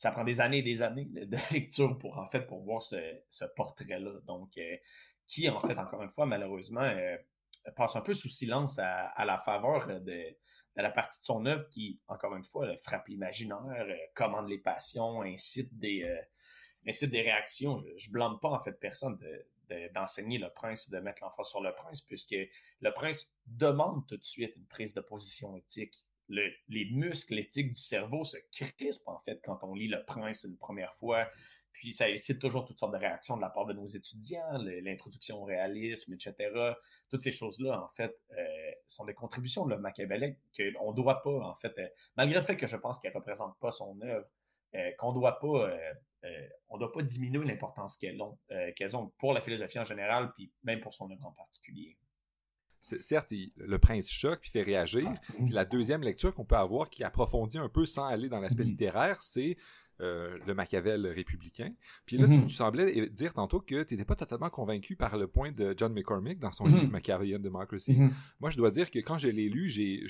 ça 0.00 0.10
prend 0.10 0.24
des 0.24 0.40
années 0.40 0.60
et 0.60 0.62
des 0.62 0.80
années 0.80 1.04
de 1.04 1.36
lecture 1.52 1.98
pour 1.98 2.16
en 2.16 2.24
fait 2.24 2.46
pour 2.46 2.62
voir 2.62 2.80
ce, 2.80 3.44
portrait-là. 3.54 4.20
Donc, 4.26 4.56
euh, 4.56 4.76
qui 5.26 5.46
en 5.50 5.60
fait, 5.60 5.76
encore 5.76 6.02
une 6.02 6.10
fois, 6.10 6.24
malheureusement, 6.24 6.80
euh, 6.80 7.18
passe 7.76 7.96
un 7.96 8.00
peu 8.00 8.14
sous 8.14 8.30
silence 8.30 8.78
à, 8.78 9.24
la 9.26 9.36
faveur 9.36 10.00
de, 10.00 10.24
la 10.74 10.90
partie 10.90 11.20
de 11.20 11.24
son 11.24 11.44
œuvre 11.44 11.68
qui, 11.68 12.00
encore 12.08 12.34
une 12.34 12.44
fois, 12.44 12.74
frappe 12.78 13.08
l'imaginaire, 13.08 13.60
euh, 13.68 13.94
commande 14.14 14.48
les 14.48 14.56
passions, 14.56 15.20
incite 15.20 15.78
des, 15.78 16.18
incite 16.86 17.10
des 17.10 17.22
réactions. 17.22 17.76
Je, 17.96 18.08
ne 18.08 18.12
blâme 18.12 18.38
pas 18.40 18.50
en 18.50 18.60
fait 18.60 18.72
personne 18.72 19.18
d'enseigner 19.94 20.38
le 20.38 20.50
prince 20.50 20.88
ou 20.88 20.90
de 20.90 20.98
mettre 20.98 21.22
l'emphase 21.22 21.48
sur 21.48 21.62
le 21.62 21.72
prince, 21.74 22.00
puisque 22.00 22.34
le 22.80 22.92
prince 22.92 23.32
demande 23.46 24.06
tout 24.06 24.16
de 24.16 24.24
suite 24.24 24.54
une 24.56 24.66
prise 24.66 24.94
de 24.94 25.00
position 25.00 25.56
éthique 25.56 26.04
les 26.68 26.84
muscles 26.92 27.38
éthiques 27.38 27.70
du 27.70 27.78
cerveau 27.78 28.24
se 28.24 28.36
crispent 28.52 29.08
en 29.08 29.18
fait 29.18 29.40
quand 29.44 29.58
on 29.62 29.74
lit 29.74 29.88
Le 29.88 30.04
Prince 30.04 30.44
une 30.44 30.56
première 30.56 30.94
fois. 30.94 31.28
Puis 31.72 31.92
ça 31.92 32.08
élicite 32.08 32.40
toujours 32.40 32.66
toutes 32.66 32.78
sortes 32.78 32.92
de 32.92 32.98
réactions 32.98 33.36
de 33.36 33.42
la 33.42 33.48
part 33.48 33.64
de 33.64 33.72
nos 33.72 33.86
étudiants, 33.86 34.58
l'introduction 34.82 35.40
au 35.40 35.44
réalisme, 35.44 36.12
etc. 36.12 36.34
Toutes 37.08 37.22
ces 37.22 37.32
choses-là, 37.32 37.80
en 37.80 37.88
fait, 37.88 38.18
euh, 38.36 38.72
sont 38.86 39.04
des 39.04 39.14
contributions 39.14 39.64
de 39.66 39.76
Machiavel 39.76 40.36
qu'on 40.56 40.90
ne 40.90 40.96
doit 40.96 41.22
pas, 41.22 41.30
en 41.30 41.54
fait, 41.54 41.72
euh, 41.78 41.86
malgré 42.16 42.40
le 42.40 42.44
fait 42.44 42.56
que 42.56 42.66
je 42.66 42.76
pense 42.76 42.98
qu'elle 42.98 43.12
ne 43.12 43.18
représente 43.18 43.58
pas 43.60 43.72
son 43.72 43.98
œuvre, 44.02 44.26
euh, 44.74 44.90
qu'on 44.98 45.12
doit 45.12 45.38
pas, 45.38 45.70
on 46.68 46.78
doit 46.78 46.92
pas 46.92 47.02
diminuer 47.02 47.44
l'importance 47.44 47.96
qu'elles 47.96 48.20
ont, 48.20 48.38
qu'elles 48.76 48.96
ont 48.96 49.08
pour 49.18 49.32
la 49.32 49.40
philosophie 49.40 49.78
en 49.78 49.84
général, 49.84 50.32
puis 50.34 50.52
même 50.62 50.80
pour 50.80 50.94
son 50.94 51.10
œuvre 51.10 51.26
en 51.26 51.32
particulier 51.32 51.96
certes, 52.80 53.32
le 53.56 53.78
prince 53.78 54.08
choque 54.08 54.40
puis 54.40 54.50
fait 54.50 54.62
réagir. 54.62 55.06
Ah, 55.06 55.32
puis 55.36 55.52
la 55.52 55.64
deuxième 55.64 56.02
lecture 56.02 56.34
qu'on 56.34 56.44
peut 56.44 56.56
avoir 56.56 56.90
qui 56.90 57.04
approfondit 57.04 57.58
un 57.58 57.68
peu 57.68 57.86
sans 57.86 58.06
aller 58.06 58.28
dans 58.28 58.40
l'aspect 58.40 58.64
mm-hmm. 58.64 58.68
littéraire, 58.68 59.16
c'est 59.20 59.56
euh, 60.00 60.38
le 60.46 60.54
Machiavel 60.54 61.06
républicain. 61.08 61.74
Puis 62.06 62.16
là, 62.16 62.26
tu, 62.26 62.34
mm-hmm. 62.34 62.48
semblais 62.48 63.08
dire 63.10 63.34
tantôt 63.34 63.60
que 63.60 63.82
tu 63.82 63.94
n'étais 63.94 64.06
pas 64.06 64.16
totalement 64.16 64.48
convaincu 64.48 64.96
par 64.96 65.18
le 65.18 65.26
point 65.26 65.52
de 65.52 65.74
John 65.76 65.92
McCormick 65.92 66.38
dans 66.38 66.52
son 66.52 66.64
mm-hmm. 66.64 66.80
livre 66.80 66.92
Machiavellian 66.92 67.38
Democracy. 67.38 67.98
Moi, 68.40 68.50
je 68.50 68.56
dois 68.56 68.70
dire 68.70 68.90
que 68.90 68.98
quand 69.00 69.18
je 69.18 69.28
l'ai 69.28 69.48
lu, 69.48 69.68
j'ai 69.68 70.06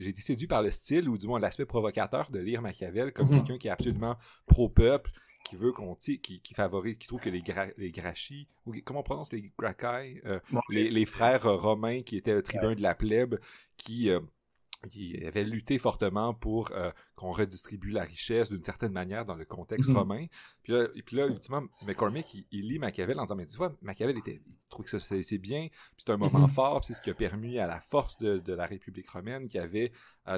été 0.00 0.20
séduit 0.20 0.46
par 0.46 0.62
le 0.62 0.70
style 0.70 1.08
ou 1.08 1.18
du 1.18 1.26
moins 1.26 1.40
l'aspect 1.40 1.66
provocateur 1.66 2.30
de 2.30 2.38
lire 2.38 2.62
Machiavel 2.62 3.12
comme 3.12 3.28
quelqu'un 3.28 3.58
qui 3.58 3.68
est 3.68 3.72
absolument 3.72 4.16
pro-peuple, 4.46 5.10
qui 5.44 5.56
veut 5.56 5.72
qu'on 5.72 5.94
qui, 5.94 6.18
qui 6.18 6.54
favorise, 6.54 6.96
qui 6.98 7.06
trouve 7.06 7.20
que 7.20 7.30
les, 7.30 7.42
les 7.76 7.90
Gracchi, 7.90 8.48
ou 8.66 8.74
comment 8.84 9.00
on 9.00 9.04
prononce 9.04 9.32
les 9.32 9.52
Gracchi, 9.58 10.20
euh, 10.24 10.40
les, 10.70 10.90
les, 10.90 11.06
frères 11.06 11.46
euh, 11.46 11.56
romains 11.56 12.02
qui 12.02 12.16
étaient 12.16 12.40
tribuns 12.42 12.74
de 12.74 12.82
la 12.82 12.94
plèbe, 12.94 13.38
qui, 13.76 14.10
euh, 14.10 14.20
qui 14.90 15.22
avaient 15.24 15.44
lutté 15.44 15.78
fortement 15.78 16.34
pour 16.34 16.70
qu'on 17.14 17.32
redistribue 17.32 17.90
la 17.90 18.02
richesse 18.02 18.50
d'une 18.50 18.64
certaine 18.64 18.92
manière 18.92 19.24
dans 19.24 19.34
le 19.34 19.44
contexte 19.44 19.90
mm-hmm. 19.90 19.98
romain. 19.98 20.26
Puis 20.62 20.72
là, 20.72 20.88
et 20.94 21.02
puis 21.02 21.16
là, 21.16 21.26
ultimement, 21.26 21.62
McCormick, 21.86 22.26
il, 22.50 22.68
lit 22.68 22.78
Machiavel 22.78 23.18
en 23.18 23.24
disant, 23.24 23.36
mais 23.36 23.46
tu 23.46 23.56
vois, 23.56 23.74
Machiavel 23.80 24.18
était, 24.18 24.42
il 24.46 24.58
trouve 24.68 24.84
que 24.84 24.98
ça 24.98 25.22
c'est 25.22 25.38
bien, 25.38 25.68
puis 25.68 26.04
c'est 26.04 26.10
un 26.10 26.16
moment 26.16 26.46
mm-hmm. 26.46 26.54
fort, 26.54 26.84
c'est 26.84 26.94
ce 26.94 27.02
qui 27.02 27.10
a 27.10 27.14
permis 27.14 27.58
à 27.58 27.66
la 27.66 27.80
force 27.80 28.18
de, 28.18 28.38
de 28.38 28.52
la 28.52 28.66
République 28.66 29.08
romaine, 29.08 29.48
qui 29.48 29.58
avait 29.58 29.92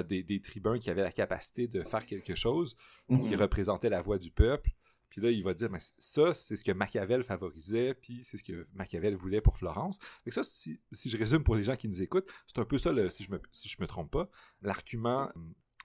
des, 0.05 0.23
des, 0.23 0.41
tribuns 0.41 0.79
qui 0.79 0.89
avaient 0.89 1.03
la 1.03 1.11
capacité 1.11 1.67
de 1.67 1.81
faire 1.83 2.05
quelque 2.05 2.35
chose, 2.35 2.75
qui 3.09 3.15
mm-hmm. 3.15 3.35
représentait 3.35 3.89
la 3.89 4.01
voix 4.01 4.17
du 4.17 4.31
peuple. 4.31 4.71
Puis 5.09 5.21
là, 5.21 5.31
il 5.31 5.43
va 5.43 5.53
dire, 5.53 5.69
mais 5.69 5.79
ça, 5.97 6.33
c'est 6.33 6.55
ce 6.55 6.63
que 6.63 6.71
Machiavel 6.71 7.23
favorisait, 7.23 7.93
puis 7.93 8.23
c'est 8.23 8.37
ce 8.37 8.43
que 8.43 8.67
Machiavel 8.73 9.15
voulait 9.15 9.41
pour 9.41 9.57
Florence. 9.57 9.99
Et 10.25 10.31
ça, 10.31 10.43
si, 10.43 10.79
je 10.91 11.17
résume 11.17 11.43
pour 11.43 11.55
les 11.55 11.63
gens 11.63 11.75
qui 11.75 11.87
nous 11.87 12.01
écoutent, 12.01 12.29
c'est 12.45 12.59
un 12.59 12.65
peu 12.65 12.77
ça, 12.77 12.91
si 13.09 13.23
je 13.23 13.31
me, 13.31 13.41
si 13.51 13.69
je 13.69 13.77
me 13.79 13.87
trompe 13.87 14.11
pas, 14.11 14.29
l'argument 14.61 15.31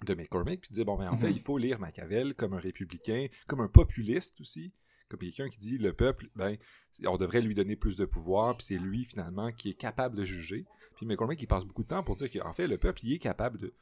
de 0.04 0.14
McCormick, 0.14 0.62
puis 0.62 0.70
dire, 0.72 0.84
bon, 0.84 0.98
mais 0.98 1.06
en 1.06 1.16
fait, 1.16 1.28
mm-hmm. 1.28 1.36
il 1.36 1.40
faut 1.40 1.58
lire 1.58 1.78
Machiavel 1.78 2.34
comme 2.34 2.54
un 2.54 2.58
républicain, 2.58 3.26
comme 3.46 3.60
un 3.60 3.68
populiste 3.68 4.40
aussi, 4.40 4.72
comme 5.08 5.20
quelqu'un 5.20 5.48
qui 5.48 5.58
dit, 5.58 5.78
le 5.78 5.92
peuple, 5.92 6.28
ben, 6.34 6.56
on 7.06 7.16
devrait 7.16 7.42
lui 7.42 7.54
donner 7.54 7.76
plus 7.76 7.96
de 7.96 8.04
pouvoir, 8.04 8.56
puis 8.56 8.66
c'est 8.66 8.78
lui, 8.78 9.04
finalement, 9.04 9.52
qui 9.52 9.70
est 9.70 9.74
capable 9.74 10.16
de 10.16 10.24
juger. 10.24 10.66
Puis 10.96 11.06
McCormick, 11.06 11.40
il 11.40 11.46
passe 11.46 11.64
beaucoup 11.64 11.82
de 11.82 11.88
temps 11.88 12.02
pour 12.02 12.16
dire 12.16 12.30
qu'en 12.30 12.52
fait, 12.52 12.66
le 12.66 12.78
peuple, 12.78 13.04
il 13.04 13.14
est 13.14 13.18
capable 13.18 13.58
de, 13.58 13.74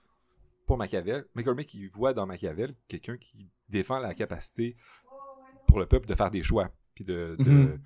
pour 0.66 0.78
Machiavel, 0.78 1.24
McCormick, 1.34 1.74
il 1.74 1.88
voit 1.88 2.14
dans 2.14 2.26
Machiavel 2.26 2.76
quelqu'un 2.86 3.16
qui 3.16 3.50
défend 3.68 3.98
la 3.98 4.14
capacité 4.14 4.76
pour 5.70 5.80
le 5.80 5.86
peuple 5.86 6.06
de 6.06 6.14
faire 6.14 6.30
des 6.30 6.42
choix, 6.42 6.70
puis 6.94 7.04
de, 7.04 7.36
mhm. 7.38 7.80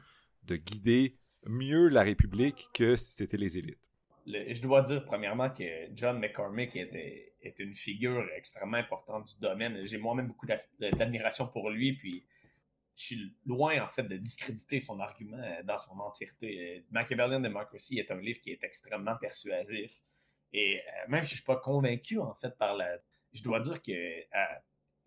de, 0.45 0.57
guider 0.57 1.17
mieux 1.47 1.89
la 1.89 2.03
République 2.03 2.69
que 2.73 2.97
si 2.97 3.13
c'était 3.13 3.37
les 3.37 3.59
élites. 3.59 3.79
je 4.27 4.61
dois 4.63 4.83
dire, 4.83 5.05
premièrement, 5.05 5.51
que 5.51 5.65
John 5.95 6.19
McCormick 6.19 6.75
était, 6.77 7.35
est 7.43 7.59
une 7.59 7.75
figure 7.75 8.27
extrêmement 8.37 8.79
importante 8.79 9.35
du 9.35 9.41
domaine. 9.41 9.85
J'ai 9.85 9.99
moi-même 9.99 10.29
beaucoup 10.29 10.47
d'admiration 10.81 11.47
pour 11.47 11.71
lui, 11.71 11.93
puis 11.93 12.25
je 12.97 13.05
suis 13.05 13.37
loin, 13.45 13.83
en 13.83 13.89
fait, 13.89 14.05
de 14.05 14.17
discréditer 14.17 14.79
son 14.79 15.01
argument 15.01 15.39
dans 15.65 15.79
son 15.79 15.99
entièreté. 15.99 16.85
Machiavellian 16.91 17.41
Democracy 17.41 17.99
est 17.99 18.11
un 18.11 18.21
livre 18.21 18.41
qui 18.41 18.51
est 18.51 18.63
extrêmement 18.65 19.17
persuasif. 19.17 20.03
Et 20.53 20.79
euh, 20.79 21.09
même 21.09 21.25
si 21.25 21.31
je 21.31 21.35
ne 21.35 21.37
suis 21.39 21.45
pas 21.45 21.57
convaincu, 21.57 22.19
en 22.19 22.35
fait, 22.35 22.57
par 22.57 22.75
la... 22.77 22.99
Je 23.33 23.43
dois 23.43 23.59
dire 23.59 23.83
que 23.83 23.91
euh, 23.93 24.45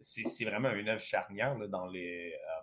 c'est 0.01 0.43
vraiment 0.43 0.71
une 0.71 0.89
œuvre 0.89 1.01
charnière 1.01 1.57
dans, 1.69 1.87
les, 1.87 2.33
euh, 2.33 2.56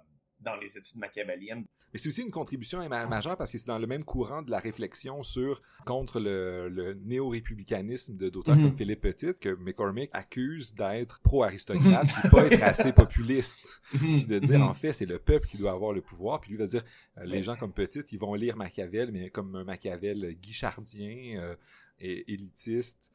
dans 0.45 0.57
les 0.57 0.77
études 0.77 0.97
machiavéliennes. 0.97 1.65
Mais 1.93 1.99
c'est 1.99 2.09
aussi 2.09 2.23
une 2.23 2.31
contribution 2.31 2.87
majeure 2.89 3.37
parce 3.37 3.51
que 3.51 3.59
c'est 3.59 3.69
dans 3.69 3.79
le 3.79 3.87
même 3.87 4.05
courant 4.05 4.43
de 4.43 4.51
la 4.51 4.59
réflexion 4.59 5.23
sur 5.23 5.63
contre 5.85 6.21
le, 6.21 6.95
néo-républicanisme 7.05 8.17
d'auteurs 8.17 8.57
comme 8.57 8.65
mhm. 8.65 8.77
Philippe 8.77 9.01
Petit 9.01 9.35
que 9.41 9.55
McCormick 9.55 10.11
accuse 10.13 10.75
d'être 10.75 11.21
pro-aristocrate 11.21 12.09
et 12.25 12.29
pas 12.29 12.47
être 12.47 12.63
assez 12.63 12.93
populiste. 12.93 13.81
Mhm. 13.95 14.17
puis 14.17 14.25
de 14.27 14.39
dire, 14.39 14.59
mhm. 14.59 14.69
en 14.69 14.75
fait, 14.75 14.93
c'est 14.93 15.07
le 15.07 15.19
peuple 15.19 15.47
qui 15.47 15.57
doit 15.57 15.73
avoir 15.73 15.93
le 15.93 16.01
pouvoir. 16.01 16.41
Puis 16.41 16.51
lui 16.51 16.59
va 16.59 16.67
dire, 16.67 16.83
euh, 17.19 17.25
les 17.25 17.43
gens 17.43 17.57
comme 17.57 17.73
Petit, 17.73 18.01
ils 18.13 18.19
vont 18.19 18.35
lire 18.35 18.57
Machiavel, 18.57 19.11
mais 19.13 19.31
comme 19.31 19.55
un 19.57 19.65
Machiavel 19.65 20.37
guichardien, 20.41 21.41
euh, 21.41 21.55
et 22.01 22.33
élitiste, 22.33 23.13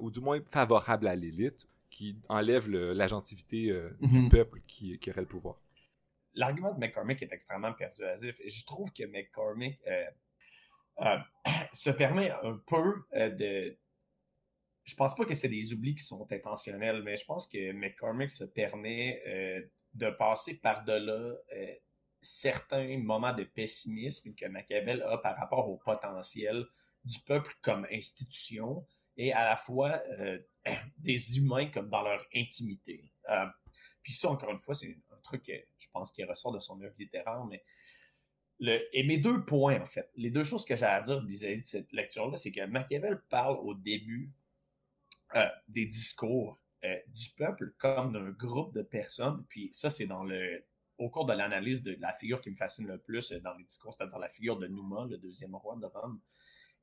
ou 0.00 0.10
du 0.10 0.20
moins 0.20 0.40
favorable 0.50 1.06
à 1.06 1.14
l'élite 1.14 1.68
qui 1.90 2.16
enlève 2.28 2.68
l'agentivité 2.70 3.70
euh, 3.70 3.90
du 4.00 4.28
peuple 4.28 4.60
qui, 4.66 4.98
qui, 4.98 5.10
aurait 5.10 5.20
le 5.20 5.26
pouvoir. 5.26 5.56
L'argument 6.40 6.72
de 6.72 6.78
McCormick 6.78 7.22
est 7.22 7.32
extrêmement 7.32 7.74
persuasif 7.74 8.40
et 8.40 8.48
je 8.48 8.64
trouve 8.64 8.90
que 8.92 9.04
McCormick 9.04 9.78
euh, 9.86 10.04
euh, 11.02 11.18
se 11.72 11.90
permet 11.90 12.30
un 12.30 12.60
peu 12.66 13.04
de. 13.12 13.76
Je 14.84 14.94
pense 14.94 15.14
pas 15.14 15.24
que 15.24 15.34
c'est 15.34 15.48
des 15.48 15.72
oublis 15.74 15.94
qui 15.94 16.02
sont 16.02 16.26
intentionnels, 16.32 17.02
mais 17.02 17.16
je 17.16 17.24
pense 17.26 17.46
que 17.46 17.72
McCormick 17.72 18.30
se 18.30 18.44
permet 18.44 19.22
de 19.92 20.10
passer 20.10 20.54
par-delà 20.54 21.34
certains 22.20 22.98
moments 22.98 23.34
de 23.34 23.44
pessimisme 23.44 24.34
que 24.34 24.46
Machiavel 24.46 25.02
a 25.02 25.18
par 25.18 25.36
rapport 25.36 25.68
au 25.68 25.76
potentiel 25.76 26.66
du 27.04 27.18
peuple 27.20 27.54
comme 27.62 27.86
institution 27.92 28.86
et 29.16 29.32
à 29.32 29.44
la 29.44 29.56
fois 29.56 30.00
euh, 30.18 30.38
des 30.98 31.38
humains 31.38 31.66
comme 31.66 31.88
dans 31.88 32.02
leur 32.02 32.24
intimité. 32.34 33.12
Euh, 33.28 33.46
puis 34.02 34.14
ça, 34.14 34.30
encore 34.30 34.50
une 34.50 34.60
fois, 34.60 34.74
c'est 34.74 34.96
truc 35.20 35.44
que 35.44 35.52
je 35.78 35.88
pense 35.92 36.12
qui 36.12 36.24
ressort 36.24 36.52
de 36.52 36.58
son 36.58 36.80
œuvre 36.82 36.94
littéraire, 36.98 37.44
mais 37.44 37.62
le, 38.58 38.78
et 38.92 39.02
mes 39.04 39.18
deux 39.18 39.44
points, 39.44 39.80
en 39.80 39.86
fait, 39.86 40.10
les 40.16 40.30
deux 40.30 40.44
choses 40.44 40.64
que 40.64 40.76
j'ai 40.76 40.84
à 40.84 41.00
dire 41.00 41.24
vis-à-vis 41.24 41.60
de 41.60 41.66
cette 41.66 41.92
lecture-là, 41.92 42.36
c'est 42.36 42.52
que 42.52 42.64
Machiavel 42.66 43.22
parle 43.30 43.56
au 43.58 43.74
début 43.74 44.30
euh, 45.34 45.46
des 45.68 45.86
discours 45.86 46.58
du 47.08 47.28
peuple 47.36 47.74
comme 47.76 48.12
d'un 48.12 48.30
groupe 48.30 48.74
de 48.74 48.80
personnes, 48.80 49.44
puis 49.50 49.68
ça, 49.72 49.90
c'est 49.90 50.06
dans 50.06 50.24
le 50.24 50.64
au 51.00 51.08
cours 51.08 51.24
de 51.24 51.32
l'analyse 51.32 51.82
de 51.82 51.96
la 51.98 52.12
figure 52.12 52.40
qui 52.40 52.50
me 52.50 52.56
fascine 52.56 52.86
le 52.86 52.98
plus 52.98 53.32
dans 53.32 53.54
les 53.54 53.64
discours, 53.64 53.92
c'est-à-dire 53.94 54.18
la 54.18 54.28
figure 54.28 54.58
de 54.58 54.66
Nouma, 54.66 55.06
le 55.08 55.16
deuxième 55.16 55.54
roi 55.54 55.76
de 55.76 55.86
Rome. 55.86 56.20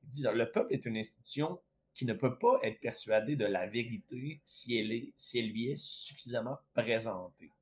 Il 0.02 0.08
dit 0.08 0.22
le 0.22 0.50
peuple 0.50 0.74
est 0.74 0.84
une 0.84 0.96
institution 0.96 1.60
qui 1.94 2.04
ne 2.04 2.14
peut 2.14 2.36
pas 2.36 2.58
être 2.62 2.80
persuadée 2.80 3.36
de 3.36 3.44
la 3.44 3.66
vérité 3.66 4.40
si 4.44 4.76
elle, 4.76 4.92
est, 4.92 5.12
si 5.16 5.38
elle 5.38 5.50
lui 5.50 5.70
est 5.70 5.76
suffisamment 5.76 6.58
présentée. 6.74 7.52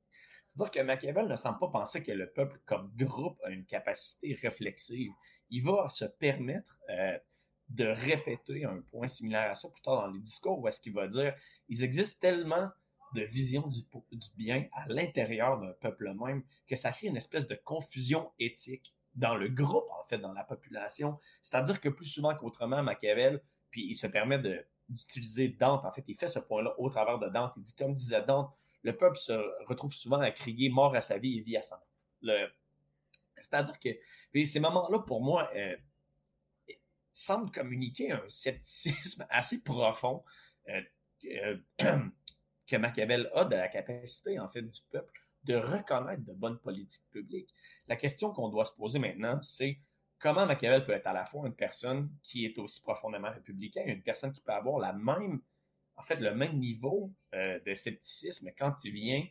C'est-à-dire 0.57 0.71
que 0.71 0.87
Machiavel 0.87 1.27
ne 1.27 1.35
semble 1.35 1.59
pas 1.59 1.67
penser 1.67 2.01
que 2.01 2.11
le 2.11 2.31
peuple 2.31 2.59
comme 2.65 2.91
groupe 2.95 3.39
a 3.43 3.51
une 3.51 3.65
capacité 3.65 4.33
réflexive. 4.41 5.11
Il 5.51 5.63
va 5.63 5.87
se 5.89 6.05
permettre 6.05 6.79
euh, 6.89 7.15
de 7.69 7.85
répéter 7.85 8.65
un 8.65 8.81
point 8.81 9.07
similaire 9.07 9.51
à 9.51 9.55
ça 9.55 9.69
plus 9.69 9.83
tard 9.83 10.07
dans 10.07 10.11
les 10.11 10.19
discours 10.19 10.59
où 10.59 10.67
est-ce 10.67 10.81
qu'il 10.81 10.93
va 10.93 11.07
dire 11.07 11.35
ils 11.69 11.83
existent 11.83 12.17
tellement 12.21 12.69
de 13.13 13.21
vision 13.21 13.67
du, 13.67 13.81
du 14.11 14.27
bien 14.35 14.65
à 14.71 14.87
l'intérieur 14.87 15.59
d'un 15.59 15.73
peuple 15.73 16.11
même 16.13 16.43
que 16.65 16.75
ça 16.75 16.91
crée 16.91 17.07
une 17.07 17.17
espèce 17.17 17.47
de 17.47 17.55
confusion 17.55 18.31
éthique 18.39 18.95
dans 19.13 19.35
le 19.35 19.49
groupe, 19.49 19.89
en 19.99 20.03
fait, 20.05 20.17
dans 20.17 20.33
la 20.33 20.43
population. 20.43 21.19
C'est-à-dire 21.41 21.79
que 21.79 21.89
plus 21.89 22.05
souvent 22.05 22.35
qu'autrement, 22.35 22.83
Machiavel, 22.83 23.41
puis 23.69 23.85
il 23.87 23.95
se 23.95 24.07
permet 24.07 24.39
d'utiliser 24.89 25.49
Dante, 25.49 25.85
en 25.85 25.91
fait, 25.91 26.03
il 26.07 26.15
fait 26.15 26.27
ce 26.27 26.39
point-là 26.39 26.73
au 26.79 26.89
travers 26.89 27.17
de 27.17 27.27
Dante. 27.29 27.53
Il 27.57 27.63
dit, 27.63 27.73
comme 27.73 27.93
disait 27.93 28.23
Dante, 28.23 28.53
le 28.87 28.95
peuple 28.95 29.17
se 29.17 29.33
retrouve 29.65 29.93
souvent 29.93 30.21
à 30.21 30.31
crier 30.31 30.69
mort 30.69 30.95
à 30.95 31.01
sa 31.01 31.17
vie 31.17 31.37
et 31.37 31.41
vie 31.41 31.57
à 31.57 31.61
sa 31.61 31.75
mort. 31.75 32.49
C'est-à-dire 33.35 33.77
que 33.79 33.89
ces 34.45 34.59
moments-là, 34.61 34.99
pour 34.99 35.21
moi, 35.21 35.49
euh, 35.55 35.75
semblent 37.11 37.51
communiquer 37.51 38.11
un 38.13 38.23
scepticisme 38.29 39.25
assez 39.29 39.61
profond 39.61 40.23
euh, 40.69 40.81
euh, 41.25 41.57
que 42.67 42.75
Machiavel 42.77 43.29
a 43.35 43.43
de 43.43 43.55
la 43.55 43.67
capacité, 43.67 44.39
en 44.39 44.47
fait, 44.47 44.61
du 44.61 44.81
peuple 44.89 45.21
de 45.43 45.55
reconnaître 45.55 46.23
de 46.23 46.33
bonnes 46.33 46.59
politiques 46.59 47.09
publiques. 47.11 47.53
La 47.87 47.95
question 47.95 48.31
qu'on 48.31 48.49
doit 48.49 48.65
se 48.65 48.73
poser 48.73 48.99
maintenant, 48.99 49.41
c'est 49.41 49.79
comment 50.19 50.45
Machiavel 50.45 50.85
peut 50.85 50.93
être 50.93 51.07
à 51.07 51.13
la 51.13 51.25
fois 51.25 51.45
une 51.45 51.55
personne 51.55 52.09
qui 52.23 52.45
est 52.45 52.57
aussi 52.57 52.81
profondément 52.81 53.31
républicain 53.31 53.83
et 53.85 53.91
une 53.91 54.03
personne 54.03 54.31
qui 54.31 54.41
peut 54.41 54.53
avoir 54.53 54.79
la 54.79 54.93
même, 54.93 55.41
en 55.97 56.03
fait, 56.03 56.17
le 56.17 56.33
même 56.33 56.57
niveau 56.57 57.11
euh, 57.33 57.59
de 57.59 57.73
scepticisme 57.73 58.51
quand 58.57 58.83
il 58.85 58.93
vient 58.93 59.25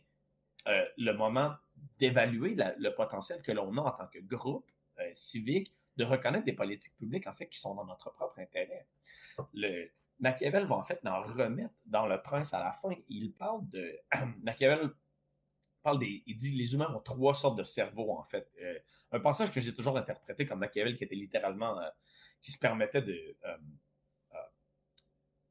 euh, 0.67 0.85
le 0.97 1.13
moment 1.13 1.55
d'évaluer 1.97 2.55
le 2.55 2.89
potentiel 2.89 3.41
que 3.41 3.51
l'on 3.51 3.77
a 3.77 3.81
en 3.81 3.91
tant 3.91 4.07
que 4.07 4.19
groupe 4.19 4.69
euh, 4.99 5.09
civique 5.13 5.73
de 5.95 6.03
reconnaître 6.03 6.45
des 6.45 6.53
politiques 6.53 6.95
publiques, 6.97 7.25
en 7.25 7.33
fait, 7.33 7.47
qui 7.47 7.59
sont 7.59 7.73
dans 7.73 7.85
notre 7.85 8.11
propre 8.11 8.39
intérêt. 8.39 8.85
Machiavel 10.19 10.65
va 10.65 10.75
en 10.75 10.83
fait 10.83 10.99
en 11.05 11.21
remettre 11.21 11.73
dans 11.85 12.05
Le 12.05 12.21
Prince 12.21 12.53
à 12.53 12.59
la 12.59 12.71
fin. 12.71 12.89
Il 13.07 13.31
parle 13.33 13.67
de... 13.69 13.99
Machiavel 14.43 14.91
parle 15.81 15.99
des... 15.99 16.23
Il 16.25 16.35
dit 16.35 16.51
les 16.51 16.73
humains 16.73 16.93
ont 16.93 16.99
trois 16.99 17.33
sortes 17.33 17.57
de 17.57 17.63
cerveaux, 17.63 18.11
en 18.11 18.23
fait. 18.23 18.51
Euh, 18.61 18.77
un 19.11 19.19
passage 19.19 19.51
que 19.51 19.61
j'ai 19.61 19.73
toujours 19.73 19.97
interprété 19.97 20.45
comme 20.45 20.59
Machiavel, 20.59 20.95
qui 20.97 21.05
était 21.05 21.15
littéralement... 21.15 21.79
Qui 22.41 22.51
se 22.51 22.59
permettait 22.59 23.01
de... 23.01 23.37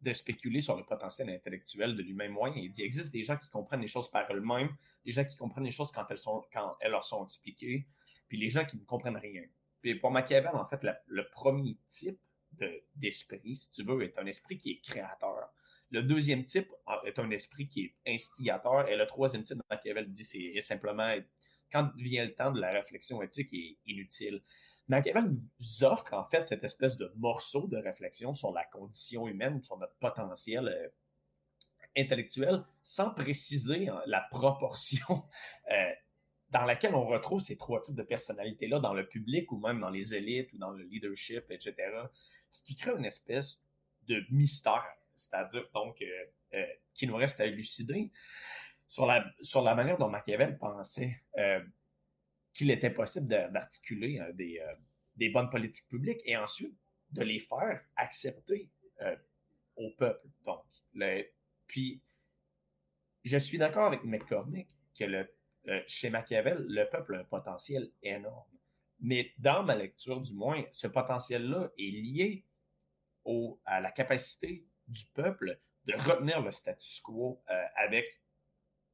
De 0.07 0.13
spéculer 0.13 0.61
sur 0.61 0.77
le 0.77 0.85
potentiel 0.85 1.29
intellectuel 1.31 1.97
de 1.97 2.03
l'humain 2.03 2.29
moyen. 2.29 2.63
Il 2.63 2.71
dit 2.71 2.83
il 2.83 2.85
existe 2.85 3.13
des 3.13 3.25
gens 3.25 3.37
qui 3.37 3.49
comprennent 3.49 3.81
les 3.81 3.89
choses 3.89 4.09
par 4.09 4.33
eux-mêmes, 4.33 4.71
des 5.05 5.11
gens 5.11 5.25
qui 5.25 5.37
comprennent 5.37 5.65
les 5.65 5.73
choses 5.73 5.91
quand 5.91 6.07
elles, 6.11 6.19
sont, 6.19 6.45
quand 6.53 6.77
elles 6.81 6.93
leur 6.93 7.03
sont 7.03 7.25
expliquées, 7.25 7.89
puis 8.29 8.39
les 8.39 8.49
gens 8.49 8.65
qui 8.65 8.77
ne 8.77 8.85
comprennent 8.85 9.17
rien. 9.17 9.43
Puis 9.83 9.97
pour 9.97 10.13
Machiavel, 10.13 10.55
en 10.55 10.65
fait, 10.65 10.87
le 11.07 11.29
premier 11.31 11.77
type 11.87 12.21
d'esprit, 12.95 13.57
si 13.57 13.71
tu 13.73 13.83
veux, 13.83 14.01
est 14.03 14.17
un 14.17 14.27
esprit 14.27 14.57
qui 14.57 14.71
est 14.71 14.81
créateur. 14.81 15.53
Le 15.91 16.05
deuxième 16.05 16.45
type 16.45 16.73
est 17.05 17.19
un 17.19 17.31
esprit 17.31 17.67
qui 17.67 17.85
est 17.85 18.15
instigateur. 18.15 18.89
Et 18.89 18.97
le 18.97 19.07
troisième 19.07 19.43
type, 19.43 19.59
Machiavel 19.69 20.09
dit, 20.09 20.25
c'est 20.25 20.61
simplement 20.61 21.17
quand 21.73 21.91
vient 21.97 22.25
le 22.25 22.35
temps 22.35 22.53
de 22.53 22.61
la 22.61 22.71
réflexion 22.71 23.23
éthique, 23.23 23.53
est 23.53 23.77
inutile. 23.87 24.41
Machiavel 24.89 25.30
nous 25.30 25.84
offre 25.84 26.12
en 26.14 26.22
fait 26.22 26.47
cette 26.47 26.64
espèce 26.64 26.97
de 26.97 27.12
morceau 27.16 27.66
de 27.66 27.76
réflexion 27.76 28.34
sur 28.34 28.53
la 28.53 28.64
condition 28.64 29.26
humaine, 29.26 29.62
sur 29.62 29.76
notre 29.78 29.95
potentiel 29.97 30.68
euh, 30.68 30.89
intellectuel, 31.97 32.64
sans 32.82 33.11
préciser 33.11 33.89
hein, 33.89 34.01
la 34.07 34.20
proportion 34.30 35.24
euh, 35.72 35.93
dans 36.51 36.64
laquelle 36.64 36.95
on 36.95 37.07
retrouve 37.07 37.41
ces 37.41 37.57
trois 37.57 37.80
types 37.80 37.97
de 37.97 38.03
personnalités-là 38.05 38.78
dans 38.78 38.95
le 38.95 39.09
public 39.09 39.51
ou 39.51 39.59
même 39.59 39.80
dans 39.80 39.91
les 39.91 40.14
élites 40.14 40.53
ou 40.53 40.59
dans 40.59 40.70
le 40.70 40.84
leadership, 40.84 41.51
etc. 41.51 41.74
Ce 42.51 42.62
qui 42.62 42.76
crée 42.76 42.93
une 42.97 43.05
espèce 43.05 43.61
de 44.07 44.24
mystère, 44.30 44.87
c'est-à-dire 45.16 45.68
donc 45.74 46.01
euh, 46.55 46.64
qui 46.95 47.09
nous 47.09 47.16
reste 47.16 47.41
à 47.41 47.47
élucider 47.47 48.12
sur 48.87 49.05
la, 49.07 49.26
sur 49.43 49.62
la 49.62 49.74
manière 49.74 49.99
dont 49.99 50.09
Machiavel 50.09 50.57
pensait 50.59 51.20
qu'il 52.57 52.71
était 52.71 52.91
possible 52.91 53.27
d'articuler 53.29 54.21
des, 54.35 54.63
des 55.15 55.29
bonnes 55.29 55.51
politiques 55.51 55.89
publiques 55.89 56.23
et 56.25 56.37
ensuite 56.37 56.75
de 57.11 57.23
les 57.23 57.39
faire 57.39 57.83
accepter 57.97 58.71
au 59.77 59.91
peuple. 59.91 60.27
Donc, 60.45 60.65
puis, 61.67 62.01
je 63.25 63.39
suis 63.39 63.59
d'accord 63.59 63.87
avec 63.87 64.05
McCormick 64.05 64.69
que 64.99 65.05
euh, 65.69 65.83
chez 65.87 66.11
Machiavel, 66.11 66.65
le 66.69 66.89
peuple 66.89 67.17
a 67.17 67.19
un 67.21 67.25
potentiel 67.25 67.91
énorme. 68.03 68.45
Mais 69.01 69.33
dans 69.39 69.63
ma 69.63 69.75
lecture, 69.75 70.21
du 70.21 70.33
moins, 70.33 70.65
ce 70.71 70.87
potentiel-là 70.87 71.71
est 71.77 71.91
lié 71.91 72.45
à 73.65 73.81
la 73.81 73.91
capacité 73.91 74.65
du 74.87 75.05
peuple 75.07 75.59
de 75.85 75.95
retenir 75.95 76.41
le 76.41 76.53
status 76.53 77.01
quo 77.01 77.43
euh, 77.51 77.65
avec 77.75 78.21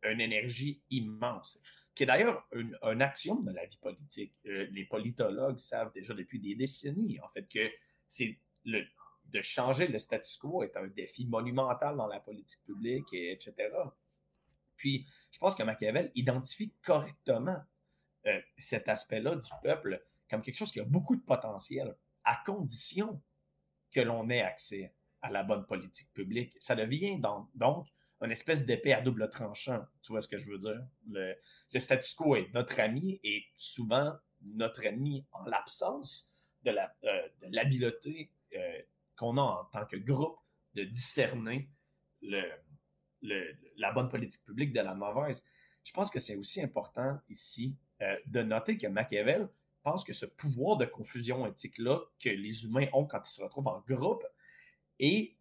une 0.02 0.20
énergie 0.20 0.82
immense, 0.88 1.60
qui 1.94 2.04
est 2.04 2.06
d'ailleurs 2.06 2.48
un 2.82 3.00
axiome 3.00 3.44
de 3.44 3.52
la 3.52 3.66
vie 3.66 3.76
politique. 3.76 4.38
Euh, 4.46 4.66
les 4.70 4.84
politologues 4.84 5.58
savent 5.58 5.92
déjà 5.92 6.14
depuis 6.14 6.40
des 6.40 6.54
décennies, 6.54 7.20
en 7.20 7.28
fait, 7.28 7.46
que 7.48 7.70
c'est 8.06 8.38
le, 8.64 8.84
de 9.26 9.42
changer 9.42 9.88
le 9.88 9.98
status 9.98 10.36
quo 10.36 10.62
est 10.62 10.76
un 10.76 10.86
défi 10.86 11.26
monumental 11.26 11.96
dans 11.96 12.06
la 12.06 12.20
politique 12.20 12.62
publique, 12.64 13.12
etc. 13.12 13.54
Puis, 14.76 15.06
je 15.30 15.38
pense 15.38 15.54
que 15.54 15.62
Machiavel 15.62 16.10
identifie 16.14 16.72
correctement 16.82 17.60
euh, 18.26 18.40
cet 18.56 18.88
aspect-là 18.88 19.36
du 19.36 19.50
peuple 19.62 20.02
comme 20.32 20.42
quelque 20.42 20.56
chose 20.56 20.72
qui 20.72 20.80
a 20.80 20.84
beaucoup 20.84 21.14
de 21.14 21.20
potentiel, 21.20 21.94
à 22.24 22.42
condition 22.46 23.22
que 23.90 24.00
l'on 24.00 24.30
ait 24.30 24.40
accès 24.40 24.94
à 25.20 25.30
la 25.30 25.42
bonne 25.42 25.66
politique 25.66 26.10
publique. 26.14 26.56
Ça 26.58 26.74
devient 26.74 27.20
donc, 27.54 27.88
une 28.22 28.30
espèce 28.30 28.64
d'épée 28.64 28.92
à 28.92 29.00
double 29.00 29.28
tranchant. 29.28 29.84
Tu 30.02 30.12
vois 30.12 30.20
ce 30.20 30.28
que 30.28 30.38
je 30.38 30.48
veux 30.50 30.58
dire? 30.58 30.80
Le, 31.10 31.34
status 31.78 32.14
quo 32.14 32.36
est 32.36 32.52
notre 32.54 32.78
ami 32.80 33.20
et 33.24 33.44
souvent 33.56 34.14
notre 34.42 34.84
ennemi 34.84 35.24
en 35.32 35.44
l'absence 35.44 36.30
de 36.64 36.70
euh, 36.70 37.28
l'habileté 37.50 38.30
euh, 38.54 38.80
qu'on 39.16 39.36
a 39.38 39.42
en 39.42 39.64
tant 39.64 39.86
que 39.86 39.96
groupe 39.96 40.38
de 40.74 40.84
discerner 40.84 41.68
le, 42.22 42.42
la 43.76 43.92
bonne 43.92 44.08
politique 44.08 44.44
publique 44.44 44.72
de 44.72 44.80
la 44.80 44.94
mauvaise. 44.94 45.44
Je 45.84 45.92
pense 45.92 46.10
que 46.10 46.18
c'est 46.18 46.36
aussi 46.36 46.62
important 46.62 47.18
ici 47.28 47.76
euh, 48.00 48.16
de 48.26 48.42
noter 48.42 48.78
que 48.78 48.86
Machiavel 48.86 49.48
pense 49.82 50.04
que 50.04 50.12
ce 50.12 50.26
pouvoir 50.26 50.76
de 50.76 50.84
confusion 50.84 51.44
éthique-là 51.46 51.98
que 52.20 52.28
les 52.28 52.64
humains 52.64 52.86
ont 52.92 53.04
quand 53.04 53.28
ils 53.28 53.32
se 53.32 53.42
retrouvent 53.42 53.66
en 53.66 53.82
groupe 53.88 54.24
est, 55.00 55.34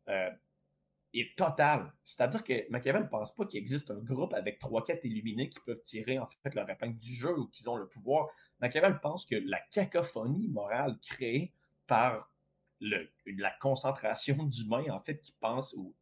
est 1.13 1.37
total. 1.37 1.93
C'est-à-dire 2.03 2.43
que 2.43 2.69
Machiavel 2.69 3.03
ne 3.03 3.07
pense 3.07 3.35
pas 3.35 3.45
qu'il 3.45 3.59
existe 3.59 3.91
un 3.91 3.99
groupe 3.99 4.33
avec 4.33 4.59
trois, 4.59 4.83
quatre 4.83 5.03
illuminés 5.05 5.49
qui 5.49 5.59
peuvent 5.65 5.81
tirer 5.81 6.19
en 6.19 6.25
fait 6.25 6.55
leur 6.55 6.69
épingle 6.69 6.97
du 6.97 7.13
jeu 7.13 7.37
ou 7.37 7.47
qu'ils 7.47 7.69
ont 7.69 7.75
le 7.75 7.87
pouvoir. 7.87 8.29
Machiavel 8.59 8.99
pense 9.01 9.25
que 9.25 9.35
la 9.35 9.59
cacophonie 9.71 10.47
morale 10.47 10.97
créée 11.01 11.53
par 11.87 12.31
la 12.79 13.51
concentration 13.59 14.43
d'humains 14.43 14.89
en 14.89 14.99
fait 15.01 15.19
qui 15.19 15.33
pensent 15.39 15.73
ou 15.73 15.95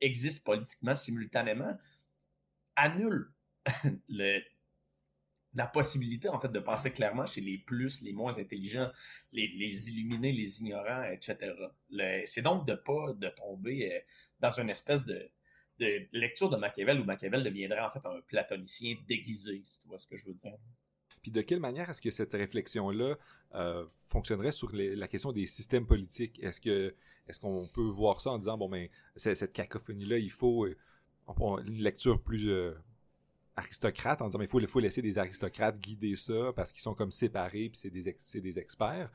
existent 0.00 0.42
politiquement 0.44 0.94
simultanément 0.94 1.76
annule 2.76 3.32
le, 4.08 4.40
la 5.54 5.66
possibilité, 5.66 6.28
en 6.28 6.38
fait, 6.38 6.52
de 6.52 6.60
penser 6.60 6.92
clairement 6.92 7.26
chez 7.26 7.40
les 7.40 7.58
plus, 7.58 8.02
les 8.02 8.12
moins 8.12 8.36
intelligents, 8.38 8.90
les, 9.32 9.48
les 9.48 9.88
illuminés, 9.88 10.32
les 10.32 10.60
ignorants, 10.60 11.04
etc. 11.04 11.36
C'est 12.24 12.42
donc 12.42 12.66
de 12.66 12.74
pas 12.74 13.12
de 13.14 13.28
tomber 13.28 13.92
euh, 13.92 13.98
dans 14.40 14.50
une 14.50 14.70
espèce 14.70 15.04
de, 15.04 15.30
de 15.78 16.06
lecture 16.12 16.50
de 16.50 16.56
Machiavel 16.56 17.00
où 17.00 17.04
Machiavel 17.04 17.42
deviendrait 17.42 17.80
en 17.80 17.90
fait 17.90 18.04
un 18.04 18.20
platonicien 18.26 18.96
déguisé, 19.08 19.60
si 19.64 19.80
tu 19.80 19.88
vois 19.88 19.98
ce 19.98 20.06
que 20.06 20.16
je 20.16 20.26
veux 20.26 20.34
dire. 20.34 20.56
Puis 21.22 21.32
de 21.32 21.40
quelle 21.42 21.60
manière 21.60 21.90
est-ce 21.90 22.02
que 22.02 22.10
cette 22.10 22.32
réflexion-là 22.32 23.16
euh, 23.54 23.86
fonctionnerait 24.02 24.52
sur 24.52 24.70
la 24.72 25.08
question 25.08 25.32
des 25.32 25.46
systèmes 25.46 25.86
politiques? 25.86 26.42
Est-ce 26.42 26.60
que 26.60 26.94
est-ce 27.28 27.40
qu'on 27.40 27.68
peut 27.68 27.82
voir 27.82 28.20
ça 28.20 28.30
en 28.30 28.38
disant, 28.38 28.56
bon, 28.56 28.70
ben, 28.70 28.88
cette 29.16 29.52
cacophonie-là, 29.52 30.16
il 30.18 30.30
faut 30.30 30.64
euh, 30.64 30.76
une 31.66 31.82
lecture 31.82 32.22
plus 32.22 32.48
aristocrate, 33.58 34.22
en 34.22 34.26
disant, 34.26 34.38
mais 34.38 34.46
il 34.46 34.48
faut, 34.48 34.60
faut 34.66 34.80
laisser 34.80 35.02
des 35.02 35.18
aristocrates 35.18 35.78
guider 35.78 36.16
ça 36.16 36.52
parce 36.54 36.72
qu'ils 36.72 36.82
sont 36.82 36.94
comme 36.94 37.10
séparés, 37.10 37.68
puis 37.70 37.78
c'est 37.78 37.90
des, 37.90 38.40
des 38.40 38.58
experts? 38.58 39.10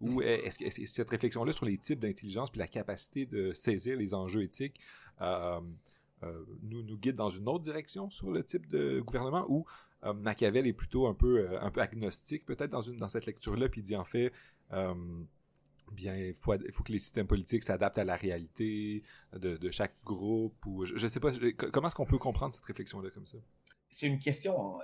Ou 0.00 0.20
mm. 0.20 0.22
est-ce 0.22 0.58
que 0.58 0.86
cette 0.86 1.10
réflexion-là 1.10 1.52
sur 1.52 1.66
les 1.66 1.78
types 1.78 1.98
d'intelligence 1.98 2.50
puis 2.50 2.60
la 2.60 2.68
capacité 2.68 3.26
de 3.26 3.52
saisir 3.52 3.96
les 3.96 4.14
enjeux 4.14 4.42
éthiques 4.42 4.80
nous, 5.20 6.82
nous 6.82 6.98
guide 6.98 7.16
dans 7.16 7.30
une 7.30 7.48
autre 7.48 7.64
direction 7.64 8.10
sur 8.10 8.30
le 8.30 8.44
type 8.44 8.68
de 8.68 9.00
gouvernement? 9.00 9.44
Ou 9.48 9.64
euh, 10.04 10.12
Machiavel 10.12 10.66
est 10.66 10.72
plutôt 10.72 11.06
un 11.06 11.14
peu, 11.14 11.40
euh, 11.40 11.60
un 11.60 11.70
peu 11.70 11.80
agnostique 11.80 12.46
peut-être 12.46 12.70
dans, 12.70 12.82
une, 12.82 12.96
dans 12.96 13.08
cette 13.08 13.26
lecture-là, 13.26 13.68
puis 13.68 13.80
il 13.80 13.84
dit 13.84 13.96
en 13.96 14.04
fait, 14.04 14.32
euh, 14.72 14.94
bien, 15.92 16.14
il 16.14 16.34
faut, 16.34 16.54
faut, 16.72 16.84
que 16.84 16.92
les 16.92 17.00
systèmes 17.00 17.26
politiques 17.26 17.64
s'adaptent 17.64 17.98
à 17.98 18.04
la 18.04 18.16
réalité 18.16 19.02
de, 19.32 19.56
de, 19.56 19.70
chaque 19.70 19.96
groupe, 20.04 20.64
ou 20.66 20.84
je, 20.84 20.94
ne 20.94 21.08
sais 21.08 21.20
pas, 21.20 21.32
comment 21.72 21.88
est-ce 21.88 21.96
qu'on 21.96 22.06
peut 22.06 22.18
comprendre 22.18 22.54
cette 22.54 22.64
réflexion-là 22.64 23.10
comme 23.10 23.26
ça? 23.26 23.38
C'est 23.90 24.06
une 24.06 24.18
question 24.18 24.78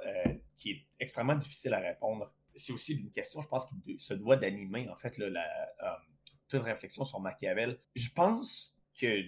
qui 0.56 0.70
est 0.70 0.86
extrêmement 0.98 1.34
difficile 1.34 1.74
à 1.74 1.80
répondre. 1.80 2.32
C'est 2.54 2.72
aussi 2.72 2.94
une 2.94 3.10
question, 3.10 3.40
je 3.40 3.48
pense, 3.48 3.66
qui 3.66 3.98
se 3.98 4.14
doit 4.14 4.36
d'animer, 4.36 4.88
en 4.88 4.96
fait, 4.96 5.18
la, 5.18 6.00
toute 6.48 6.62
réflexion 6.62 7.04
sur 7.04 7.20
Machiavel. 7.20 7.78
Je 7.94 8.08
pense 8.10 8.78
que 8.98 9.24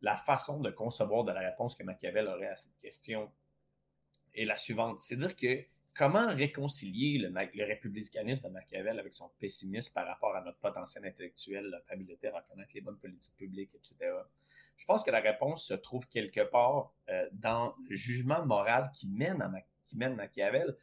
la 0.00 0.16
façon 0.16 0.60
de 0.60 0.70
concevoir 0.70 1.24
de 1.24 1.32
la 1.32 1.40
réponse 1.40 1.74
que 1.74 1.84
Machiavel 1.84 2.26
aurait 2.26 2.48
à 2.48 2.56
cette 2.56 2.76
question 2.78 3.30
est 4.34 4.44
la 4.44 4.56
suivante. 4.56 5.00
C'est-à-dire 5.00 5.36
que 5.36 5.64
comment 5.94 6.28
réconcilier 6.28 7.18
le, 7.18 7.28
le, 7.28 7.64
républicanisme 7.64 8.48
de 8.48 8.52
Machiavel 8.52 8.98
avec 8.98 9.14
son 9.14 9.30
pessimisme 9.38 9.92
par 9.92 10.06
rapport 10.06 10.34
à 10.34 10.42
notre 10.42 10.58
potentiel 10.58 11.04
intellectuel, 11.04 11.68
notre 11.68 11.90
habileté 11.92 12.28
à 12.28 12.40
reconnaître 12.40 12.70
les 12.74 12.80
bonnes 12.80 12.98
politiques 12.98 13.36
publiques, 13.36 13.74
etc. 13.74 14.10
Je 14.82 14.86
pense 14.88 15.04
que 15.04 15.12
la 15.12 15.20
réponse 15.20 15.64
se 15.64 15.74
trouve 15.74 16.08
quelque 16.08 16.40
part 16.40 16.92
euh, 17.08 17.28
dans 17.30 17.72
le 17.88 17.94
jugement 17.94 18.44
moral 18.44 18.90
qui 18.92 19.06
mène, 19.06 19.40
qui 19.84 19.96
mène 19.96 20.16
Machiavel 20.16 20.76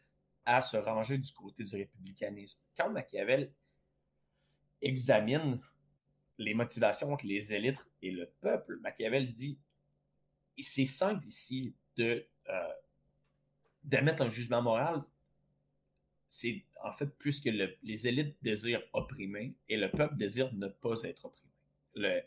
à 0.45 0.61
se 0.61 0.77
ranger 0.77 1.17
du 1.17 1.29
côté 1.33 1.65
du 1.65 1.75
républicanisme. 1.75 2.61
Quand 2.77 2.89
Machiavel 2.91 3.51
examine 4.81 5.59
les 6.37 6.53
motivations 6.53 7.11
entre 7.11 7.27
les 7.27 7.53
élites 7.53 7.85
et 8.01 8.11
le 8.11 8.31
peuple, 8.39 8.77
Machiavel 8.79 9.33
dit 9.33 9.59
c'est 10.61 10.85
simple 10.85 11.27
ici 11.27 11.75
de 11.97 12.25
euh, 12.47 12.73
d'émettre 13.83 14.23
un 14.23 14.29
jugement 14.29 14.61
moral, 14.61 15.03
c'est 16.29 16.63
en 16.85 16.93
fait 16.93 17.07
plus 17.17 17.41
que 17.41 17.49
les 17.83 18.07
élites 18.07 18.37
désirent 18.41 18.83
opprimer 18.93 19.57
et 19.67 19.75
le 19.75 19.91
peuple 19.91 20.15
désire 20.15 20.53
ne 20.53 20.69
pas 20.69 21.01
être 21.03 21.25
opprimé. 21.25 21.51
Le, 21.95 22.21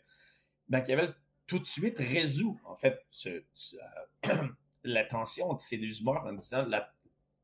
Machiavel 0.69 1.15
tout 1.47 1.59
de 1.59 1.65
suite 1.65 1.97
résout 1.99 2.59
en 2.63 2.75
fait 2.75 3.05
ce, 3.09 3.43
la 4.83 5.05
tension 5.05 5.49
entre 5.49 5.63
ces 5.63 5.77
humeurs 5.77 6.25
en 6.25 6.33
disant 6.33 6.65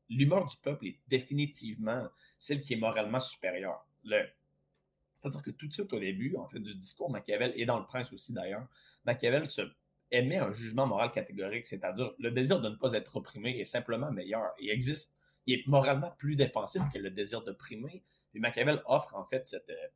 l'humeur 0.08 0.46
du 0.46 0.56
peuple 0.56 0.86
est 0.86 0.98
définitivement 1.08 2.08
celle 2.38 2.60
qui 2.60 2.74
est 2.74 2.78
moralement 2.78 3.20
supérieure. 3.20 3.86
c'est-à-dire 4.04 5.42
que 5.42 5.50
tout 5.50 5.66
de 5.66 5.72
suite 5.72 5.92
au 5.92 6.00
début, 6.00 6.34
en 6.36 6.46
fait, 6.46 6.58
du 6.58 6.74
discours, 6.74 7.10
Machiavel, 7.10 7.52
et 7.56 7.66
dans 7.66 7.78
le 7.78 7.84
prince 7.84 8.12
aussi 8.12 8.32
d'ailleurs, 8.32 8.66
Machiavel 9.04 9.46
se 9.46 9.62
émet 10.10 10.38
un 10.38 10.52
jugement 10.52 10.86
moral 10.86 11.12
catégorique, 11.12 11.66
c'est-à-dire 11.66 12.12
le 12.18 12.30
désir 12.30 12.60
de 12.60 12.68
ne 12.68 12.74
pas 12.74 12.92
être 12.94 13.14
opprimé 13.16 13.58
est 13.60 13.64
simplement 13.64 14.10
meilleur. 14.10 14.52
Il 14.60 14.70
existe, 14.70 15.14
il 15.46 15.60
est 15.60 15.66
moralement 15.68 16.10
plus 16.18 16.36
défensif 16.36 16.82
que 16.92 16.98
le 16.98 17.10
désir 17.10 17.42
d'opprimer. 17.42 18.02
Et 18.34 18.40
Machiavel 18.40 18.82
offre 18.86 19.14
en 19.14 19.24
fait 19.24 19.46
cette, 19.46 19.70
euh, 19.70 19.88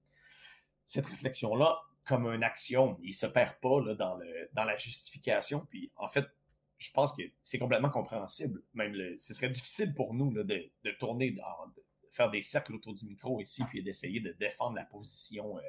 cette 0.84 1.06
réflexion-là 1.06 1.80
comme 2.04 2.26
un 2.26 2.42
axiome. 2.42 2.96
Il 3.02 3.14
se 3.14 3.26
perd 3.26 3.54
pas 3.60 3.80
là, 3.80 3.94
dans, 3.94 4.16
le, 4.16 4.48
dans 4.52 4.64
la 4.64 4.76
justification. 4.76 5.66
Puis 5.70 5.90
en 5.96 6.06
fait, 6.06 6.26
je 6.78 6.90
pense 6.90 7.12
que 7.12 7.22
c'est 7.42 7.58
complètement 7.58 7.90
compréhensible. 7.90 8.62
Même 8.74 8.94
ce 9.16 9.34
serait 9.34 9.48
difficile 9.48 9.94
pour 9.94 10.14
nous 10.14 10.32
là, 10.32 10.42
de, 10.44 10.70
de, 10.84 10.90
tourner, 10.98 11.30
de 11.30 11.40
faire 12.10 12.30
des 12.30 12.42
cercles 12.42 12.74
autour 12.74 12.94
du 12.94 13.06
micro 13.06 13.40
ici, 13.40 13.64
puis 13.64 13.82
d'essayer 13.82 14.20
de 14.20 14.32
défendre 14.32 14.76
la 14.76 14.84
position 14.84 15.58
euh, 15.58 15.62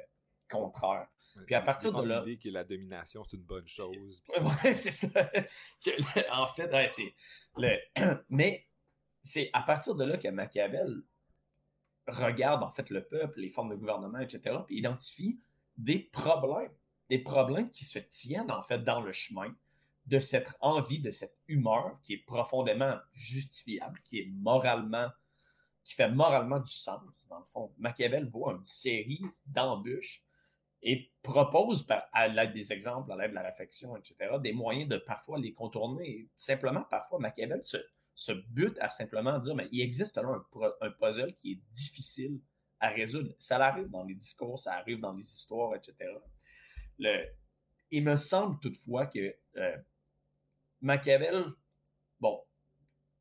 contraire. 0.48 1.08
Puis 1.44 1.54
à 1.54 1.60
partir 1.60 1.92
de 1.92 2.02
là. 2.02 2.20
l'idée 2.24 2.38
que 2.38 2.48
la 2.48 2.64
domination, 2.64 3.22
c'est 3.24 3.36
une 3.36 3.42
bonne 3.42 3.68
chose. 3.68 4.22
Oui, 4.40 4.76
c'est 4.76 4.90
ça. 4.90 5.08
en 6.32 6.46
fait, 6.46 6.88
c'est. 6.88 7.14
Le... 7.56 7.76
Mais 8.30 8.66
c'est 9.22 9.50
à 9.52 9.62
partir 9.62 9.94
de 9.94 10.04
là 10.04 10.16
que 10.16 10.28
Machiavel 10.28 11.02
regarde 12.06 12.62
en 12.62 12.70
fait 12.70 12.88
le 12.90 13.04
peuple, 13.04 13.40
les 13.40 13.50
formes 13.50 13.70
de 13.70 13.76
gouvernement, 13.76 14.20
etc., 14.20 14.56
puis 14.66 14.78
identifie 14.78 15.40
des 15.76 15.98
problèmes, 15.98 16.72
des 17.08 17.18
problèmes 17.18 17.70
qui 17.70 17.84
se 17.84 17.98
tiennent 17.98 18.50
en 18.50 18.62
fait 18.62 18.82
dans 18.82 19.00
le 19.00 19.12
chemin 19.12 19.54
de 20.06 20.18
cette 20.18 20.54
envie, 20.60 21.00
de 21.00 21.10
cette 21.10 21.36
humeur 21.48 21.98
qui 22.02 22.14
est 22.14 22.24
profondément 22.24 22.96
justifiable, 23.12 24.00
qui 24.04 24.20
est 24.20 24.30
moralement, 24.30 25.08
qui 25.82 25.94
fait 25.94 26.10
moralement 26.10 26.60
du 26.60 26.70
sens, 26.70 27.02
dans 27.28 27.38
le 27.38 27.44
fond. 27.44 27.72
Machiavel 27.78 28.28
voit 28.28 28.54
une 28.54 28.64
série 28.64 29.22
d'embûches 29.46 30.24
et 30.82 31.10
propose, 31.22 31.86
à 32.12 32.28
l'aide 32.28 32.52
des 32.52 32.72
exemples, 32.72 33.10
à 33.10 33.16
l'aide 33.16 33.30
de 33.30 33.34
la 33.34 33.42
réflexion, 33.42 33.96
etc., 33.96 34.14
des 34.40 34.52
moyens 34.52 34.88
de 34.88 34.98
parfois 34.98 35.38
les 35.38 35.52
contourner. 35.52 36.28
Simplement, 36.36 36.84
parfois, 36.88 37.18
Machiavel 37.18 37.60
se, 37.62 38.32
bute 38.50 38.78
à 38.80 38.88
simplement 38.88 39.38
dire, 39.38 39.54
mais 39.56 39.68
il 39.72 39.80
existe 39.80 40.16
là 40.16 40.22
un, 40.80 40.90
puzzle 40.90 41.32
qui 41.34 41.52
est 41.52 41.60
difficile 41.72 42.40
à 42.80 42.90
résoudre. 42.90 43.34
Ça 43.38 43.56
arrive 43.58 43.88
dans 43.88 44.04
les 44.04 44.14
discours, 44.14 44.58
ça 44.58 44.74
arrive 44.74 45.00
dans 45.00 45.12
les 45.12 45.24
histoires, 45.24 45.74
etc. 45.74 45.94
Il 47.90 48.04
me 48.04 48.16
semble 48.16 48.58
toutefois 48.60 49.06
que 49.06 49.34
euh, 49.56 49.76
Machiavel, 50.80 51.44
bon, 52.20 52.42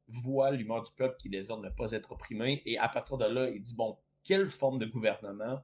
voit 0.07 0.51
l'humeur 0.51 0.83
du 0.83 0.91
peuple 0.93 1.15
qui 1.17 1.29
désire 1.29 1.57
ne 1.57 1.69
pas 1.69 1.91
être 1.91 2.11
opprimé, 2.11 2.61
et 2.65 2.77
à 2.77 2.89
partir 2.89 3.17
de 3.17 3.25
là, 3.25 3.49
il 3.49 3.61
dit, 3.61 3.75
bon, 3.75 3.97
quelle 4.23 4.49
forme 4.49 4.79
de 4.79 4.85
gouvernement 4.85 5.63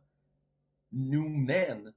nous 0.92 1.28
mène 1.30 1.94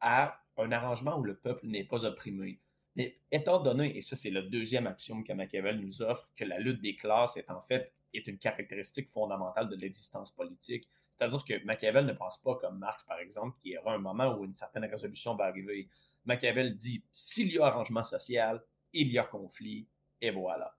à 0.00 0.40
un 0.56 0.72
arrangement 0.72 1.18
où 1.18 1.24
le 1.24 1.36
peuple 1.36 1.66
n'est 1.66 1.84
pas 1.84 2.04
opprimé? 2.06 2.60
Mais 2.94 3.18
étant 3.30 3.62
donné, 3.62 3.96
et 3.96 4.02
ça 4.02 4.16
c'est 4.16 4.30
le 4.30 4.42
deuxième 4.42 4.86
axiome 4.86 5.24
que 5.24 5.32
Machiavel 5.32 5.80
nous 5.80 6.02
offre, 6.02 6.30
que 6.36 6.44
la 6.44 6.58
lutte 6.58 6.82
des 6.82 6.94
classes 6.94 7.36
est 7.36 7.50
en 7.50 7.62
fait 7.62 7.92
est 8.14 8.26
une 8.26 8.38
caractéristique 8.38 9.08
fondamentale 9.08 9.68
de 9.68 9.76
l'existence 9.76 10.32
politique. 10.32 10.88
C'est-à-dire 11.16 11.44
que 11.44 11.64
Machiavel 11.64 12.06
ne 12.06 12.12
pense 12.12 12.38
pas 12.38 12.56
comme 12.56 12.78
Marx, 12.78 13.04
par 13.04 13.18
exemple, 13.18 13.58
qu'il 13.60 13.72
y 13.72 13.78
aura 13.78 13.94
un 13.94 13.98
moment 13.98 14.36
où 14.36 14.44
une 14.44 14.54
certaine 14.54 14.84
résolution 14.84 15.34
va 15.34 15.44
arriver. 15.44 15.88
Machiavel 16.24 16.74
dit, 16.76 17.02
s'il 17.12 17.52
y 17.52 17.58
a 17.58 17.66
arrangement 17.66 18.02
social, 18.02 18.62
il 18.92 19.08
y 19.08 19.18
a 19.18 19.24
conflit, 19.24 19.86
et 20.20 20.30
voilà. 20.30 20.76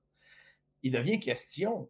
Il 0.82 0.92
devient 0.92 1.20
question 1.20 1.90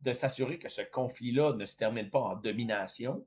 de 0.00 0.12
s'assurer 0.12 0.58
que 0.58 0.68
ce 0.68 0.82
conflit-là 0.82 1.54
ne 1.54 1.64
se 1.64 1.76
termine 1.76 2.10
pas 2.10 2.20
en 2.20 2.36
domination, 2.36 3.26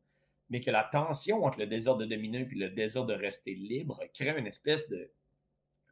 mais 0.49 0.61
que 0.61 0.71
la 0.71 0.83
tension 0.83 1.43
entre 1.43 1.59
le 1.59 1.67
désir 1.67 1.97
de 1.97 2.05
dominer 2.05 2.47
et 2.51 2.55
le 2.55 2.69
désir 2.69 3.05
de 3.05 3.13
rester 3.13 3.53
libre 3.53 4.01
crée 4.13 4.37
une 4.37 4.47
espèce 4.47 4.89
de 4.89 5.11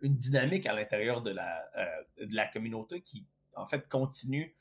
une 0.02 0.16
dynamique 0.16 0.66
à 0.66 0.74
l'intérieur 0.74 1.22
de 1.22 1.32
euh, 1.32 2.26
de 2.26 2.36
la 2.36 2.48
communauté 2.48 3.02
qui, 3.02 3.26
en 3.56 3.66
fait, 3.66 3.88
continue, 3.88 4.56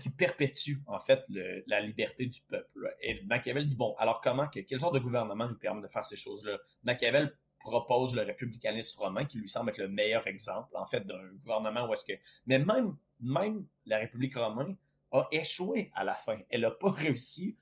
qui 0.00 0.10
perpétue, 0.10 0.78
en 0.86 0.98
fait, 0.98 1.24
la 1.66 1.80
liberté 1.80 2.26
du 2.26 2.40
peuple. 2.42 2.94
Et 3.00 3.22
Machiavel 3.24 3.66
dit, 3.66 3.76
bon, 3.76 3.94
alors 3.98 4.20
comment, 4.20 4.46
que, 4.48 4.60
quel 4.60 4.78
genre 4.78 4.92
de 4.92 4.98
gouvernement 4.98 5.48
nous 5.48 5.56
permet 5.56 5.82
de 5.82 5.88
faire 5.88 6.04
ces 6.04 6.16
choses-là? 6.16 6.58
Machiavel 6.82 7.34
propose 7.58 8.14
le 8.14 8.22
républicanisme 8.22 9.00
romain, 9.00 9.24
qui 9.24 9.38
lui 9.38 9.48
semble 9.48 9.70
être 9.70 9.78
le 9.78 9.88
meilleur 9.88 10.26
exemple, 10.26 10.74
en 10.76 10.86
fait, 10.86 11.06
d'un 11.06 11.28
gouvernement 11.42 11.88
où 11.88 11.92
est-ce 11.92 12.04
que... 12.04 12.12
Mais 12.46 12.58
même, 12.58 12.96
même 13.20 13.66
la 13.86 13.98
République 13.98 14.36
romaine 14.36 14.76
a 15.12 15.28
échoué 15.30 15.90
à 15.94 16.04
la 16.04 16.14
fin. 16.14 16.38
Elle 16.50 16.62
n'a 16.62 16.70
pas 16.70 16.90
réussi 16.92 17.56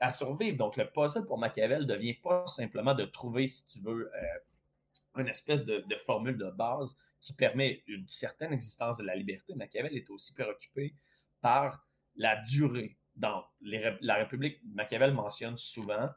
à 0.00 0.12
survivre. 0.12 0.56
Donc, 0.56 0.76
le 0.76 0.88
puzzle 0.90 1.26
pour 1.26 1.38
Machiavel 1.38 1.86
devient 1.86 2.14
pas 2.14 2.46
simplement 2.46 2.94
de 2.94 3.04
trouver, 3.04 3.46
si 3.46 3.66
tu 3.66 3.80
veux, 3.80 4.10
euh, 4.14 5.20
une 5.20 5.28
espèce 5.28 5.64
de, 5.64 5.84
formule 6.04 6.36
de 6.36 6.50
base 6.50 6.96
qui 7.20 7.32
permet 7.32 7.82
une 7.86 8.06
certaine 8.06 8.52
existence 8.52 8.98
de 8.98 9.04
la 9.04 9.16
liberté. 9.16 9.54
Machiavel 9.54 9.96
est 9.96 10.08
aussi 10.10 10.32
préoccupé 10.34 10.94
par 11.40 11.86
la 12.16 12.36
durée. 12.42 12.96
Dans 13.16 13.44
la 13.60 14.14
République, 14.16 14.60
Machiavel 14.64 15.12
mentionne 15.12 15.56
souvent 15.56 16.08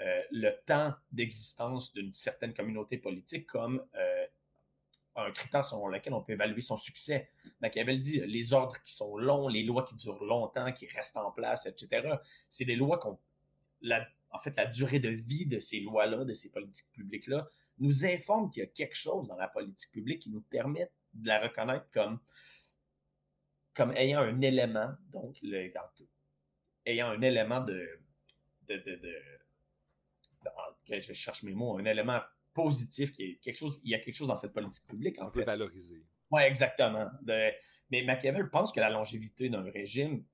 euh, 0.00 0.22
le 0.30 0.50
temps 0.66 0.94
d'existence 1.10 1.92
d'une 1.92 2.12
certaine 2.12 2.54
communauté 2.54 2.98
politique 2.98 3.46
comme 3.46 3.84
euh, 3.96 4.26
un 5.16 5.30
critère 5.30 5.64
selon 5.64 5.88
lequel 5.88 6.12
on 6.12 6.22
peut 6.22 6.32
évaluer 6.32 6.60
son 6.60 6.76
succès. 6.76 7.28
Machiavel 7.60 7.98
dit 7.98 8.20
les 8.20 8.52
ordres 8.52 8.80
qui 8.82 8.92
sont 8.92 9.16
longs, 9.16 9.48
les 9.48 9.62
lois 9.62 9.84
qui 9.84 9.94
durent 9.94 10.24
longtemps, 10.24 10.72
qui 10.72 10.86
restent 10.86 11.16
en 11.16 11.30
place, 11.30 11.66
etc. 11.66 12.16
C'est 12.48 12.64
des 12.64 12.76
lois 12.76 12.98
qu'on. 12.98 13.18
en 14.30 14.38
fait, 14.38 14.56
la 14.56 14.66
durée 14.66 15.00
de 15.00 15.10
vie 15.10 15.46
de 15.46 15.60
ces 15.60 15.80
lois-là, 15.80 16.24
de 16.24 16.32
ces 16.32 16.50
politiques 16.50 16.90
publiques-là, 16.92 17.48
nous 17.78 18.04
informe 18.04 18.50
qu'il 18.50 18.62
y 18.62 18.66
a 18.66 18.68
quelque 18.68 18.96
chose 18.96 19.28
dans 19.28 19.36
la 19.36 19.48
politique 19.48 19.90
publique 19.90 20.22
qui 20.22 20.30
nous 20.30 20.42
permet 20.42 20.90
de 21.14 21.28
la 21.28 21.40
reconnaître 21.40 21.86
comme 21.92 22.18
comme 23.74 23.92
ayant 23.96 24.20
un 24.20 24.40
élément, 24.40 24.92
donc, 25.10 25.36
le, 25.42 25.70
ayant 26.86 27.08
un 27.08 27.20
élément 27.22 27.60
de, 27.60 27.86
de, 28.68 28.76
de, 28.76 28.96
de, 28.96 29.14
je 31.00 31.12
cherche 31.12 31.42
mes 31.42 31.54
mots, 31.54 31.78
un 31.78 31.84
élément 31.84 32.20
positif, 32.52 33.12
qui 33.12 33.22
est 33.24 33.34
quelque 33.36 33.56
chose, 33.56 33.80
il 33.82 33.90
y 33.90 33.94
a 33.94 33.98
quelque 33.98 34.14
chose 34.14 34.28
dans 34.28 34.36
cette 34.36 34.52
politique 34.52 34.86
publique. 34.86 35.16
On 35.20 35.30
peut 35.30 35.44
valoriser. 35.44 36.04
Oui, 36.30 36.42
exactement. 36.42 37.10
mais 37.90 38.02
Machiavel 38.02 38.48
pense 38.50 38.72
que 38.72 38.80
la 38.80 38.90
longévité 38.90 39.48
d'un 39.48 39.70
régime 39.70 40.24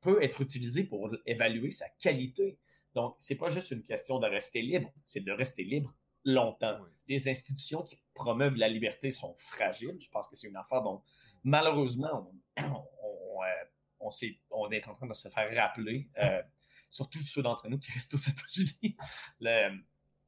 peut 0.00 0.22
être 0.22 0.40
utilisée 0.40 0.84
pour 0.84 1.10
évaluer 1.26 1.70
sa 1.70 1.88
qualité. 1.88 2.58
Donc, 2.94 3.16
c'est 3.18 3.34
pas 3.34 3.50
juste 3.50 3.70
une 3.70 3.82
question 3.82 4.18
de 4.18 4.26
rester 4.26 4.62
libre, 4.62 4.90
c'est 5.04 5.20
de 5.20 5.32
rester 5.32 5.64
libre 5.64 5.94
longtemps. 6.24 6.78
Les 7.06 7.28
institutions 7.28 7.82
qui 7.82 7.98
promeuvent 8.14 8.56
la 8.56 8.68
liberté 8.68 9.10
sont 9.10 9.34
fragiles. 9.38 9.96
Je 10.00 10.08
pense 10.10 10.26
que 10.28 10.36
c'est 10.36 10.48
une 10.48 10.56
affaire 10.56 10.82
dont, 10.82 11.02
malheureusement, 11.44 12.32
euh, 12.58 14.10
est, 14.22 14.40
on, 14.50 14.70
est, 14.70 14.86
en 14.88 14.94
train 14.94 15.06
de 15.06 15.14
se 15.14 15.28
faire 15.28 15.54
rappeler, 15.54 16.08
euh, 16.18 16.42
surtout 16.88 17.20
ceux 17.20 17.42
d'entre 17.42 17.68
nous 17.68 17.78
qui 17.78 17.92
restent 17.92 18.14
aux 18.14 18.16
États-Unis. 18.16 18.96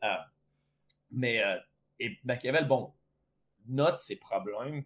Euh, 0.03 0.17
mais 1.11 1.43
Machiavel, 2.25 2.67
bon, 2.67 2.95
note 3.67 3.99
ses 3.99 4.17
problèmes. 4.17 4.83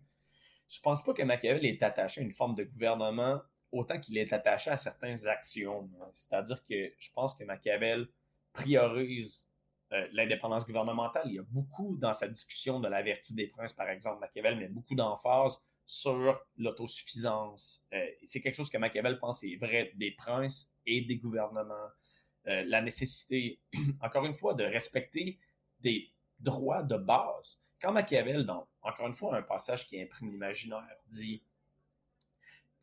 Je 0.69 0.81
pense 0.81 1.05
pas 1.05 1.15
que 1.15 1.23
Machiavel 1.23 1.65
est 1.65 1.81
attaché 1.85 2.21
à 2.21 2.25
une 2.25 2.33
forme 2.33 2.57
de 2.57 2.65
gouvernement 2.65 3.41
autant 3.71 4.01
qu'il 4.01 4.19
est 4.19 4.33
attaché 4.33 4.71
à 4.71 4.77
certaines 4.77 5.29
actions. 5.29 5.89
C'est-à-dire 6.11 6.65
que 6.65 6.93
je 6.99 7.13
pense 7.13 7.33
que 7.35 7.45
Machiavel 7.45 8.09
priorise 8.53 9.49
l'indépendance 10.11 10.67
gouvernementale. 10.67 11.23
Il 11.27 11.35
y 11.35 11.39
a 11.39 11.45
beaucoup 11.45 11.97
dans 11.97 12.13
sa 12.13 12.27
discussion 12.27 12.81
de 12.81 12.89
la 12.89 13.01
vertu 13.03 13.35
des 13.35 13.47
princes, 13.47 13.73
par 13.73 13.89
exemple. 13.89 14.19
Machiavel 14.19 14.57
met 14.57 14.69
beaucoup 14.69 14.97
d'emphase 14.97 15.63
sur 15.87 16.47
l'autosuffisance. 16.57 17.85
Euh, 17.93 18.07
c'est 18.25 18.41
quelque 18.41 18.55
chose 18.55 18.71
que 18.71 18.79
Machiavel 18.79 19.19
pense 19.19 19.43
est 19.45 19.57
vrai 19.57 19.93
des 19.97 20.13
princes 20.13 20.71
et 20.87 21.03
des 21.03 21.17
gouvernements. 21.17 21.89
Euh, 22.47 22.63
la 22.67 22.81
nécessité, 22.81 23.61
encore 24.01 24.25
une 24.25 24.35
fois, 24.35 24.55
de 24.55 24.65
respecter 24.65 25.39
des 25.81 26.13
droits 26.39 26.83
de 26.83 26.97
base. 26.97 27.61
Quand 27.81 27.93
Machiavel, 27.93 28.47
dans, 28.47 28.69
encore 28.83 29.07
une 29.07 29.15
fois, 29.15 29.37
un 29.37 29.43
passage 29.43 29.87
qui 29.87 30.01
imprime 30.01 30.31
l'imaginaire, 30.31 30.97
dit 31.07 31.43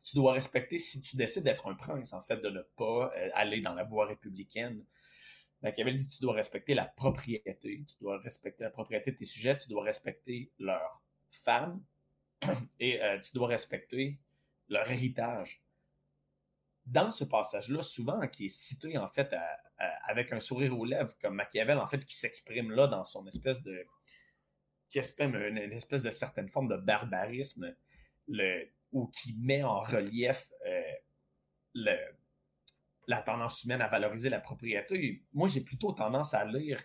tu 0.04 0.16
dois 0.16 0.32
respecter 0.32 0.78
si 0.78 1.00
tu 1.00 1.16
décides 1.16 1.44
d'être 1.44 1.68
un 1.68 1.74
prince, 1.74 2.12
en 2.12 2.20
fait, 2.20 2.38
de 2.38 2.48
ne 2.48 2.62
pas 2.76 3.12
euh, 3.16 3.30
aller 3.34 3.60
dans 3.60 3.74
la 3.74 3.84
voie 3.84 4.06
républicaine. 4.06 4.84
Machiavel 5.62 5.94
dit 5.94 6.08
tu 6.08 6.20
dois 6.20 6.34
respecter 6.34 6.74
la 6.74 6.86
propriété, 6.86 7.84
tu 7.86 7.96
dois 8.00 8.18
respecter 8.18 8.64
la 8.64 8.70
propriété 8.70 9.12
de 9.12 9.16
tes 9.16 9.24
sujets, 9.24 9.56
tu 9.56 9.68
dois 9.68 9.84
respecter 9.84 10.50
leurs 10.58 11.00
femmes 11.30 11.80
et 12.80 13.02
euh, 13.02 13.18
tu 13.20 13.32
dois 13.34 13.48
respecter 13.48 14.18
leur 14.68 14.90
héritage. 14.90 15.62
Dans 16.84 17.10
ce 17.10 17.24
passage-là, 17.24 17.82
souvent, 17.82 18.26
qui 18.28 18.46
est 18.46 18.48
cité 18.48 18.98
en 18.98 19.06
fait 19.06 19.32
avec 20.04 20.32
un 20.32 20.40
sourire 20.40 20.78
aux 20.78 20.84
lèvres, 20.84 21.14
comme 21.20 21.34
Machiavel, 21.34 21.78
en 21.78 21.86
fait, 21.86 22.04
qui 22.04 22.16
s'exprime 22.16 22.70
là 22.70 22.86
dans 22.86 23.04
son 23.04 23.26
espèce 23.26 23.62
de. 23.62 23.86
qui 24.88 24.98
exprime 24.98 25.34
une, 25.36 25.58
espèce 25.58 26.02
de 26.02 26.10
certaine 26.10 26.48
forme 26.48 26.68
de 26.68 26.76
barbarisme. 26.76 27.74
Ou 28.92 29.06
qui 29.06 29.34
met 29.38 29.62
en 29.62 29.80
relief 29.80 30.52
euh, 30.66 31.96
la 33.06 33.22
tendance 33.22 33.64
humaine 33.64 33.80
à 33.80 33.88
valoriser 33.88 34.28
la 34.28 34.40
propriété. 34.40 35.24
Moi, 35.32 35.48
j'ai 35.48 35.62
plutôt 35.62 35.92
tendance 35.92 36.34
à 36.34 36.44
lire 36.44 36.82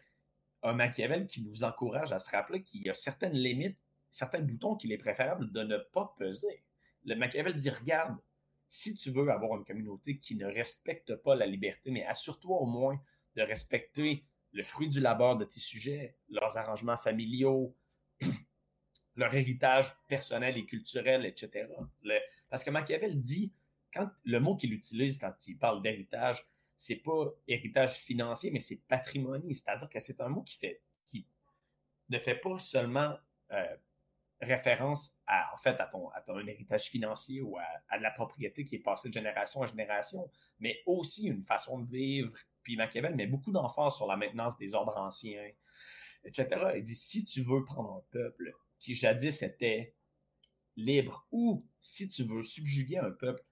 un 0.63 0.73
Machiavel 0.73 1.27
qui 1.27 1.43
nous 1.43 1.63
encourage 1.63 2.11
à 2.11 2.19
se 2.19 2.29
rappeler 2.29 2.63
qu'il 2.63 2.81
y 2.81 2.89
a 2.89 2.93
certaines 2.93 3.33
limites, 3.33 3.77
certains 4.17 4.41
boutons 4.41 4.75
qu'il 4.75 4.91
est 4.91 4.97
préférable 4.97 5.51
de 5.51 5.63
ne 5.63 5.77
pas 5.77 6.15
peser. 6.17 6.63
Le 7.05 7.15
Machiavel 7.15 7.55
dit, 7.55 7.69
regarde, 7.69 8.17
si 8.67 8.95
tu 8.95 9.11
veux 9.11 9.29
avoir 9.29 9.57
une 9.57 9.63
communauté 9.63 10.17
qui 10.17 10.35
ne 10.35 10.45
respecte 10.45 11.15
pas 11.15 11.35
la 11.35 11.45
liberté, 11.45 11.91
mais 11.91 12.03
assure-toi 12.05 12.57
au 12.57 12.65
moins 12.65 12.99
de 13.35 13.43
respecter 13.43 14.25
le 14.51 14.63
fruit 14.63 14.89
du 14.89 14.99
labeur 14.99 15.37
de 15.37 15.45
tes 15.45 15.59
sujets, 15.59 16.17
leurs 16.29 16.57
arrangements 16.57 16.97
familiaux, 16.97 17.75
leur 19.15 19.33
héritage 19.35 19.95
personnel 20.07 20.57
et 20.57 20.65
culturel, 20.65 21.25
etc. 21.25 21.69
parce 22.49 22.63
que 22.63 22.71
Machiavel 22.71 23.19
dit, 23.19 23.53
quand 23.93 24.09
le 24.25 24.39
mot 24.39 24.55
qu'il 24.55 24.73
utilise 24.73 25.17
quand 25.17 25.47
il 25.47 25.57
parle 25.57 25.81
d'héritage, 25.81 26.45
c'est 26.75 26.97
pas 26.97 27.33
héritage 27.47 27.97
financier, 27.99 28.51
mais 28.51 28.59
c'est 28.59 28.81
patrimonie. 28.87 29.53
C'est-à-dire 29.53 29.89
que 29.89 29.99
c'est 29.99 30.19
un 30.21 30.29
mot 30.29 30.41
qui 30.41 30.57
fait, 30.57 30.81
qui 31.05 31.25
ne 32.09 32.19
fait 32.19 32.35
pas 32.35 32.59
seulement 32.59 33.15
euh, 33.51 33.77
référence 34.41 35.11
à, 35.25 35.53
en 35.53 35.57
fait, 35.57 35.79
à 35.79 35.85
ton, 35.85 36.09
à 36.09 36.21
ton 36.21 36.39
héritage 36.39 36.85
financier 36.85 37.41
ou 37.41 37.57
à, 37.57 37.63
à, 37.89 37.97
la 37.97 38.11
propriété 38.11 38.65
qui 38.65 38.75
est 38.75 38.79
passée 38.79 39.09
de 39.09 39.13
génération 39.13 39.61
en 39.61 39.65
génération, 39.65 40.29
mais 40.59 40.81
aussi 40.85 41.27
une 41.27 41.43
façon 41.43 41.79
de 41.79 41.89
vivre. 41.89 42.33
Puis 42.63 42.75
Machiavel 42.75 43.15
met 43.15 43.27
beaucoup 43.27 43.51
d'emphase 43.51 43.95
sur 43.95 44.07
la 44.07 44.17
maintenance 44.17 44.57
des 44.57 44.73
ordres 44.73 44.97
anciens, 44.97 45.49
etc. 46.23 46.47
Il 46.75 46.83
dit, 46.83 46.95
si 46.95 47.25
tu 47.25 47.41
veux 47.41 47.63
prendre 47.63 47.93
un 47.93 48.03
peuple 48.11 48.53
qui 48.79 48.93
jadis 48.93 49.41
était 49.41 49.95
libre, 50.75 51.25
ou 51.31 51.65
si 51.79 52.07
tu 52.07 52.23
veux 52.23 52.43
subjuguer 52.43 52.97
un 52.97 53.11
peuple, 53.11 53.43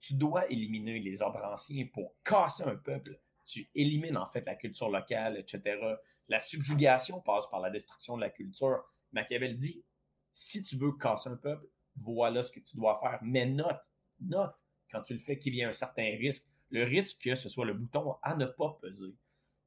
tu 0.00 0.14
dois 0.14 0.50
éliminer 0.50 0.98
les 0.98 1.22
ordres 1.22 1.44
anciens 1.44 1.86
pour 1.92 2.14
casser 2.24 2.64
un 2.64 2.76
peuple. 2.76 3.18
Tu 3.44 3.70
élimines 3.74 4.16
en 4.16 4.26
fait 4.26 4.44
la 4.44 4.54
culture 4.54 4.90
locale, 4.90 5.38
etc. 5.38 5.80
La 6.28 6.40
subjugation 6.40 7.20
passe 7.20 7.48
par 7.48 7.60
la 7.60 7.70
destruction 7.70 8.16
de 8.16 8.20
la 8.20 8.30
culture. 8.30 8.84
Machiavel 9.12 9.56
dit, 9.56 9.84
si 10.32 10.62
tu 10.62 10.76
veux 10.76 10.92
casser 10.92 11.30
un 11.30 11.36
peuple, 11.36 11.66
voilà 11.96 12.42
ce 12.42 12.50
que 12.50 12.60
tu 12.60 12.76
dois 12.76 12.98
faire. 13.00 13.18
Mais 13.22 13.46
note, 13.46 13.90
note, 14.20 14.54
quand 14.90 15.02
tu 15.02 15.12
le 15.12 15.18
fais, 15.18 15.38
qu'il 15.38 15.54
y 15.54 15.62
a 15.62 15.68
un 15.68 15.72
certain 15.72 16.04
risque. 16.18 16.46
Le 16.70 16.84
risque 16.84 17.20
que 17.22 17.34
ce 17.34 17.50
soit 17.50 17.66
le 17.66 17.74
bouton 17.74 18.16
à 18.22 18.34
ne 18.34 18.46
pas 18.46 18.78
peser. 18.80 19.14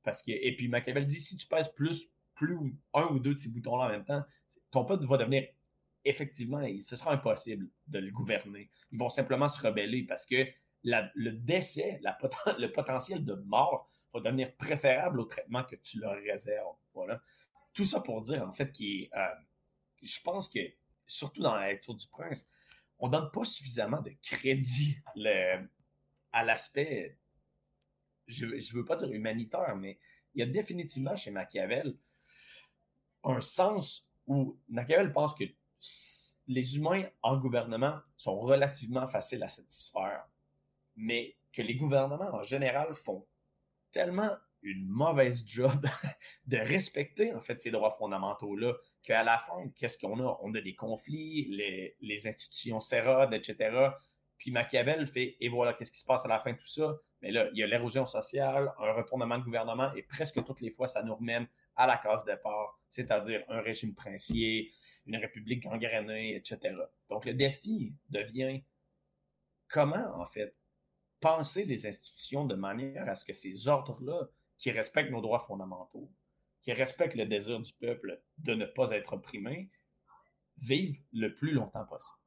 Parce 0.02 0.24
que, 0.24 0.32
et 0.32 0.56
puis 0.56 0.68
Machiavel 0.68 1.06
dit, 1.06 1.20
si 1.20 1.38
tu 1.38 1.46
pèses 1.48 1.70
plus 1.70 2.10
plus 2.36 2.58
un 2.94 3.06
ou 3.06 3.20
deux 3.20 3.34
de 3.34 3.40
ces 3.40 3.50
boutons-là 3.50 3.86
en 3.86 3.90
même 3.90 4.06
temps, 4.06 4.24
ton 4.70 4.86
peuple 4.86 5.06
va 5.06 5.18
devenir 5.18 5.48
effectivement, 6.04 6.62
ce 6.80 6.96
sera 6.96 7.14
impossible 7.14 7.68
de 7.88 8.00
le 8.00 8.12
gouverner. 8.12 8.70
Ils 8.92 9.00
vont 9.00 9.10
simplement 9.10 9.48
se 9.48 9.60
rebeller 9.60 10.04
parce 10.04 10.26
que 10.26 10.46
le 10.84 11.32
décès, 11.32 12.00
le 12.04 12.68
potentiel 12.68 13.26
de 13.26 13.34
mort 13.34 13.90
va 14.14 14.20
devenir 14.20 14.56
préférable 14.56 15.20
au 15.20 15.26
traitement 15.26 15.64
que 15.64 15.76
tu 15.78 16.00
leur 16.00 16.16
réserves. 16.22 16.76
Voilà. 16.94 17.20
Tout 17.74 17.86
ça 17.86 18.02
pour 18.02 18.22
dire, 18.22 18.48
en 18.48 18.52
fait, 18.52 18.72
que 18.72 18.84
euh, 18.84 19.28
je 20.02 20.22
pense 20.22 20.50
que, 20.50 20.60
surtout 21.08 21.42
dans 21.42 21.56
la 21.56 21.72
lecture 21.72 21.96
du 21.96 22.08
prince, 22.08 22.48
on 23.00 23.10
donne 23.10 23.30
pas 23.32 23.44
suffisamment 23.44 24.02
de 24.02 24.12
crédit 24.22 24.98
à 26.32 26.44
l'aspect, 26.44 27.18
je 28.28 28.46
ne 28.46 28.74
veux 28.74 28.86
pas 28.86 28.96
dire 28.96 29.12
humanitaire, 29.12 29.76
mais 29.76 30.00
il 30.34 30.40
y 30.40 30.44
a 30.44 30.52
définitivement 30.52 31.16
chez 31.16 31.32
Machiavel 31.32 31.98
un 33.24 33.42
sens 33.42 34.10
où 34.28 34.58
Machiavel 34.70 35.12
pense 35.12 35.34
que 35.34 35.44
les 36.48 36.78
humains 36.78 37.06
en 37.22 37.38
gouvernement 37.38 38.00
sont 38.16 38.40
relativement 38.40 39.08
faciles 39.08 39.44
à 39.44 39.50
satisfaire, 39.50 40.28
mais 40.96 41.36
que 41.52 41.62
les 41.62 41.76
gouvernements 41.76 42.34
en 42.34 42.44
général 42.44 42.94
font 42.96 43.26
tellement 43.92 44.32
une 44.62 44.88
mauvaise 44.88 45.44
job 45.46 45.88
de 46.48 46.58
respecter 46.58 47.34
en 47.34 47.40
fait 47.40 47.60
ces 47.60 47.72
droits 47.72 47.96
fondamentaux 47.98 48.56
là 48.56 48.74
qu'à 49.06 49.24
la 49.24 49.38
fin 49.38 49.70
qu'est-ce 49.76 49.98
qu'on 49.98 50.20
a? 50.20 50.38
On 50.42 50.54
a 50.54 50.62
des 50.62 50.76
conflits 50.76 51.96
les, 52.02 52.28
institutions 52.28 52.80
s'érodent 52.80 53.34
etc 53.34 53.90
puis 54.38 54.52
Machiavel 54.52 55.08
fait 55.08 55.38
et 55.40 55.50
voilà 55.50 55.74
qu'est-ce 55.74 55.92
qui 55.92 56.00
se 56.00 56.06
passe 56.06 56.26
à 56.26 56.28
la 56.28 56.40
fin 56.40 56.52
de 56.52 56.58
tout 56.58 56.68
ça. 56.68 56.98
Mais 57.22 57.32
là 57.32 57.48
il 57.54 57.58
y 57.58 57.64
a 57.64 57.68
l'érosion 57.68 58.06
sociale 58.06 58.74
un 58.80 58.92
retournement 58.94 59.38
de 59.38 59.44
gouvernement 59.44 59.94
et 59.94 60.04
presque 60.04 60.44
toutes 60.44 60.62
les 60.62 60.72
fois 60.72 60.88
ça 60.88 61.04
nous 61.04 61.16
remène 61.16 61.48
à 61.76 61.88
la 61.88 61.98
case 61.98 62.24
départ, 62.26 62.80
c'est-à-dire 62.88 63.44
un 63.50 63.62
régime 63.62 63.94
princier, 63.94 64.72
une 65.06 65.18
république 65.18 65.64
gangrénée, 65.64 66.36
etc. 66.36 66.74
Donc 67.10 67.26
le 67.26 67.34
défi 67.34 67.94
devient 68.10 68.64
comment, 69.68 70.20
en 70.20 70.26
fait, 70.26 70.56
penser 71.20 71.66
les 71.66 71.86
institutions 71.86 72.46
de 72.46 72.56
manière 72.56 73.08
à 73.10 73.16
ce 73.16 73.26
que 73.26 73.34
ces 73.34 73.68
ordres-là, 73.68 74.28
qui 74.58 74.72
respectent 74.72 75.12
nos 75.12 75.22
droits 75.22 75.40
fondamentaux, 75.40 76.10
qui 76.66 76.74
respectent 76.74 77.16
le 77.16 77.28
désir 77.28 77.60
du 77.60 77.72
peuple 77.74 78.20
de 78.40 78.56
ne 78.56 78.66
pas 78.66 78.90
être 78.90 79.14
opprimé, 79.14 79.70
vivent 80.58 81.00
le 81.14 81.36
plus 81.36 81.52
longtemps 81.52 81.86
possible. 81.86 82.18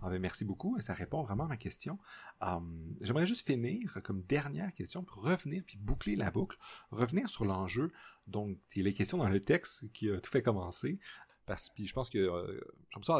Ah 0.00 0.10
ben, 0.10 0.20
merci 0.20 0.44
beaucoup, 0.44 0.78
ça 0.78 0.94
répond 0.94 1.22
vraiment 1.22 1.44
à 1.44 1.48
ma 1.48 1.56
question. 1.56 1.98
Hum, 2.40 2.96
j'aimerais 3.00 3.26
juste 3.26 3.44
finir 3.44 4.00
comme 4.04 4.22
dernière 4.22 4.72
question 4.74 5.02
pour 5.02 5.24
revenir 5.24 5.64
puis 5.66 5.76
boucler 5.76 6.14
la 6.14 6.30
boucle, 6.30 6.56
revenir 6.92 7.28
sur 7.28 7.44
l'enjeu. 7.44 7.90
Donc, 8.28 8.60
il 8.76 8.78
y 8.78 8.80
a 8.82 8.84
les 8.84 8.94
questions 8.94 9.18
dans 9.18 9.28
le 9.28 9.40
texte 9.40 9.90
qui 9.92 10.08
a 10.10 10.20
tout 10.20 10.30
fait 10.30 10.42
commencer. 10.42 11.00
Parce 11.46 11.70
que 11.70 11.84
je 11.84 11.92
pense 11.92 12.10
que 12.10 12.18
euh, 12.18 12.60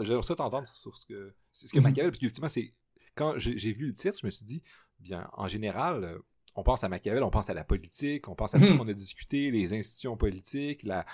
j'aimerais 0.05 0.23
ça 0.23 0.37
t'entendre 0.37 0.69
sur 0.69 0.97
ce 0.97 1.05
que 1.05 1.35
ce 1.53 1.67
que. 1.73 1.81
Machiavel, 1.81 2.13
parce 2.13 2.21
qu'ultimement, 2.21 2.49
c'est 2.49 2.75
quand 3.17 3.39
j'ai 3.39 3.73
vu 3.73 3.89
le 3.89 3.93
titre, 3.93 4.19
je 4.21 4.27
me 4.27 4.31
suis 4.31 4.45
dit, 4.45 4.63
bien, 5.01 5.29
en 5.33 5.49
général, 5.49 6.05
euh, 6.05 6.19
on 6.55 6.63
pense 6.63 6.85
à 6.85 6.89
Machiavel, 6.89 7.23
on 7.23 7.31
pense 7.31 7.51
à 7.51 7.55
la 7.55 7.65
politique, 7.65 8.29
on 8.29 8.35
pense 8.35 8.55
à 8.55 8.59
tout 8.61 8.67
ce 8.67 8.77
qu'on 8.77 8.89
a 8.89 8.93
discuté, 8.93 9.51
les 9.51 9.73
institutions 9.73 10.17
politiques, 10.17 10.83
la, 10.85 11.05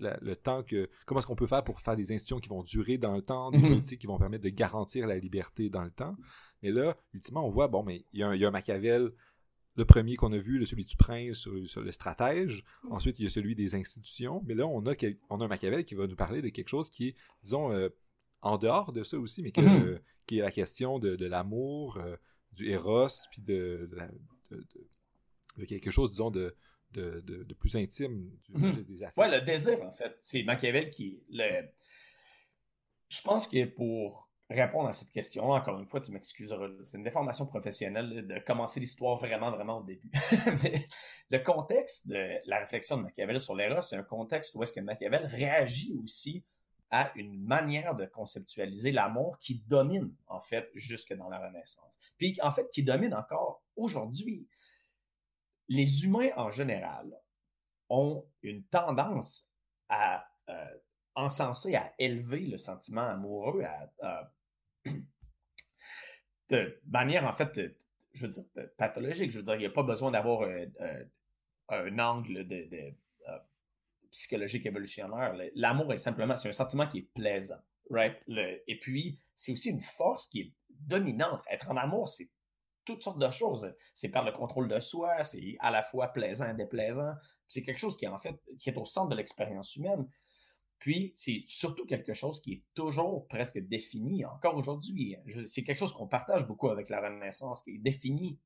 le 0.00 0.34
temps 0.34 0.62
que, 0.62 0.88
comment 1.06 1.20
est-ce 1.20 1.26
qu'on 1.26 1.36
peut 1.36 1.46
faire 1.46 1.64
pour 1.64 1.80
faire 1.80 1.96
des 1.96 2.12
institutions 2.12 2.40
qui 2.40 2.48
vont 2.48 2.62
durer 2.62 2.98
dans 2.98 3.14
le 3.14 3.22
temps, 3.22 3.50
des 3.50 3.58
mhm. 3.58 3.68
politiques 3.68 4.00
qui 4.00 4.06
vont 4.06 4.18
permettre 4.18 4.44
de 4.44 4.48
garantir 4.48 5.06
la 5.06 5.18
liberté 5.18 5.68
dans 5.68 5.82
le 5.82 5.90
temps. 5.90 6.16
Mais 6.62 6.70
là, 6.70 6.96
ultimement, 7.14 7.46
on 7.46 7.50
voit, 7.50 7.68
bon, 7.68 7.82
mais 7.82 8.04
il 8.12 8.20
y, 8.20 8.22
a 8.22 8.28
un, 8.28 8.50
Machiavel, 8.50 9.12
le 9.76 9.84
premier 9.84 10.16
qu'on 10.16 10.32
a 10.32 10.38
vu, 10.38 10.64
celui 10.66 10.84
du 10.84 10.96
prince, 10.96 11.48
sur, 11.64 11.80
le 11.80 11.92
stratège. 11.92 12.64
Ensuite, 12.90 13.20
il 13.20 13.24
y 13.24 13.26
a 13.26 13.30
celui 13.30 13.54
des 13.54 13.74
institutions. 13.74 14.42
Mais 14.46 14.54
là, 14.54 14.66
on 14.66 14.84
a, 14.86 14.94
on 15.30 15.40
a 15.40 15.44
un 15.44 15.48
Machiavel 15.48 15.84
qui 15.84 15.94
va 15.94 16.06
nous 16.06 16.16
parler 16.16 16.42
de 16.42 16.48
quelque 16.48 16.68
chose 16.68 16.90
qui 16.90 17.08
est, 17.08 17.14
disons, 17.44 17.72
euh, 17.72 17.88
en 18.42 18.58
dehors 18.58 18.92
de 18.92 19.04
ça 19.04 19.18
aussi, 19.18 19.42
mais 19.42 19.52
mhm. 19.56 20.00
qui 20.26 20.38
est 20.38 20.42
la 20.42 20.50
question 20.50 20.98
de, 20.98 21.24
l'amour, 21.24 21.98
euh, 21.98 22.16
du 22.52 22.68
Eros, 22.70 23.08
puis 23.30 23.42
de, 23.42 23.88
de, 23.90 23.98
quelque 25.66 25.90
chose, 25.90 26.10
disons, 26.10 26.30
de, 26.30 26.56
de, 26.92 27.54
plus 27.54 27.76
intime 27.76 28.30
du 28.48 28.52
mhm. 28.52 28.84
des 28.84 29.02
affaires. 29.02 29.18
Ouais, 29.18 29.30
le 29.30 29.44
désir, 29.44 29.82
en 29.82 29.92
fait. 29.92 30.16
C'est 30.20 30.42
Machiavel 30.42 30.90
qui. 30.90 31.22
Le... 31.30 31.68
Je 33.08 33.22
pense 33.22 33.48
que 33.48 33.64
pour 33.64 34.28
répondre 34.50 34.88
à 34.88 34.92
cette 34.92 35.10
question, 35.10 35.50
encore 35.50 35.78
une 35.78 35.86
fois, 35.86 36.00
tu 36.00 36.10
m'excuseras, 36.10 36.68
c'est 36.82 36.96
une 36.96 37.04
déformation 37.04 37.46
professionnelle 37.46 38.26
de 38.26 38.38
commencer 38.38 38.80
l'histoire 38.80 39.16
vraiment, 39.16 39.50
vraiment 39.50 39.78
au 39.78 39.82
début. 39.82 40.10
Mais 40.62 40.88
le 41.30 41.38
contexte 41.38 42.08
de 42.08 42.38
la 42.46 42.58
réflexion 42.58 42.96
de 42.96 43.02
Machiavel 43.02 43.38
sur 43.40 43.54
l'Eros, 43.54 43.82
c'est 43.82 43.96
un 43.96 44.02
contexte 44.02 44.54
où 44.54 44.62
est-ce 44.62 44.72
que 44.72 44.80
Machiavel 44.80 45.26
réagit 45.26 45.94
aussi 46.02 46.44
à 46.90 47.12
une 47.16 47.38
manière 47.38 47.94
de 47.94 48.06
conceptualiser 48.06 48.92
l'amour 48.92 49.38
qui 49.38 49.62
domine, 49.66 50.14
en 50.26 50.40
fait, 50.40 50.70
jusque 50.74 51.12
dans 51.12 51.28
la 51.28 51.38
Renaissance. 51.38 51.98
Puis, 52.16 52.38
en 52.42 52.50
fait, 52.50 52.66
qui 52.70 52.82
domine 52.82 53.12
encore 53.12 53.62
aujourd'hui. 53.78 54.46
Les 55.68 56.04
humains, 56.04 56.30
en 56.36 56.50
général, 56.50 57.12
ont 57.88 58.26
une 58.42 58.64
tendance 58.64 59.48
à 59.88 60.26
euh, 60.48 60.78
encenser, 61.14 61.74
à 61.74 61.92
élever 61.98 62.40
le 62.40 62.58
sentiment 62.58 63.06
amoureux 63.06 63.64
de 66.48 66.80
manière, 66.86 67.24
en 67.24 67.32
fait, 67.32 67.60
je 68.12 68.26
veux 68.26 68.28
dire, 68.28 68.44
pathologique. 68.76 69.30
Je 69.30 69.38
veux 69.38 69.42
dire, 69.42 69.54
il 69.54 69.60
n'y 69.60 69.66
a 69.66 69.70
pas 69.70 69.82
besoin 69.82 70.10
d'avoir 70.10 70.42
euh, 70.42 70.66
euh, 70.80 71.04
un 71.68 71.98
angle 71.98 72.46
de 72.46 72.94
psychologique 74.10 74.64
évolutionnaire. 74.64 75.36
L'amour 75.54 75.92
est 75.92 75.98
simplement, 75.98 76.34
c'est 76.36 76.48
un 76.48 76.52
sentiment 76.52 76.86
qui 76.86 76.98
est 76.98 77.10
plaisant, 77.14 77.60
right? 77.90 78.16
et 78.26 78.78
puis, 78.80 79.18
c'est 79.34 79.52
aussi 79.52 79.68
une 79.68 79.80
force 79.82 80.26
qui 80.26 80.40
est 80.40 80.52
dominante. 80.70 81.44
Être 81.50 81.70
en 81.70 81.76
amour, 81.76 82.08
c'est 82.08 82.30
toutes 82.88 83.02
sortes 83.02 83.18
de 83.18 83.30
choses. 83.30 83.70
C'est 83.92 84.08
par 84.08 84.24
le 84.24 84.32
contrôle 84.32 84.66
de 84.66 84.80
soi, 84.80 85.22
c'est 85.22 85.56
à 85.60 85.70
la 85.70 85.82
fois 85.82 86.08
plaisant 86.08 86.48
et 86.48 86.54
déplaisant. 86.54 87.12
C'est 87.46 87.62
quelque 87.62 87.78
chose 87.78 87.96
qui 87.98 88.06
est 88.06 88.08
en 88.08 88.18
fait, 88.18 88.40
qui 88.58 88.70
est 88.70 88.76
au 88.78 88.86
centre 88.86 89.10
de 89.10 89.14
l'expérience 89.14 89.76
humaine. 89.76 90.08
Puis, 90.78 91.12
c'est 91.14 91.42
surtout 91.46 91.84
quelque 91.84 92.14
chose 92.14 92.40
qui 92.40 92.52
est 92.52 92.62
toujours 92.74 93.26
presque 93.26 93.58
défini, 93.58 94.24
encore 94.24 94.56
aujourd'hui. 94.56 95.16
C'est 95.46 95.64
quelque 95.64 95.78
chose 95.78 95.92
qu'on 95.92 96.06
partage 96.06 96.46
beaucoup 96.46 96.68
avec 96.68 96.88
la 96.88 97.00
Renaissance, 97.00 97.62
qui 97.62 97.72
est 97.72 97.78
défini 97.78 98.38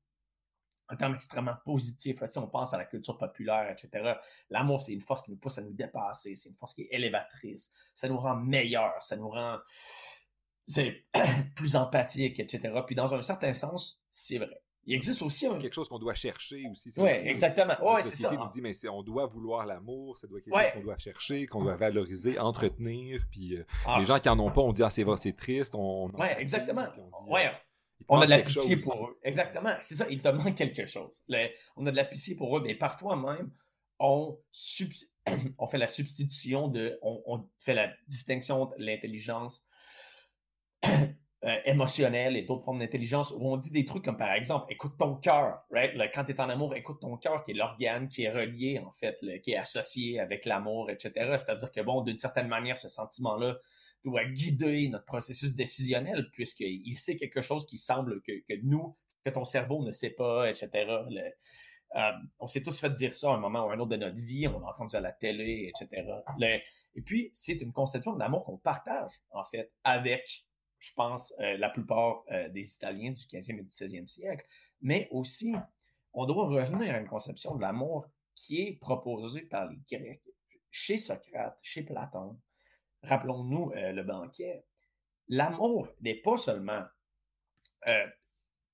un 0.89 0.97
terme 0.97 1.15
extrêmement 1.15 1.55
positif. 1.63 2.19
Là, 2.19 2.27
on 2.37 2.47
pense 2.47 2.73
à 2.73 2.77
la 2.77 2.85
culture 2.85 3.17
populaire, 3.17 3.69
etc. 3.71 4.15
L'amour, 4.49 4.81
c'est 4.81 4.93
une 4.93 5.01
force 5.01 5.21
qui 5.21 5.31
nous 5.31 5.37
pousse 5.37 5.57
à 5.57 5.61
nous 5.61 5.73
dépasser, 5.73 6.35
c'est 6.35 6.49
une 6.49 6.55
force 6.55 6.73
qui 6.73 6.81
est 6.81 6.89
élévatrice. 6.91 7.71
Ça 7.93 8.09
nous 8.09 8.17
rend 8.17 8.35
meilleurs, 8.35 9.01
ça 9.01 9.15
nous 9.15 9.29
rend 9.29 9.59
plus 11.55 11.75
empathique, 11.75 12.39
etc. 12.39 12.73
Puis 12.85 12.95
dans 12.95 13.13
un 13.13 13.21
certain 13.21 13.53
sens, 13.53 14.01
c'est 14.09 14.37
vrai. 14.37 14.61
Il 14.85 14.93
existe 14.95 15.21
aussi 15.21 15.47
C'est 15.49 15.59
quelque 15.59 15.73
chose 15.73 15.87
qu'on 15.87 15.99
doit 15.99 16.13
chercher 16.13 16.67
aussi. 16.69 16.91
Oui, 16.97 17.09
exactement. 17.09 17.75
Ouais, 17.81 18.01
c'est 18.01 18.17
ça. 18.17 18.31
nous 18.31 18.47
dit, 18.47 18.61
mais 18.61 18.73
on 18.89 19.01
doit 19.01 19.25
vouloir 19.25 19.65
l'amour, 19.65 20.17
ça 20.17 20.27
doit 20.27 20.39
être 20.39 20.45
quelque 20.45 20.61
chose 20.61 20.73
qu'on 20.73 20.81
doit 20.81 20.97
chercher, 20.97 21.45
qu'on 21.45 21.63
doit 21.63 21.75
valoriser, 21.75 22.37
entretenir. 22.37 23.21
Puis 23.31 23.55
euh, 23.55 23.65
ah. 23.85 23.97
les 23.99 24.05
gens 24.05 24.19
qui 24.19 24.27
en 24.27 24.37
ont 24.39 24.51
pas, 24.51 24.61
on 24.61 24.73
dit, 24.73 24.83
ah, 24.83 24.89
c'est 24.89 25.05
c'est 25.17 25.37
triste. 25.37 25.73
On, 25.75 26.09
oui, 26.13 26.27
exactement. 26.37 26.85
ouais. 27.27 27.49
On 28.09 28.19
a 28.19 28.25
de 28.25 28.31
la 28.31 28.41
pitié 28.41 28.75
pour 28.75 29.07
eux. 29.07 29.19
Exactement. 29.23 29.75
C'est 29.81 29.95
ça, 29.95 30.05
ils 30.09 30.21
te 30.21 30.27
demandent 30.27 30.55
quelque 30.55 30.85
chose. 30.85 31.21
on 31.77 31.85
a 31.85 31.91
de 31.91 31.95
la 31.95 32.03
pitié 32.03 32.35
pour 32.35 32.57
eux, 32.57 32.61
mais 32.61 32.75
parfois 32.75 33.15
même, 33.15 33.51
on, 33.99 34.37
on 35.57 35.67
fait 35.67 35.77
la 35.77 35.87
substitution 35.87 36.67
de. 36.67 36.99
On, 37.01 37.47
fait 37.59 37.73
la 37.73 37.93
distinction 38.07 38.65
de 38.65 38.73
l'intelligence 38.79 39.65
euh, 41.43 41.57
émotionnelle 41.65 42.37
et 42.37 42.43
d'autres 42.43 42.63
formes 42.63 42.79
d'intelligence 42.79 43.31
où 43.31 43.47
on 43.47 43.57
dit 43.57 43.71
des 43.71 43.85
trucs 43.85 44.05
comme 44.05 44.17
par 44.17 44.31
exemple, 44.31 44.65
écoute 44.69 44.93
ton 44.97 45.15
cœur, 45.15 45.63
right? 45.71 45.93
quand 46.13 46.25
tu 46.25 46.31
es 46.31 46.41
en 46.41 46.49
amour, 46.49 46.75
écoute 46.75 47.01
ton 47.01 47.17
cœur, 47.17 47.43
qui 47.43 47.51
est 47.51 47.53
l'organe 47.53 48.07
qui 48.07 48.23
est 48.23 48.31
relié, 48.31 48.79
en 48.79 48.91
fait, 48.91 49.23
qui 49.41 49.51
est 49.51 49.57
associé 49.57 50.19
avec 50.19 50.45
l'amour, 50.45 50.89
etc. 50.89 51.11
C'est-à-dire 51.37 51.71
que, 51.71 51.81
bon, 51.81 52.01
d'une 52.01 52.17
certaine 52.17 52.47
manière, 52.47 52.77
ce 52.77 52.87
sentiment-là 52.87 53.57
doit 54.03 54.25
guider 54.25 54.87
notre 54.89 55.05
processus 55.05 55.55
décisionnel 55.55 56.29
puisqu'il 56.31 56.97
sait 56.97 57.15
quelque 57.15 57.41
chose 57.41 57.65
qui 57.65 57.77
semble 57.77 58.21
que, 58.21 58.33
nous, 58.63 58.95
que 59.25 59.29
ton 59.29 59.43
cerveau 59.43 59.83
ne 59.83 59.91
sait 59.91 60.11
pas, 60.11 60.49
etc. 60.49 60.69
Euh, 61.95 62.11
on 62.39 62.47
s'est 62.47 62.61
tous 62.61 62.79
fait 62.79 62.89
dire 62.89 63.13
ça 63.13 63.29
à 63.29 63.35
un 63.35 63.37
moment 63.37 63.67
ou 63.67 63.69
un 63.69 63.79
autre 63.79 63.91
de 63.91 63.97
notre 63.97 64.15
vie, 64.15 64.47
on 64.47 64.59
l'a 64.59 64.69
entendu 64.69 64.95
à 64.95 64.99
la 64.99 65.11
télé, 65.11 65.69
etc. 65.69 66.07
et 66.95 67.01
puis, 67.01 67.29
c'est 67.33 67.61
une 67.61 67.71
conception 67.71 68.13
de 68.13 68.19
l'amour 68.19 68.45
qu'on 68.45 68.57
partage, 68.57 69.11
en 69.31 69.43
fait, 69.43 69.71
avec, 69.83 70.45
je 70.83 70.93
pense, 70.95 71.33
euh, 71.39 71.57
la 71.57 71.69
plupart 71.69 72.25
euh, 72.31 72.49
des 72.49 72.75
Italiens 72.75 73.11
du 73.11 73.21
15e 73.21 73.59
et 73.59 73.63
du 73.63 73.69
16e 73.69 74.05
siècle. 74.05 74.45
Mais 74.81 75.07
aussi, 75.11 75.55
on 76.11 76.25
doit 76.25 76.45
revenir 76.45 76.93
à 76.93 76.99
une 76.99 77.07
conception 77.07 77.55
de 77.55 77.61
l'amour 77.61 78.05
qui 78.35 78.61
est 78.61 78.73
proposée 78.81 79.43
par 79.43 79.69
les 79.69 79.79
Grecs, 79.89 80.21
chez 80.71 80.97
Socrate, 80.97 81.57
chez 81.61 81.83
Platon, 81.83 82.37
rappelons-nous 83.03 83.71
euh, 83.71 83.93
le 83.93 84.03
banquet, 84.03 84.65
l'amour 85.29 85.87
n'est 86.01 86.19
pas 86.19 86.35
seulement 86.35 86.85
euh, 87.87 88.07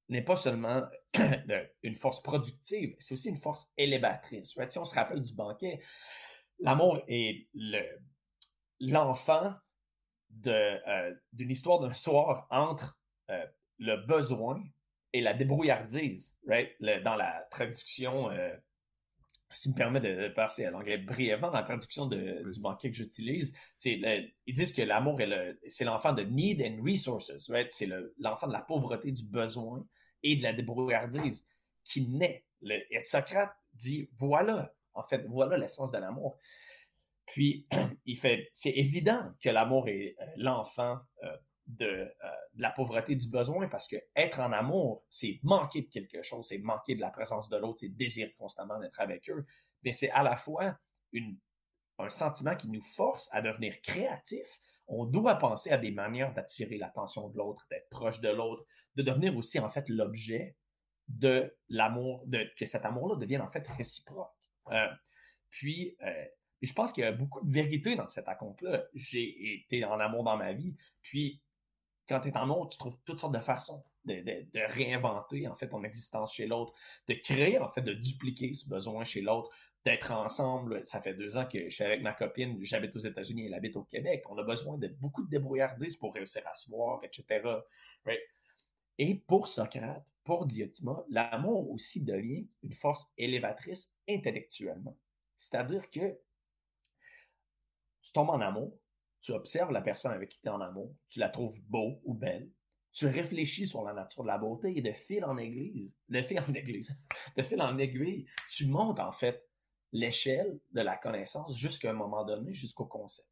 une 1.84 1.96
force 1.96 2.24
productive, 2.24 2.96
c'est 2.98 3.14
aussi 3.14 3.30
une 3.30 3.36
force 3.36 3.72
élévatrice. 3.78 4.58
Si 4.68 4.80
on 4.80 4.86
se 4.86 4.96
rappelle 4.96 5.22
du 5.22 5.34
banquet, 5.36 5.80
l'amour 6.58 7.04
est 7.08 7.48
l'enfant 8.80 9.54
d'une 10.30 11.50
histoire 11.50 11.80
d'un 11.80 11.94
soir 11.94 12.48
entre 12.50 12.98
le 13.78 13.96
besoin 14.06 14.62
et 15.14 15.22
la 15.22 15.34
débrouillardise. 15.34 16.38
dans 16.46 17.16
la 17.16 17.48
traduction 17.52 18.30
si 19.52 19.64
tu 19.64 19.70
me 19.70 19.76
permets 19.76 20.00
de 20.00 20.28
passer 20.30 20.66
à 20.66 20.72
l'anglais 20.72 20.98
brièvement 20.98 21.48
dans 21.48 21.58
la 21.58 21.64
traduction 21.64 22.06
de, 22.06 22.50
du 22.50 22.62
banquier 22.62 22.92
que 22.92 22.98
j'utilise, 22.98 23.56
ils 23.84 24.34
disent 24.48 24.74
que 24.74 24.82
l'amour 24.82 25.20
c'est 25.68 25.86
l'enfant 25.86 26.14
de 26.14 26.24
need 26.24 26.62
and 26.62 26.84
resources, 26.84 27.50
right? 27.50 27.72
c'est 27.72 27.90
l'enfant 28.20 28.48
de 28.48 28.54
la 28.54 28.62
pauvreté, 28.62 29.12
du 29.12 29.24
besoin 29.24 29.86
et 30.22 30.36
de 30.36 30.44
la 30.44 30.54
débrouillardise 30.54 31.46
qui 31.84 32.08
naît. 32.08 32.46
et 32.62 33.02
Socrate 33.02 33.56
dit 33.74 34.10
voilà, 34.14 34.74
en 34.94 35.04
fait, 35.04 35.26
voilà 35.28 35.58
l'essence 35.58 35.92
de 35.92 35.98
l'amour. 35.98 36.38
Puis, 37.30 37.66
il 38.06 38.18
fait, 38.18 38.50
c'est 38.54 38.72
évident 38.72 39.32
que 39.42 39.50
l'amour 39.50 39.88
est 39.88 40.16
euh, 40.20 40.26
l'enfant 40.38 41.00
euh, 41.24 41.28
euh, 41.28 41.36
de, 41.68 42.12
la 42.56 42.72
pauvreté 42.72 43.16
du 43.16 43.30
besoin 43.30 43.68
parce 43.68 43.88
que 43.88 43.98
être 44.16 44.40
en 44.40 44.52
amour, 44.52 45.04
c'est 45.08 45.40
manquer 45.44 45.84
de 45.84 45.88
quelque 45.88 46.24
chose, 46.24 46.48
c'est 46.48 46.58
manquer 46.58 46.96
de 46.96 47.02
la 47.02 47.12
présence 47.12 47.48
de 47.48 47.58
l'autre, 47.58 47.80
c'est 47.80 47.90
désirer 47.90 48.34
constamment 48.38 48.80
d'être 48.80 49.00
avec 49.00 49.30
eux. 49.30 49.46
Mais 49.84 49.92
c'est 49.92 50.10
à 50.10 50.24
la 50.24 50.36
fois 50.36 50.78
une, 51.12 51.38
un 52.00 52.10
sentiment 52.10 52.56
qui 52.56 52.70
nous 52.70 52.82
force 52.82 53.30
à 53.32 53.42
devenir 53.42 53.80
créatifs. 53.82 54.60
On 54.88 55.06
doit 55.06 55.36
penser 55.36 55.70
à 55.70 55.78
des 55.78 55.92
manières 55.92 56.34
d'attirer 56.34 56.78
l'attention 56.78 57.30
de 57.30 57.38
l'autre, 57.38 57.68
d'être 57.70 57.90
proche 57.90 58.20
de 58.20 58.30
l'autre, 58.30 58.66
de 58.96 59.04
devenir 59.04 59.38
aussi 59.38 59.60
en 59.60 59.70
fait 59.70 59.88
l'objet 59.90 60.56
de 61.08 61.56
l'amour, 61.70 62.26
que 62.58 62.66
cet 62.66 62.86
amour-là 62.86 63.16
devienne 63.16 63.42
en 63.42 63.48
fait 63.48 63.68
réciproque. 63.68 64.32
Puis, 65.50 65.98
euh, 66.64 66.68
je 66.68 66.74
pense 66.74 66.94
qu'il 66.94 67.04
y 67.04 67.08
a 67.08 67.12
beaucoup 67.12 67.46
de 67.46 67.52
vérité 67.52 67.96
dans 67.96 68.08
cet 68.08 68.28
raconte-là. 68.28 68.84
J'ai 68.94 69.56
été 69.56 69.84
en 69.86 70.00
amour 70.00 70.24
dans 70.24 70.38
ma 70.38 70.54
vie, 70.54 70.76
puis 71.02 71.42
quand 72.08 72.20
tu 72.20 72.30
es 72.30 72.38
en 72.38 72.44
amour, 72.44 72.70
tu 72.70 72.78
trouves 72.78 72.98
toutes 73.06 73.20
sortes 73.20 73.36
de 73.36 73.40
façons 73.40 73.84
de, 74.06 74.66
réinventer 74.74 75.48
en 75.48 75.56
fait 75.56 75.70
ton 75.70 75.84
existence 75.84 76.34
chez 76.34 76.48
l'autre, 76.48 76.74
de 77.08 77.14
créer 77.14 77.60
en 77.60 77.70
fait, 77.70 77.82
de 77.82 77.94
dupliquer 77.94 78.54
ce 78.54 78.68
besoin 78.68 79.04
chez 79.04 79.22
l'autre, 79.22 79.50
d'être 79.86 80.12
ensemble. 80.12 80.84
Ça 80.84 81.02
fait 81.02 81.14
deux 81.14 81.38
ans 81.38 81.46
que 81.46 81.70
je 81.70 81.76
suis 81.76 81.84
avec 81.84 82.02
ma 82.02 82.14
copine, 82.14 82.58
j'habite 82.62 82.96
aux 82.96 83.00
États-Unis, 83.00 83.46
elle 83.48 83.54
habite 83.54 83.76
au 83.76 83.84
Québec. 83.84 84.24
On 84.30 84.38
a 84.38 84.44
besoin 84.44 84.78
de 84.78 84.88
beaucoup 84.88 85.24
de 85.24 85.30
débrouillardise 85.30 85.96
pour 85.96 86.14
réussir 86.14 86.42
à 86.52 86.56
se 86.56 86.70
voir, 86.70 87.02
etc. 87.04 87.42
Et 88.98 89.16
pour 89.16 89.48
Socrate, 89.48 90.06
pour 90.24 90.46
Diotima, 90.46 91.06
l'amour 91.10 91.72
aussi 91.72 92.04
devient 92.04 92.48
une 92.64 92.74
force 92.74 93.14
élévatrice 93.18 93.94
intellectuellement. 94.10 94.98
C'est-à-dire 95.38 95.90
que 95.90 96.18
tu 98.10 98.14
tombes 98.14 98.32
en 98.32 98.42
amour, 98.42 98.76
tu 99.22 99.34
observes 99.34 99.72
la 99.72 99.82
personne 99.82 100.12
avec 100.12 100.30
qui 100.30 100.42
tu 100.42 100.48
es 100.48 100.52
en 100.52 100.62
amour, 100.62 100.96
tu 101.10 101.20
la 101.20 101.30
trouves 101.30 101.62
beau 101.68 102.02
ou 102.06 102.16
belle, 102.16 102.50
tu 102.92 103.06
réfléchis 103.06 103.68
sur 103.68 103.84
la 103.84 103.94
nature 103.94 104.24
de 104.24 104.28
la 104.30 104.40
beauté 104.40 104.76
et 104.76 104.82
de 104.82 104.92
fil 104.92 105.24
en 105.26 105.38
église, 105.38 105.96
de 106.10 106.20
fil 106.24 106.40
en 106.40 106.54
église, 106.56 106.98
de 107.38 107.44
fil 107.44 107.62
en 107.62 107.78
aiguille, 107.78 108.26
tu 108.50 108.66
montes 108.66 109.00
en 109.00 109.12
fait 109.12 109.48
l'échelle 109.92 110.60
de 110.72 110.82
la 110.82 110.98
connaissance 110.98 111.56
jusqu'à 111.56 111.92
un 111.92 111.94
moment 111.94 112.26
donné, 112.26 112.52
jusqu'au 112.52 112.86
concept. 112.86 113.30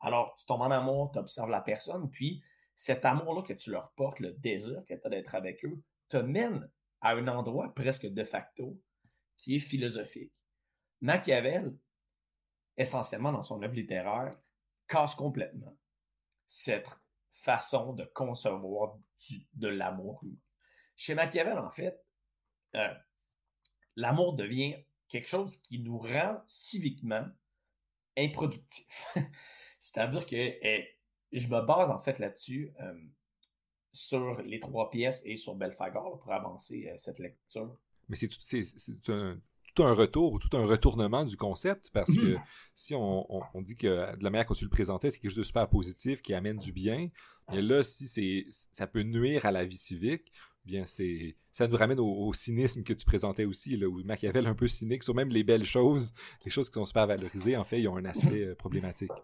Alors, 0.00 0.34
tu 0.36 0.46
tombes 0.46 0.62
en 0.62 0.70
amour, 0.70 1.10
tu 1.12 1.18
observes 1.18 1.50
la 1.50 1.60
personne, 1.60 2.10
puis 2.10 2.42
cet 2.74 3.04
amour-là 3.04 3.42
que 3.42 3.52
tu 3.52 3.70
leur 3.70 3.92
portes, 3.92 4.20
le 4.20 4.32
désir 4.32 4.84
que 4.84 4.94
tu 4.94 5.00
as 5.04 5.08
d'être 5.08 5.34
avec 5.34 5.64
eux, 5.64 5.82
te 6.08 6.16
mène 6.16 6.68
à 7.00 7.12
un 7.12 7.28
endroit 7.28 7.74
presque 7.74 8.06
de 8.06 8.24
facto 8.24 8.80
qui 9.36 9.56
est 9.56 9.60
philosophique. 9.60 10.32
Machiavel, 11.00 11.76
essentiellement 12.78 13.32
dans 13.32 13.42
son 13.42 13.62
œuvre 13.62 13.74
littéraire, 13.74 14.30
casse 14.86 15.14
complètement 15.14 15.76
cette 16.46 16.98
façon 17.30 17.92
de 17.92 18.04
concevoir 18.14 18.96
de 19.54 19.68
l'amour 19.68 20.24
Chez 20.96 21.14
Machiavel, 21.14 21.58
en 21.58 21.70
fait, 21.70 22.02
euh, 22.74 22.94
l'amour 23.96 24.34
devient 24.34 24.76
quelque 25.08 25.28
chose 25.28 25.58
qui 25.58 25.80
nous 25.80 25.98
rend 25.98 26.40
civiquement 26.46 27.26
improductif. 28.16 29.06
C'est-à-dire 29.78 30.26
que 30.26 30.36
eh, 30.36 30.98
je 31.32 31.48
me 31.48 31.60
base 31.60 31.90
en 31.90 31.98
fait 31.98 32.18
là-dessus 32.18 32.72
euh, 32.80 32.98
sur 33.92 34.40
les 34.42 34.60
trois 34.60 34.90
pièces 34.90 35.22
et 35.24 35.36
sur 35.36 35.54
Belfagor 35.54 36.18
pour 36.18 36.32
avancer 36.32 36.88
euh, 36.88 36.96
cette 36.96 37.18
lecture. 37.18 37.78
Mais 38.08 38.16
c'est 38.16 38.28
tout 39.78 39.84
un 39.84 39.92
retour 39.92 40.32
ou 40.32 40.38
tout 40.40 40.56
un 40.56 40.66
retournement 40.66 41.24
du 41.24 41.36
concept 41.36 41.90
parce 41.92 42.12
que 42.12 42.34
mhm. 42.34 42.40
si 42.74 42.94
on, 42.96 43.40
dit 43.62 43.76
que 43.76 44.16
de 44.16 44.24
la 44.24 44.30
manière 44.30 44.46
que 44.46 44.54
tu 44.54 44.64
le 44.64 44.70
présentais, 44.70 45.10
c'est 45.10 45.20
quelque 45.20 45.30
chose 45.30 45.38
de 45.38 45.44
super 45.44 45.68
positif 45.68 46.20
qui 46.20 46.34
amène 46.34 46.58
du 46.58 46.72
bien, 46.72 47.08
mais 47.52 47.62
là, 47.62 47.84
si 47.84 48.08
c'est 48.08 48.46
ça 48.50 48.88
peut 48.88 49.02
nuire 49.02 49.46
à 49.46 49.52
la 49.52 49.64
vie 49.64 49.76
civique, 49.76 50.32
bien 50.64 50.84
c'est 50.86 51.36
ça 51.52 51.68
nous 51.68 51.76
ramène 51.76 52.00
au, 52.00 52.32
cynisme 52.32 52.82
que 52.82 52.92
tu 52.92 53.04
présentais 53.04 53.44
aussi, 53.44 53.76
là, 53.76 53.86
où 53.86 54.02
Machiavel 54.02 54.46
un 54.46 54.54
peu 54.54 54.66
cynique 54.66 55.04
sur 55.04 55.14
même 55.14 55.30
les 55.30 55.44
belles 55.44 55.64
choses, 55.64 56.12
les 56.44 56.50
choses 56.50 56.68
qui 56.68 56.74
sont 56.74 56.84
super 56.84 57.06
valorisées, 57.06 57.56
en 57.56 57.64
fait, 57.64 57.80
ils 57.80 57.88
ont 57.88 57.96
un 57.96 58.04
aspect 58.04 58.42
euh, 58.42 58.54
problématique. 58.54 59.10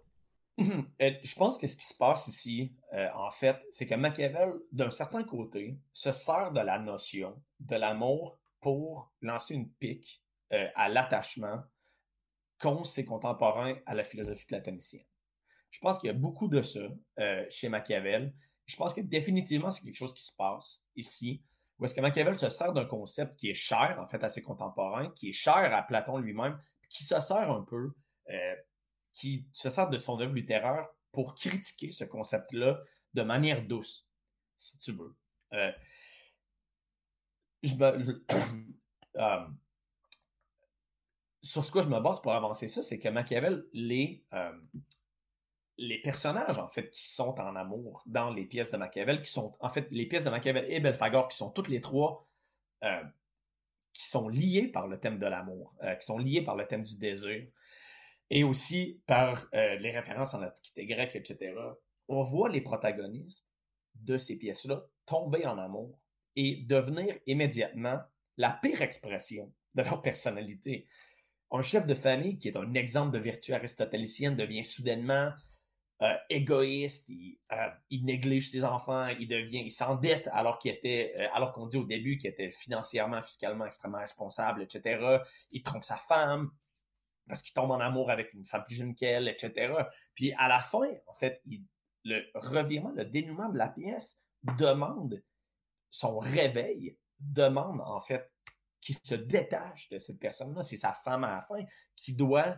Euh, 0.56 1.10
je 1.24 1.34
pense 1.34 1.58
que 1.58 1.66
ce 1.66 1.74
qui 1.74 1.84
se 1.84 1.94
passe 1.94 2.28
ici, 2.28 2.76
euh, 2.92 3.08
en 3.16 3.32
fait, 3.32 3.56
c'est 3.72 3.86
que 3.86 3.96
Machiavel, 3.96 4.52
d'un 4.70 4.90
certain 4.90 5.24
côté, 5.24 5.76
se 5.92 6.12
sert 6.12 6.52
de 6.52 6.60
la 6.60 6.78
notion 6.78 7.34
de 7.58 7.74
l'amour 7.74 8.38
pour 8.60 9.12
lancer 9.20 9.54
une 9.54 9.68
pique 9.68 10.23
euh, 10.54 10.68
à 10.74 10.88
l'attachement 10.88 11.62
qu'ont 12.58 12.84
ses 12.84 13.04
contemporains 13.04 13.76
à 13.86 13.94
la 13.94 14.04
philosophie 14.04 14.46
platonicienne. 14.46 15.04
Je 15.70 15.80
pense 15.80 15.98
qu'il 15.98 16.06
y 16.06 16.10
a 16.10 16.14
beaucoup 16.16 16.48
de 16.48 16.62
ça 16.62 16.80
chez 17.50 17.68
Machiavel. 17.68 18.32
Je 18.64 18.76
pense 18.76 18.94
que 18.94 19.00
définitivement, 19.00 19.70
c'est 19.70 19.82
quelque 19.82 19.96
chose 19.96 20.14
qui 20.14 20.22
se 20.22 20.34
passe 20.36 20.84
ici, 20.94 21.42
où 21.78 21.84
est-ce 21.84 21.94
que 21.94 22.00
Machiavel 22.00 22.38
se 22.38 22.48
sert 22.48 22.72
d'un 22.72 22.84
concept 22.84 23.34
qui 23.34 23.50
est 23.50 23.54
cher, 23.54 23.98
en 24.00 24.06
fait, 24.06 24.22
à 24.22 24.28
ses 24.28 24.40
contemporains, 24.40 25.10
qui 25.10 25.30
est 25.30 25.32
cher 25.32 25.74
à 25.74 25.82
Platon 25.82 26.18
lui-même, 26.18 26.62
qui 26.88 27.02
se 27.02 27.20
sert 27.20 27.50
un 27.50 27.62
peu 27.62 27.92
qui 29.14 29.46
se 29.52 29.70
sert 29.70 29.88
de 29.88 29.96
son 29.96 30.20
œuvre 30.20 30.34
littéraire 30.34 30.86
pour 31.12 31.34
critiquer 31.34 31.92
ce 31.92 32.04
concept-là 32.04 32.80
de 33.14 33.22
manière 33.22 33.64
douce, 33.66 34.06
si 34.56 34.78
tu 34.78 34.92
veux. 34.92 35.16
Euh, 35.52 35.72
je 37.62 37.74
euh, 39.16 39.46
sur 41.44 41.64
ce 41.64 41.70
que 41.70 41.82
je 41.82 41.88
me 41.88 42.00
base 42.00 42.20
pour 42.20 42.32
avancer 42.32 42.68
ça, 42.68 42.82
c'est 42.82 42.98
que 42.98 43.08
Machiavel, 43.08 43.66
les, 43.72 44.24
euh, 44.32 44.52
les 45.78 46.00
personnages, 46.00 46.58
en 46.58 46.68
fait, 46.68 46.90
qui 46.90 47.08
sont 47.08 47.38
en 47.38 47.54
amour 47.56 48.02
dans 48.06 48.30
les 48.30 48.46
pièces 48.46 48.70
de 48.70 48.76
Machiavel, 48.76 49.20
qui 49.20 49.30
sont, 49.30 49.54
en 49.60 49.68
fait, 49.68 49.86
les 49.90 50.06
pièces 50.06 50.24
de 50.24 50.30
Machiavel 50.30 50.64
et 50.68 50.80
Belphagor, 50.80 51.28
qui 51.28 51.36
sont 51.36 51.50
toutes 51.50 51.68
les 51.68 51.80
trois, 51.80 52.26
qui 53.94 54.06
sont 54.06 54.28
liées 54.28 54.68
par 54.68 54.88
le 54.88 55.00
thème 55.00 55.18
de 55.18 55.26
l'amour, 55.26 55.74
qui 55.98 56.04
sont 56.04 56.18
liées 56.18 56.42
par 56.42 56.54
le 56.54 56.66
thème 56.66 56.82
du 56.82 56.98
désir, 56.98 57.46
et 58.30 58.44
aussi 58.44 59.00
par 59.06 59.46
euh, 59.54 59.76
les 59.76 59.90
références 59.90 60.34
en 60.34 60.42
Antiquité 60.42 60.86
grecque, 60.86 61.16
etc., 61.16 61.54
on 62.08 62.22
voit 62.22 62.48
les 62.48 62.60
protagonistes 62.60 63.48
de 63.94 64.16
ces 64.16 64.36
pièces-là 64.36 64.84
tomber 65.06 65.46
en 65.46 65.58
amour 65.58 65.98
et 66.36 66.64
devenir 66.66 67.16
immédiatement 67.26 68.00
la 68.36 68.50
pire 68.50 68.82
expression 68.82 69.52
de 69.74 69.82
leur 69.82 70.02
personnalité. 70.02 70.86
Un 71.54 71.62
chef 71.62 71.86
de 71.86 71.94
famille 71.94 72.36
qui 72.36 72.48
est 72.48 72.56
un 72.56 72.74
exemple 72.74 73.12
de 73.12 73.18
vertu 73.18 73.54
aristotélicienne 73.54 74.34
devient 74.34 74.64
soudainement 74.64 75.30
euh, 76.02 76.12
égoïste, 76.28 77.08
euh, 77.52 77.56
il, 77.90 78.04
néglige 78.04 78.50
ses 78.50 78.64
enfants, 78.64 79.06
il 79.06 79.28
devient, 79.28 79.62
il 79.64 79.70
s'endette 79.70 80.28
alors 80.32 80.58
qu'il 80.58 80.72
était, 80.72 81.14
alors 81.32 81.52
qu'on 81.52 81.68
dit 81.68 81.76
au 81.76 81.84
début 81.84 82.18
qu'il 82.18 82.28
était 82.28 82.50
financièrement, 82.50 83.22
fiscalement 83.22 83.66
extrêmement 83.66 84.00
responsable, 84.00 84.62
etc. 84.62 85.20
Il 85.52 85.62
trompe 85.62 85.84
sa 85.84 85.94
femme, 85.94 86.50
parce 87.28 87.40
qu'il 87.40 87.54
tombe 87.54 87.70
en 87.70 87.78
amour 87.78 88.10
avec 88.10 88.34
une 88.34 88.44
femme 88.44 88.64
plus 88.64 88.74
jeune 88.74 88.96
qu'elle, 88.96 89.28
etc. 89.28 89.72
Puis 90.14 90.32
à 90.36 90.48
la 90.48 90.58
fin, 90.58 90.90
en 91.06 91.14
fait, 91.14 91.40
le 92.02 92.22
revirement, 92.34 92.90
le 92.90 93.04
dénouement 93.04 93.48
de 93.48 93.58
la 93.58 93.68
pièce 93.68 94.20
demande 94.58 95.22
son 95.88 96.18
réveil, 96.18 96.98
demande 97.20 97.80
en 97.80 98.00
fait 98.00 98.33
qu'il 98.84 98.96
se 99.02 99.14
détache 99.14 99.88
de 99.88 99.98
cette 99.98 100.18
personne-là. 100.18 100.62
C'est 100.62 100.76
sa 100.76 100.92
femme 100.92 101.24
à 101.24 101.30
la 101.36 101.40
fin 101.40 101.64
qui 101.96 102.12
doit 102.12 102.56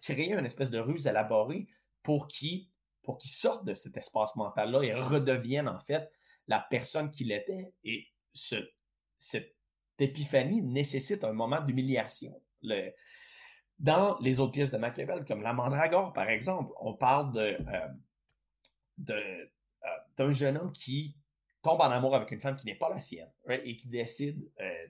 créer 0.00 0.32
une 0.32 0.44
espèce 0.44 0.70
de 0.70 0.78
ruse 0.78 1.06
élaborée 1.06 1.68
pour 2.02 2.26
qu'il 2.26 2.68
pour 3.02 3.20
sorte 3.22 3.64
de 3.64 3.74
cet 3.74 3.96
espace 3.96 4.34
mental-là 4.36 4.82
et 4.82 4.94
redevienne 4.94 5.68
en 5.68 5.80
fait 5.80 6.08
la 6.46 6.60
personne 6.60 7.10
qu'il 7.10 7.32
était. 7.32 7.72
Et 7.82 8.06
ce, 8.32 8.56
cette 9.18 9.56
épiphanie 9.98 10.62
nécessite 10.62 11.24
un 11.24 11.32
moment 11.32 11.60
d'humiliation. 11.60 12.40
Dans 13.78 14.18
les 14.20 14.38
autres 14.38 14.52
pièces 14.52 14.70
de 14.70 14.78
Machiavel, 14.78 15.24
comme 15.24 15.42
La 15.42 15.52
Mandragore, 15.52 16.12
par 16.12 16.28
exemple, 16.28 16.72
on 16.80 16.94
parle 16.94 17.32
de, 17.32 17.58
euh, 19.10 19.10
euh, 19.10 19.46
d'un 20.16 20.30
jeune 20.30 20.56
homme 20.58 20.72
qui 20.72 21.16
tombe 21.62 21.80
en 21.80 21.90
amour 21.90 22.14
avec 22.14 22.30
une 22.30 22.40
femme 22.40 22.56
qui 22.56 22.66
n'est 22.66 22.76
pas 22.76 22.88
la 22.88 23.00
sienne 23.00 23.30
et 23.48 23.76
qui 23.76 23.88
décide 23.88 24.48
euh, 24.60 24.86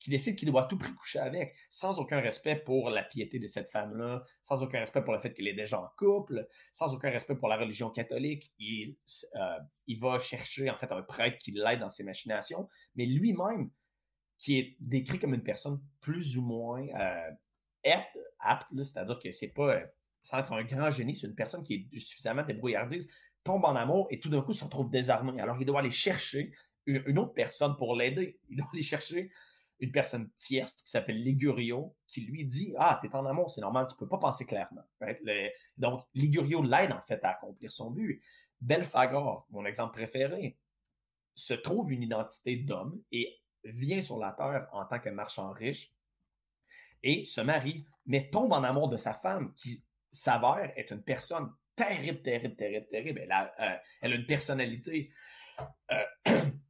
qui 0.00 0.10
décide 0.10 0.36
qu'il 0.36 0.50
doit 0.50 0.64
tout 0.64 0.76
prix 0.76 0.92
coucher 0.94 1.20
avec, 1.20 1.54
sans 1.68 1.98
aucun 1.98 2.20
respect 2.20 2.56
pour 2.56 2.90
la 2.90 3.02
piété 3.02 3.38
de 3.38 3.46
cette 3.46 3.70
femme-là, 3.70 4.24
sans 4.42 4.62
aucun 4.62 4.80
respect 4.80 5.02
pour 5.02 5.12
le 5.12 5.20
fait 5.20 5.32
qu'elle 5.32 5.48
est 5.48 5.54
déjà 5.54 5.80
en 5.80 5.88
couple, 5.96 6.46
sans 6.72 6.92
aucun 6.94 7.10
respect 7.10 7.36
pour 7.36 7.48
la 7.48 7.56
religion 7.56 7.90
catholique. 7.90 8.52
Il, 8.58 8.96
il 9.86 10.00
va 10.00 10.18
chercher 10.18 10.70
en 10.70 10.76
fait 10.76 10.90
un 10.90 11.02
prêtre 11.02 11.38
qui 11.38 11.52
l'aide 11.52 11.80
dans 11.80 11.88
ses 11.88 12.02
machinations, 12.02 12.68
mais 12.96 13.06
lui-même, 13.06 13.70
qui 14.38 14.58
est 14.58 14.76
décrit 14.80 15.18
comme 15.18 15.34
une 15.34 15.44
personne 15.44 15.80
plus 16.00 16.36
ou 16.36 16.42
moins 16.42 16.86
apte, 18.40 18.68
c'est-à-dire 18.82 19.18
que 19.18 19.30
c'est 19.30 19.48
pas 19.48 19.74
euh, 19.74 19.86
sans 20.22 20.38
être 20.38 20.52
un 20.52 20.64
grand 20.64 20.90
génie, 20.90 21.14
c'est 21.14 21.26
une 21.26 21.34
personne 21.34 21.62
qui 21.62 21.88
est 21.92 21.98
suffisamment 21.98 22.42
débrouillardise, 22.42 23.08
tombe 23.42 23.64
en 23.64 23.76
amour 23.76 24.08
et 24.10 24.18
tout 24.18 24.30
d'un 24.30 24.40
coup 24.40 24.52
se 24.52 24.64
retrouve 24.64 24.90
désarmé. 24.90 25.40
Alors 25.40 25.56
il 25.60 25.66
doit 25.66 25.80
aller 25.80 25.90
chercher 25.90 26.52
une, 26.86 27.18
autre 27.18 27.32
personne 27.32 27.76
pour 27.76 27.96
l'aider. 27.96 28.38
Il 28.48 28.58
doit 28.58 28.68
aller 28.72 28.82
chercher 28.82 29.30
une 29.80 29.90
personne 29.90 30.30
tierce 30.36 30.74
qui 30.74 30.88
s'appelle 30.88 31.20
Ligurio, 31.20 31.94
qui 32.06 32.22
lui 32.22 32.44
dit 32.44 32.74
Ah, 32.78 32.98
t'es 33.02 33.14
en 33.14 33.24
amour, 33.26 33.50
c'est 33.50 33.60
normal, 33.60 33.86
tu 33.88 33.96
peux 33.96 34.08
pas 34.08 34.18
penser 34.18 34.46
clairement. 34.46 34.84
donc, 35.76 36.04
Ligurio 36.14 36.62
l'aide 36.62 36.92
en 36.92 37.00
fait 37.00 37.22
à 37.24 37.30
accomplir 37.30 37.70
son 37.70 37.90
but. 37.90 38.22
Belfagor, 38.60 39.46
mon 39.50 39.66
exemple 39.66 39.94
préféré, 39.94 40.56
se 41.34 41.54
trouve 41.54 41.92
une 41.92 42.02
identité 42.02 42.56
d'homme 42.56 43.02
et 43.12 43.36
vient 43.64 44.00
sur 44.00 44.18
la 44.18 44.32
terre 44.32 44.68
en 44.72 44.84
tant 44.84 45.00
que 45.00 45.08
marchand 45.10 45.50
riche 45.50 45.92
et 47.02 47.24
se 47.24 47.40
marie, 47.40 47.84
mais 48.06 48.30
tombe 48.30 48.52
en 48.52 48.62
amour 48.62 48.88
de 48.88 48.96
sa 48.96 49.12
femme 49.12 49.52
qui 49.54 49.84
s'avère 50.10 50.72
être 50.76 50.92
une 50.92 51.02
personne 51.02 51.52
terrible, 51.76 52.22
terrible, 52.22 52.56
terrible, 52.56 52.86
terrible. 52.88 53.20
Elle 53.24 53.32
a, 53.32 53.54
euh, 53.60 54.08
une 54.16 54.26
personnalité 54.26 55.10
euh, 55.90 56.04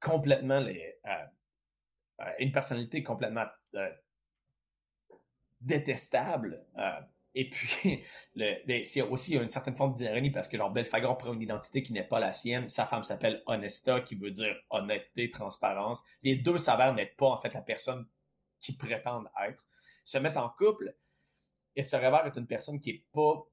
complètement 0.00 0.60
euh, 0.60 2.24
une 2.38 2.52
personnalité 2.52 3.02
complètement 3.02 3.46
détestable. 5.60 6.64
et 7.34 7.48
puis, 7.48 8.02
c'est 8.84 9.02
aussi 9.02 9.36
une 9.36 9.50
certaine 9.50 9.76
forme 9.76 9.92
d'ironie 9.92 10.30
parce 10.30 10.48
que, 10.48 10.56
genre, 10.56 10.70
Belfagor 10.70 11.18
prend 11.18 11.32
une 11.32 11.42
identité 11.42 11.82
qui 11.82 11.92
n'est 11.92 12.06
pas 12.06 12.20
la 12.20 12.32
sienne. 12.32 12.68
Sa 12.68 12.86
femme 12.86 13.02
s'appelle 13.02 13.42
Honesta, 13.46 14.00
qui 14.00 14.16
veut 14.16 14.30
dire 14.30 14.56
honnêteté, 14.70 15.30
transparence. 15.30 16.02
Les 16.22 16.36
deux 16.36 16.58
s'avèrent 16.58 16.94
n'être 16.94 17.16
pas, 17.16 17.28
en 17.28 17.38
fait, 17.38 17.54
la 17.54 17.62
personne 17.62 18.06
qui 18.60 18.76
prétendent 18.76 19.30
être, 19.46 19.64
se 20.04 20.18
mettent 20.18 20.36
en 20.36 20.48
couple 20.50 20.94
et 21.76 21.82
se 21.82 21.96
révèlent 21.96 22.26
être 22.26 22.38
une 22.38 22.46
personne 22.46 22.80
qui 22.80 22.92
n'est 22.92 23.04
pas 23.12 23.46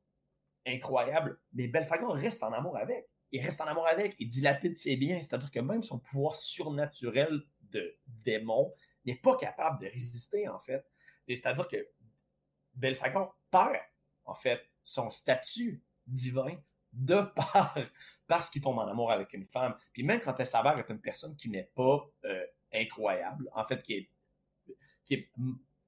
incroyable, 0.66 1.40
mais 1.54 1.68
Belfagon 1.68 2.12
reste 2.12 2.44
en 2.44 2.52
amour 2.52 2.78
avec. 2.78 3.10
Il 3.32 3.44
reste 3.44 3.60
en 3.62 3.66
amour 3.66 3.88
avec, 3.88 4.16
il 4.20 4.30
dilapide 4.30 4.78
ses 4.78 4.96
biens, 4.96 5.20
c'est-à-dire 5.20 5.52
que 5.52 5.60
même 5.60 5.84
son 5.84 6.00
pouvoir 6.00 6.36
surnaturel 6.36 7.44
de 7.62 7.98
démon 8.06 8.74
n'est 9.06 9.16
pas 9.16 9.36
capable 9.36 9.80
de 9.82 9.88
résister, 9.88 10.48
en 10.48 10.60
fait. 10.60 10.86
C'est-à-dire 11.28 11.68
que 11.68 11.88
Belfagon 12.74 13.30
perd, 13.52 13.82
en 14.26 14.36
fait, 14.36 14.62
son 14.84 15.10
statut 15.10 15.84
divin 16.06 16.58
de 16.94 17.22
par 17.36 17.78
parce 18.28 18.50
qu'il 18.50 18.62
tombe 18.62 18.78
en 18.78 18.88
amour 18.88 19.12
avec 19.12 19.34
une 19.34 19.44
femme, 19.44 19.76
puis 19.92 20.04
même 20.04 20.22
quand 20.22 20.40
elle 20.40 20.46
s'avère 20.46 20.78
être 20.78 20.92
une 20.92 21.02
personne 21.02 21.36
qui 21.36 21.50
n'est 21.50 21.70
pas 21.76 22.10
euh, 22.26 22.46
incroyable, 22.74 23.50
en 23.54 23.64
fait, 23.64 23.82
qui 23.84 23.94
est, 23.94 24.10
qui 25.04 25.14
est 25.16 25.32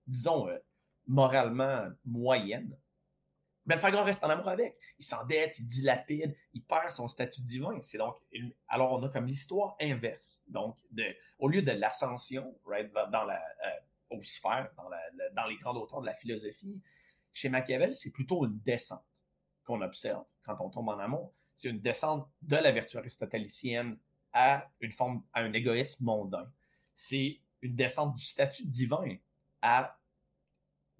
disons, 0.07 0.49
euh, 0.49 0.57
moralement 1.07 1.89
moyenne, 2.05 2.77
mais 3.69 3.75
le 3.75 3.81
Fagron 3.81 4.03
reste 4.03 4.23
en 4.23 4.31
amour 4.31 4.47
avec. 4.47 4.75
Il 4.97 5.05
s'endette, 5.05 5.59
il 5.59 5.67
dilapide, 5.67 6.35
il 6.53 6.63
perd 6.63 6.89
son 6.89 7.07
statut 7.07 7.41
divin. 7.41 7.79
C'est 7.81 7.99
donc, 7.99 8.15
alors 8.67 8.93
on 8.93 9.03
a 9.03 9.09
comme 9.09 9.27
l'histoire 9.27 9.75
inverse. 9.79 10.41
Donc, 10.47 10.75
au 11.37 11.47
lieu 11.47 11.61
de 11.61 11.71
l'ascension, 11.73 12.57
dans 13.11 13.25
la, 13.25 13.35
euh, 13.35 14.15
aux 14.15 14.21
dans, 15.35 15.45
les 15.45 15.55
grands 15.57 15.75
auteurs 15.75 16.01
de 16.01 16.07
la 16.07 16.15
philosophie, 16.15 16.81
chez 17.31 17.47
Machiavel, 17.47 17.93
c'est 17.93 18.09
plutôt 18.09 18.43
une 18.43 18.57
descente 18.61 19.05
qu'on 19.63 19.83
observe 19.83 20.25
quand 20.41 20.57
on 20.61 20.71
tombe 20.71 20.89
en 20.89 20.97
amour. 20.97 21.31
C'est 21.53 21.69
une 21.69 21.79
descente 21.79 22.27
de 22.41 22.55
la 22.55 22.71
vertu 22.71 22.97
aristotélicienne 22.97 23.99
à 24.33 24.67
une 24.79 24.91
forme, 24.91 25.23
à 25.31 25.41
un 25.41 25.53
égoïsme 25.53 26.05
mondain. 26.05 26.51
C'est 26.95 27.39
une 27.61 27.75
descente 27.75 28.15
du 28.15 28.23
statut 28.23 28.65
divin 28.65 29.15
à 29.61 29.98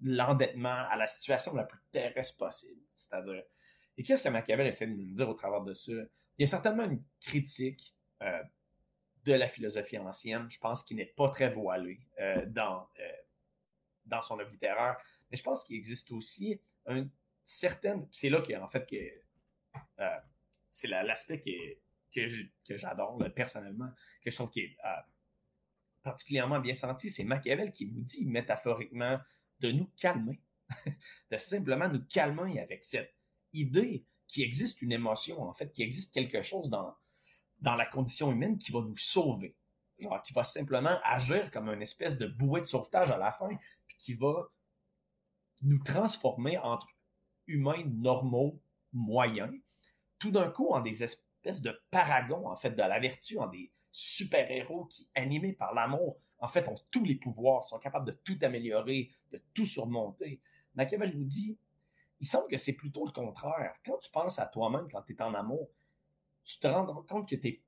l'endettement 0.02 0.86
à 0.88 0.96
la 0.96 1.06
situation 1.06 1.54
la 1.54 1.64
plus 1.64 1.80
terrestre 1.90 2.36
possible. 2.36 2.80
C'est-à-dire, 2.94 3.42
et 3.96 4.02
qu'est-ce 4.02 4.22
que 4.22 4.28
Machiavel 4.28 4.66
essaie 4.66 4.86
de 4.86 4.94
nous 4.94 5.12
dire 5.12 5.28
au 5.28 5.34
travers 5.34 5.62
de 5.62 5.74
ça? 5.74 5.92
Il 5.92 6.42
y 6.42 6.44
a 6.44 6.46
certainement 6.46 6.84
une 6.84 7.02
critique 7.20 7.94
euh, 8.22 8.42
de 9.24 9.34
la 9.34 9.48
philosophie 9.48 9.98
ancienne, 9.98 10.50
je 10.50 10.58
pense, 10.58 10.82
qui 10.82 10.94
n'est 10.94 11.12
pas 11.16 11.28
très 11.28 11.50
voilée 11.50 12.00
euh, 12.18 12.46
dans, 12.46 12.88
euh, 12.98 13.12
dans 14.06 14.22
son 14.22 14.38
œuvre 14.38 14.50
littéraire, 14.50 14.96
mais 15.30 15.36
je 15.36 15.42
pense 15.42 15.64
qu'il 15.64 15.76
existe 15.76 16.10
aussi 16.12 16.60
une 16.86 17.10
certaine. 17.42 18.08
C'est 18.10 18.30
là 18.30 18.40
qu'en 18.40 18.68
fait, 18.68 18.86
que, 18.88 20.06
c'est 20.70 20.88
l'aspect 20.88 21.42
que 21.42 22.76
j'adore 22.76 23.22
personnellement, 23.34 23.90
que 24.22 24.30
je 24.30 24.36
trouve 24.36 24.50
qui 24.50 24.60
est 24.60 24.76
particulièrement 26.02 26.60
bien 26.60 26.72
senti, 26.72 27.10
c'est 27.10 27.24
Machiavel 27.24 27.72
qui 27.72 27.86
nous 27.86 28.00
dit 28.00 28.24
métaphoriquement 28.24 29.20
de 29.60 29.72
nous 29.72 29.90
calmer, 29.96 30.40
de 31.30 31.36
simplement 31.36 31.88
nous 31.88 32.04
calmer 32.06 32.60
avec 32.60 32.84
cette 32.84 33.14
idée 33.52 34.04
qu'il 34.26 34.44
existe 34.44 34.80
une 34.82 34.92
émotion, 34.92 35.42
en 35.42 35.52
fait, 35.52 35.72
qu'il 35.72 35.84
existe 35.84 36.14
quelque 36.14 36.42
chose 36.42 36.70
dans, 36.70 36.94
dans 37.58 37.74
la 37.74 37.86
condition 37.86 38.30
humaine 38.30 38.58
qui 38.58 38.72
va 38.72 38.80
nous 38.80 38.96
sauver. 38.96 39.56
Genre, 39.98 40.22
qui 40.22 40.32
va 40.32 40.44
simplement 40.44 40.98
agir 41.04 41.50
comme 41.50 41.68
une 41.68 41.82
espèce 41.82 42.16
de 42.16 42.26
bouée 42.26 42.60
de 42.60 42.66
sauvetage 42.66 43.10
à 43.10 43.18
la 43.18 43.30
fin, 43.30 43.50
puis 43.86 43.96
qui 43.98 44.14
va 44.14 44.50
nous 45.62 45.78
transformer 45.82 46.56
entre 46.56 46.88
humains 47.46 47.84
normaux, 47.84 48.62
moyens, 48.92 49.52
tout 50.18 50.30
d'un 50.30 50.48
coup 50.48 50.68
en 50.70 50.80
des 50.80 51.04
espèces 51.04 51.60
de 51.60 51.78
paragons, 51.90 52.48
en 52.48 52.56
fait, 52.56 52.70
de 52.70 52.78
la 52.78 52.98
vertu, 52.98 53.38
en 53.38 53.46
des 53.46 53.70
super-héros 53.90 54.86
qui, 54.86 55.08
animés 55.14 55.52
par 55.52 55.74
l'amour, 55.74 56.18
en 56.38 56.48
fait, 56.48 56.68
ont 56.68 56.78
tous 56.90 57.04
les 57.04 57.16
pouvoirs, 57.16 57.64
sont 57.64 57.78
capables 57.78 58.06
de 58.06 58.12
tout 58.12 58.38
améliorer, 58.42 59.10
de 59.30 59.42
tout 59.52 59.66
surmonter. 59.66 60.40
Machiavel 60.74 61.16
nous 61.16 61.24
dit, 61.24 61.58
il 62.20 62.26
semble 62.26 62.48
que 62.48 62.56
c'est 62.56 62.72
plutôt 62.72 63.04
le 63.04 63.12
contraire. 63.12 63.74
Quand 63.84 63.98
tu 63.98 64.10
penses 64.10 64.38
à 64.38 64.46
toi-même 64.46 64.88
quand 64.90 65.02
tu 65.02 65.14
es 65.14 65.22
en 65.22 65.34
amour, 65.34 65.68
tu 66.44 66.58
te 66.58 66.66
rends 66.66 67.02
compte 67.02 67.28
que 67.28 67.36
tu 67.36 67.48
es 67.48 67.62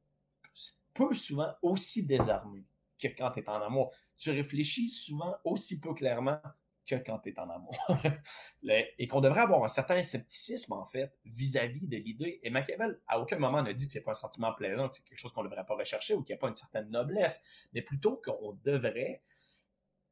peu 0.94 1.14
souvent 1.14 1.52
aussi 1.62 2.04
désarmé 2.04 2.64
que 2.98 3.08
quand 3.08 3.30
tu 3.32 3.40
es 3.40 3.48
en 3.48 3.60
amour. 3.62 3.92
Tu 4.16 4.30
réfléchis 4.30 4.88
souvent 4.88 5.36
aussi 5.44 5.80
peu 5.80 5.94
clairement 5.94 6.40
que 6.86 6.96
quand 6.96 7.18
tu 7.20 7.30
es 7.30 7.38
en 7.38 7.48
amour. 7.48 7.76
et 8.98 9.06
qu'on 9.06 9.20
devrait 9.20 9.42
avoir 9.42 9.62
un 9.64 9.68
certain 9.68 10.02
scepticisme, 10.02 10.72
en 10.72 10.84
fait, 10.84 11.12
vis-à-vis 11.24 11.86
de 11.86 11.96
l'idée. 11.96 12.40
Et 12.42 12.50
Machiavel, 12.50 13.00
à 13.06 13.20
aucun 13.20 13.38
moment, 13.38 13.62
ne 13.62 13.72
dit 13.72 13.86
que 13.86 13.92
c'est 13.92 14.00
pas 14.00 14.12
un 14.12 14.14
sentiment 14.14 14.52
plaisant, 14.52 14.88
que 14.88 14.96
c'est 14.96 15.04
quelque 15.04 15.18
chose 15.18 15.32
qu'on 15.32 15.42
ne 15.42 15.48
devrait 15.48 15.66
pas 15.66 15.76
rechercher 15.76 16.14
ou 16.14 16.22
qu'il 16.22 16.34
n'y 16.34 16.38
a 16.38 16.40
pas 16.40 16.48
une 16.48 16.54
certaine 16.54 16.90
noblesse, 16.90 17.40
mais 17.72 17.82
plutôt 17.82 18.20
qu'on 18.24 18.58
devrait 18.64 19.22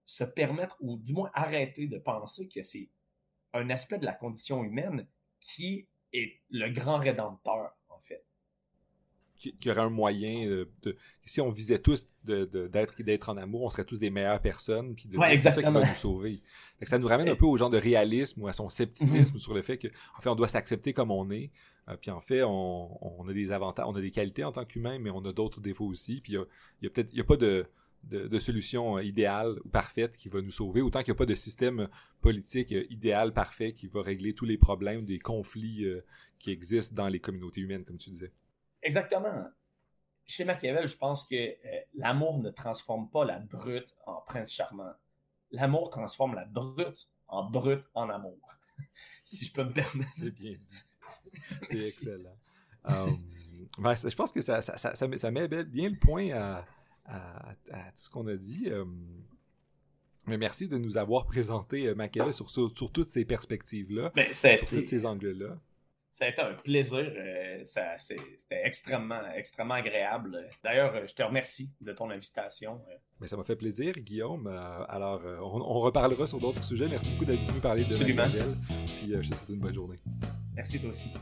se 0.06 0.24
permettre, 0.24 0.76
ou 0.80 0.96
du 0.96 1.12
moins 1.12 1.30
arrêter 1.34 1.86
de 1.86 1.98
penser 1.98 2.48
que 2.48 2.62
c'est 2.62 2.90
un 3.52 3.70
aspect 3.70 3.98
de 3.98 4.04
la 4.04 4.12
condition 4.12 4.64
humaine 4.64 5.06
qui 5.40 5.88
est 6.12 6.40
le 6.50 6.68
grand 6.70 6.98
rédempteur, 6.98 7.76
en 7.88 8.00
fait 8.00 8.24
qu'il 9.40 9.66
y 9.66 9.70
aurait 9.70 9.80
un 9.80 9.90
moyen 9.90 10.46
de, 10.82 10.96
si 11.24 11.40
on 11.40 11.50
visait 11.50 11.78
tous 11.78 12.06
d'être 12.24 13.02
d'être 13.02 13.28
en 13.30 13.36
amour, 13.36 13.62
on 13.62 13.70
serait 13.70 13.84
tous 13.84 13.98
des 13.98 14.10
meilleures 14.10 14.40
personnes, 14.40 14.94
puis 14.94 15.08
de 15.08 15.18
c'est 15.38 15.50
ça 15.50 15.62
qui 15.62 15.70
va 15.70 15.80
nous 15.80 15.94
sauver. 15.94 16.42
ça 16.82 16.98
nous 16.98 17.08
ramène 17.08 17.28
un 17.28 17.36
peu 17.36 17.46
au 17.46 17.56
genre 17.56 17.70
de 17.70 17.78
réalisme 17.78 18.42
ou 18.42 18.48
à 18.48 18.52
son 18.52 18.68
scepticisme 18.68 19.36
mm-hmm. 19.36 19.38
sur 19.38 19.54
le 19.54 19.62
fait 19.62 19.78
que 19.78 19.88
en 20.16 20.20
fait 20.20 20.28
on 20.28 20.34
doit 20.34 20.48
s'accepter 20.48 20.92
comme 20.92 21.10
on 21.10 21.30
est. 21.30 21.50
Euh, 21.90 21.96
puis 21.96 22.10
en 22.10 22.20
fait, 22.20 22.42
on, 22.42 23.26
a 23.28 23.32
des 23.32 23.52
avantages, 23.52 23.86
on 23.88 23.94
a 23.94 24.00
des 24.00 24.10
qualités 24.10 24.44
en 24.44 24.52
tant 24.52 24.64
qu'humain, 24.64 24.98
mais 24.98 25.10
on 25.10 25.24
a 25.24 25.32
d'autres 25.32 25.60
défauts 25.60 25.86
aussi. 25.86 26.20
Puis 26.20 26.34
il 26.34 26.36
y 26.82 26.86
a, 26.86 26.90
peut-être, 26.90 27.10
il 27.12 27.18
y 27.18 27.20
a 27.20 27.24
pas 27.24 27.36
de, 27.36 27.66
de, 28.04 28.38
solution 28.38 28.98
euh, 28.98 29.02
idéale 29.02 29.58
ou 29.64 29.68
parfaite 29.68 30.16
qui 30.16 30.28
va 30.28 30.40
nous 30.40 30.50
sauver, 30.50 30.80
autant 30.82 31.00
qu'il 31.00 31.12
n'y 31.12 31.16
a 31.16 31.18
pas 31.18 31.26
de 31.26 31.34
système 31.34 31.88
politique 32.20 32.72
euh, 32.72 32.84
idéal, 32.90 33.32
parfait, 33.32 33.72
qui 33.72 33.86
va 33.86 34.02
régler 34.02 34.34
tous 34.34 34.44
les 34.44 34.58
problèmes, 34.58 35.04
des 35.04 35.18
conflits 35.18 35.86
qui 36.38 36.50
existent 36.50 36.94
dans 36.94 37.08
les 37.08 37.20
communautés 37.20 37.60
humaines, 37.60 37.84
comme 37.84 37.98
tu 37.98 38.10
disais. 38.10 38.32
Exactement. 38.82 39.48
Chez 40.26 40.44
Machiavel, 40.44 40.86
je 40.86 40.96
pense 40.96 41.24
que 41.24 41.34
euh, 41.34 41.80
l'amour 41.94 42.38
ne 42.38 42.50
transforme 42.50 43.10
pas 43.10 43.24
la 43.24 43.38
brute 43.38 43.96
en 44.06 44.20
prince 44.20 44.50
charmant. 44.50 44.92
L'amour 45.50 45.90
transforme 45.90 46.34
la 46.34 46.44
brute 46.44 47.08
en 47.26 47.50
brute 47.50 47.84
en 47.94 48.08
amour. 48.08 48.38
si 49.24 49.44
je 49.44 49.52
peux 49.52 49.64
me 49.64 49.72
permettre. 49.72 50.12
C'est 50.14 50.30
bien 50.30 50.52
dit. 50.52 50.84
C'est 51.62 51.80
excellent. 51.80 52.36
Um, 52.84 53.18
je 53.78 54.14
pense 54.14 54.32
que 54.32 54.40
ça, 54.40 54.62
ça, 54.62 54.78
ça, 54.78 54.94
ça, 54.94 55.30
met 55.30 55.48
bien 55.64 55.88
le 55.88 55.98
point 55.98 56.30
à, 56.30 56.64
à, 57.04 57.54
tout 57.94 58.04
ce 58.04 58.10
qu'on 58.10 58.26
a 58.26 58.36
dit. 58.36 58.70
Um, 58.70 59.24
mais 60.26 60.38
merci 60.38 60.68
de 60.68 60.78
nous 60.78 60.96
avoir 60.96 61.26
présenté 61.26 61.88
euh, 61.88 61.94
Machiavel 61.94 62.32
sur, 62.32 62.50
sur, 62.50 62.72
toutes 62.72 63.08
ces 63.08 63.24
perspectives-là, 63.24 64.12
ben, 64.14 64.32
sur 64.32 64.66
tous 64.66 64.86
ces 64.86 65.06
angles-là. 65.06 65.58
Ça 66.10 66.24
a 66.24 66.28
été 66.28 66.42
un 66.42 66.54
plaisir. 66.54 66.98
Euh, 66.98 67.62
c'était 67.64 68.60
extrêmement, 68.64 69.22
extrêmement 69.34 69.74
agréable. 69.74 70.48
D'ailleurs, 70.62 71.06
je 71.06 71.14
te 71.14 71.22
remercie 71.22 71.70
de 71.80 71.92
ton 71.92 72.10
invitation. 72.10 72.80
Mais 73.20 73.28
ça 73.28 73.36
m'a 73.36 73.44
fait 73.44 73.56
plaisir, 73.56 73.94
Guillaume. 73.94 74.48
Euh, 74.48 74.84
alors, 74.88 75.24
euh, 75.24 75.38
on, 75.40 75.80
reparlera 75.80 76.26
sur 76.26 76.40
d'autres 76.40 76.64
sujets. 76.64 76.88
Merci 76.88 77.10
beaucoup 77.10 77.26
d'être 77.26 77.46
venu 77.46 77.60
parler 77.60 77.84
de 77.84 77.96
Machiavel. 77.96 78.56
Puis 78.98 79.12
je 79.20 79.30
te 79.30 79.36
souhaite 79.36 79.50
une 79.50 79.60
bonne 79.60 79.74
journée. 79.74 79.98
Merci 80.54 80.80
toi 80.80 80.90
aussi. 80.90 81.12